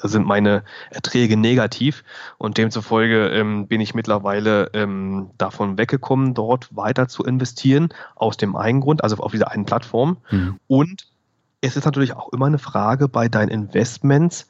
[0.00, 2.04] da sind meine Erträge negativ
[2.36, 8.56] und demzufolge ähm, bin ich mittlerweile ähm, davon weggekommen, dort weiter zu investieren, aus dem
[8.56, 10.18] einen Grund, also auf dieser einen Plattform.
[10.30, 10.58] Mhm.
[10.66, 11.06] Und
[11.62, 14.48] es ist natürlich auch immer eine Frage bei deinen Investments,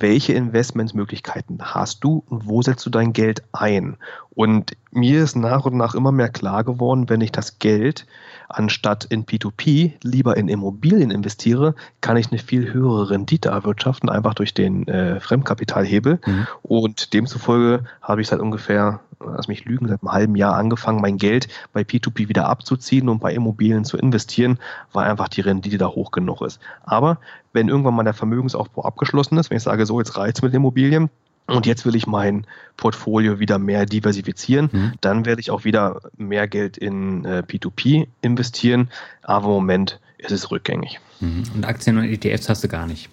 [0.00, 3.96] welche Investmentsmöglichkeiten hast du und wo setzt du dein Geld ein?
[4.30, 8.06] Und mir ist nach und nach immer mehr klar geworden, wenn ich das Geld
[8.48, 14.34] anstatt in P2P lieber in Immobilien investiere, kann ich eine viel höhere Rendite erwirtschaften, einfach
[14.34, 16.20] durch den äh, Fremdkapitalhebel.
[16.24, 16.46] Mhm.
[16.62, 21.18] Und demzufolge habe ich seit ungefähr, lass mich lügen, seit einem halben Jahr angefangen, mein
[21.18, 24.58] Geld bei P2P wieder abzuziehen und bei Immobilien zu investieren,
[24.92, 26.60] weil einfach die Rendite da hoch genug ist.
[26.84, 27.18] Aber
[27.52, 31.10] wenn irgendwann mal der Vermögensaufbau abgeschlossen ist, wenn ich sage, so jetzt reizt mit Immobilien,
[31.48, 32.46] und jetzt will ich mein
[32.76, 34.68] Portfolio wieder mehr diversifizieren.
[34.70, 34.92] Mhm.
[35.00, 38.90] Dann werde ich auch wieder mehr Geld in äh, P2P investieren.
[39.22, 41.00] Aber im Moment ist es rückgängig.
[41.20, 41.44] Mhm.
[41.54, 43.08] Und Aktien und ETFs hast du gar nicht?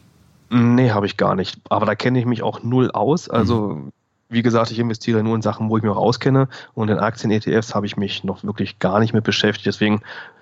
[0.49, 1.59] Nee, habe ich gar nicht.
[1.69, 3.29] Aber da kenne ich mich auch null aus.
[3.29, 3.91] Also, mhm.
[4.27, 6.49] wie gesagt, ich investiere nur in Sachen, wo ich mich auch auskenne.
[6.73, 9.65] Und in Aktien, ETFs habe ich mich noch wirklich gar nicht mit beschäftigt.
[9.65, 10.01] Deswegen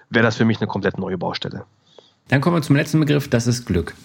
[0.10, 1.66] wäre das für mich eine komplett neue Baustelle.
[2.28, 3.96] Dann kommen wir zum letzten Begriff, das ist Glück.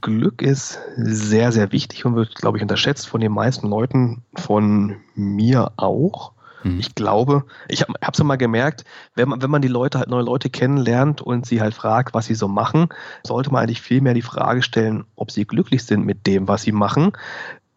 [0.00, 4.96] Glück ist sehr, sehr wichtig und wird, glaube ich, unterschätzt von den meisten Leuten, von
[5.14, 6.32] mir auch.
[6.64, 6.78] Mhm.
[6.80, 10.24] Ich glaube, ich habe es mal gemerkt, wenn man, wenn man die Leute halt neue
[10.24, 12.88] Leute kennenlernt und sie halt fragt, was sie so machen,
[13.24, 16.62] sollte man eigentlich viel mehr die Frage stellen, ob sie glücklich sind mit dem, was
[16.62, 17.12] sie machen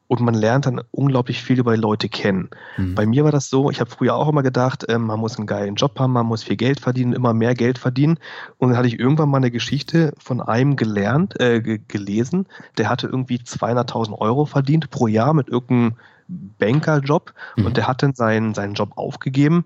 [0.07, 2.49] und man lernt dann unglaublich viel über die Leute kennen.
[2.77, 2.95] Mhm.
[2.95, 5.47] Bei mir war das so, ich habe früher auch immer gedacht, ähm, man muss einen
[5.47, 8.19] geilen Job haben, man muss viel Geld verdienen, immer mehr Geld verdienen.
[8.57, 12.45] Und dann hatte ich irgendwann mal eine Geschichte von einem gelernt, äh, gelesen,
[12.77, 15.95] der hatte irgendwie 200.000 Euro verdient pro Jahr mit irgendeinem
[16.27, 17.65] Bankerjob mhm.
[17.65, 19.65] und der hat dann seinen, seinen Job aufgegeben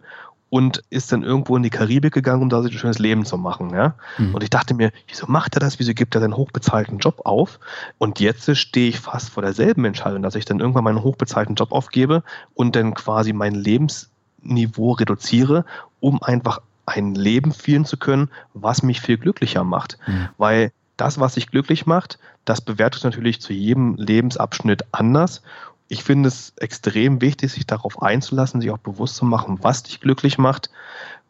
[0.49, 3.37] und ist dann irgendwo in die Karibik gegangen, um da sich ein schönes Leben zu
[3.37, 3.71] machen.
[3.73, 3.95] Ja?
[4.17, 4.35] Mhm.
[4.35, 5.79] Und ich dachte mir, wieso macht er das?
[5.79, 7.59] Wieso gibt er seinen hochbezahlten Job auf?
[7.97, 11.71] Und jetzt stehe ich fast vor derselben Entscheidung, dass ich dann irgendwann meinen hochbezahlten Job
[11.71, 12.23] aufgebe
[12.55, 15.65] und dann quasi mein Lebensniveau reduziere,
[15.99, 19.99] um einfach ein Leben führen zu können, was mich viel glücklicher macht.
[20.07, 20.29] Mhm.
[20.37, 25.43] Weil das, was sich glücklich macht, das bewertet natürlich zu jedem Lebensabschnitt anders
[25.89, 29.99] ich finde es extrem wichtig, sich darauf einzulassen, sich auch bewusst zu machen, was dich
[29.99, 30.69] glücklich macht.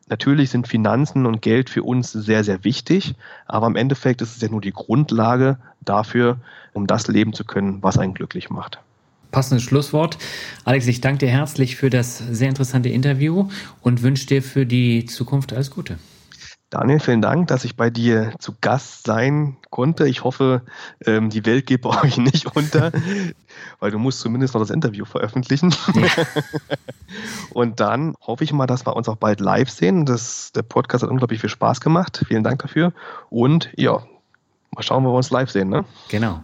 [0.10, 4.42] Natürlich sind Finanzen und Geld für uns sehr, sehr wichtig, aber im Endeffekt ist es
[4.42, 6.38] ja nur die Grundlage dafür,
[6.74, 8.80] um das leben zu können, was einen glücklich macht.
[9.32, 10.18] Passendes Schlusswort.
[10.66, 13.50] Alex, ich danke dir herzlich für das sehr interessante Interview
[13.82, 16.00] und wünsche dir für die Zukunft alles Gute.
[16.70, 20.08] Daniel, vielen Dank, dass ich bei dir zu Gast sein konnte.
[20.08, 20.62] Ich hoffe,
[21.04, 22.92] ähm, die Welt geht bei euch nicht unter,
[23.80, 25.74] weil du musst zumindest noch das Interview veröffentlichen.
[27.52, 30.06] Und dann hoffe ich mal, dass wir uns auch bald live sehen.
[30.06, 32.24] Das, der Podcast hat unglaublich viel Spaß gemacht.
[32.28, 32.94] Vielen Dank dafür.
[33.32, 34.04] Und ja,
[34.76, 35.70] mal schauen, wo wir uns live sehen.
[35.70, 35.86] Ne?
[36.10, 36.44] Genau.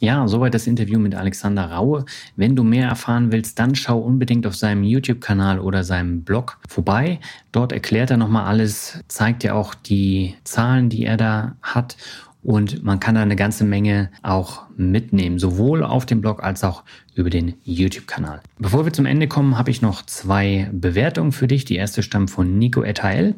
[0.00, 2.06] Ja, soweit das Interview mit Alexander Raue.
[2.34, 7.20] Wenn du mehr erfahren willst, dann schau unbedingt auf seinem YouTube-Kanal oder seinem Blog vorbei.
[7.52, 11.98] Dort erklärt er nochmal alles, zeigt ja auch die Zahlen, die er da hat.
[12.42, 16.82] Und man kann da eine ganze Menge auch mitnehmen, sowohl auf dem Blog als auch
[17.14, 18.40] über den YouTube-Kanal.
[18.58, 21.66] Bevor wir zum Ende kommen, habe ich noch zwei Bewertungen für dich.
[21.66, 23.34] Die erste stammt von Nico Etael.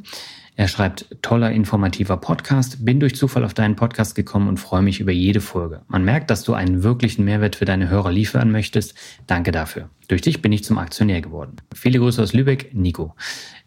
[0.54, 2.84] Er schreibt, toller, informativer Podcast.
[2.84, 5.80] Bin durch Zufall auf deinen Podcast gekommen und freue mich über jede Folge.
[5.88, 8.94] Man merkt, dass du einen wirklichen Mehrwert für deine Hörer liefern möchtest.
[9.26, 9.88] Danke dafür.
[10.08, 11.56] Durch dich bin ich zum Aktionär geworden.
[11.74, 13.14] Viele Grüße aus Lübeck, Nico.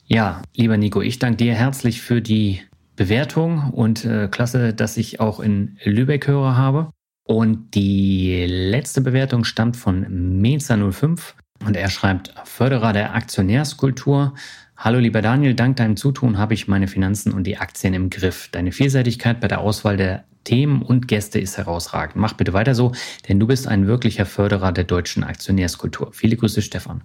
[0.06, 2.62] Ja, lieber Nico, ich danke dir herzlich für die
[2.96, 6.92] Bewertung und äh, klasse, dass ich auch in Lübeck Hörer habe.
[7.24, 10.06] Und die letzte Bewertung stammt von
[10.44, 11.34] Meza05
[11.66, 14.36] und er schreibt Förderer der Aktionärskultur.
[14.78, 18.50] Hallo lieber Daniel, dank deinem Zutun habe ich meine Finanzen und die Aktien im Griff.
[18.52, 22.18] Deine Vielseitigkeit bei der Auswahl der Themen und Gäste ist herausragend.
[22.18, 22.92] Mach bitte weiter so,
[23.28, 26.12] denn du bist ein wirklicher Förderer der deutschen Aktionärskultur.
[26.12, 27.04] Viele Grüße, Stefan.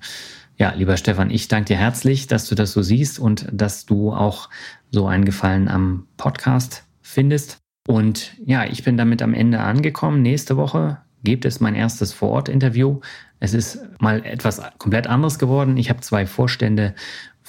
[0.59, 4.13] Ja, lieber Stefan, ich danke dir herzlich, dass du das so siehst und dass du
[4.13, 4.51] auch
[4.91, 7.59] so einen Gefallen am Podcast findest.
[7.87, 10.23] Und ja, ich bin damit am Ende angekommen.
[10.23, 13.01] Nächste Woche gibt es mein erstes Vor-Ort-Interview.
[13.39, 15.77] Es ist mal etwas komplett anderes geworden.
[15.77, 16.95] Ich habe zwei Vorstände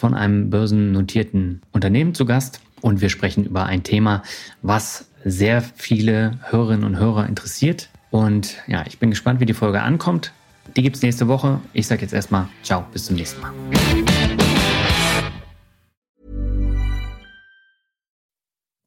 [0.01, 4.23] von einem börsennotierten Unternehmen zu Gast und wir sprechen über ein Thema,
[4.63, 7.89] was sehr viele Hörerinnen und Hörer interessiert.
[8.09, 10.33] Und ja, ich bin gespannt, wie die Folge ankommt.
[10.75, 11.61] Die gibt es nächste Woche.
[11.73, 13.53] Ich sage jetzt erstmal ciao, bis zum nächsten Mal.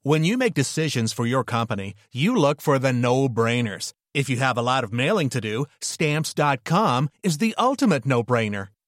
[0.02, 3.92] When you make decisions for your company, you look for the no-brainers.
[4.12, 8.73] If you have a lot of mailing to do, stamps.com is the ultimate no-brainer.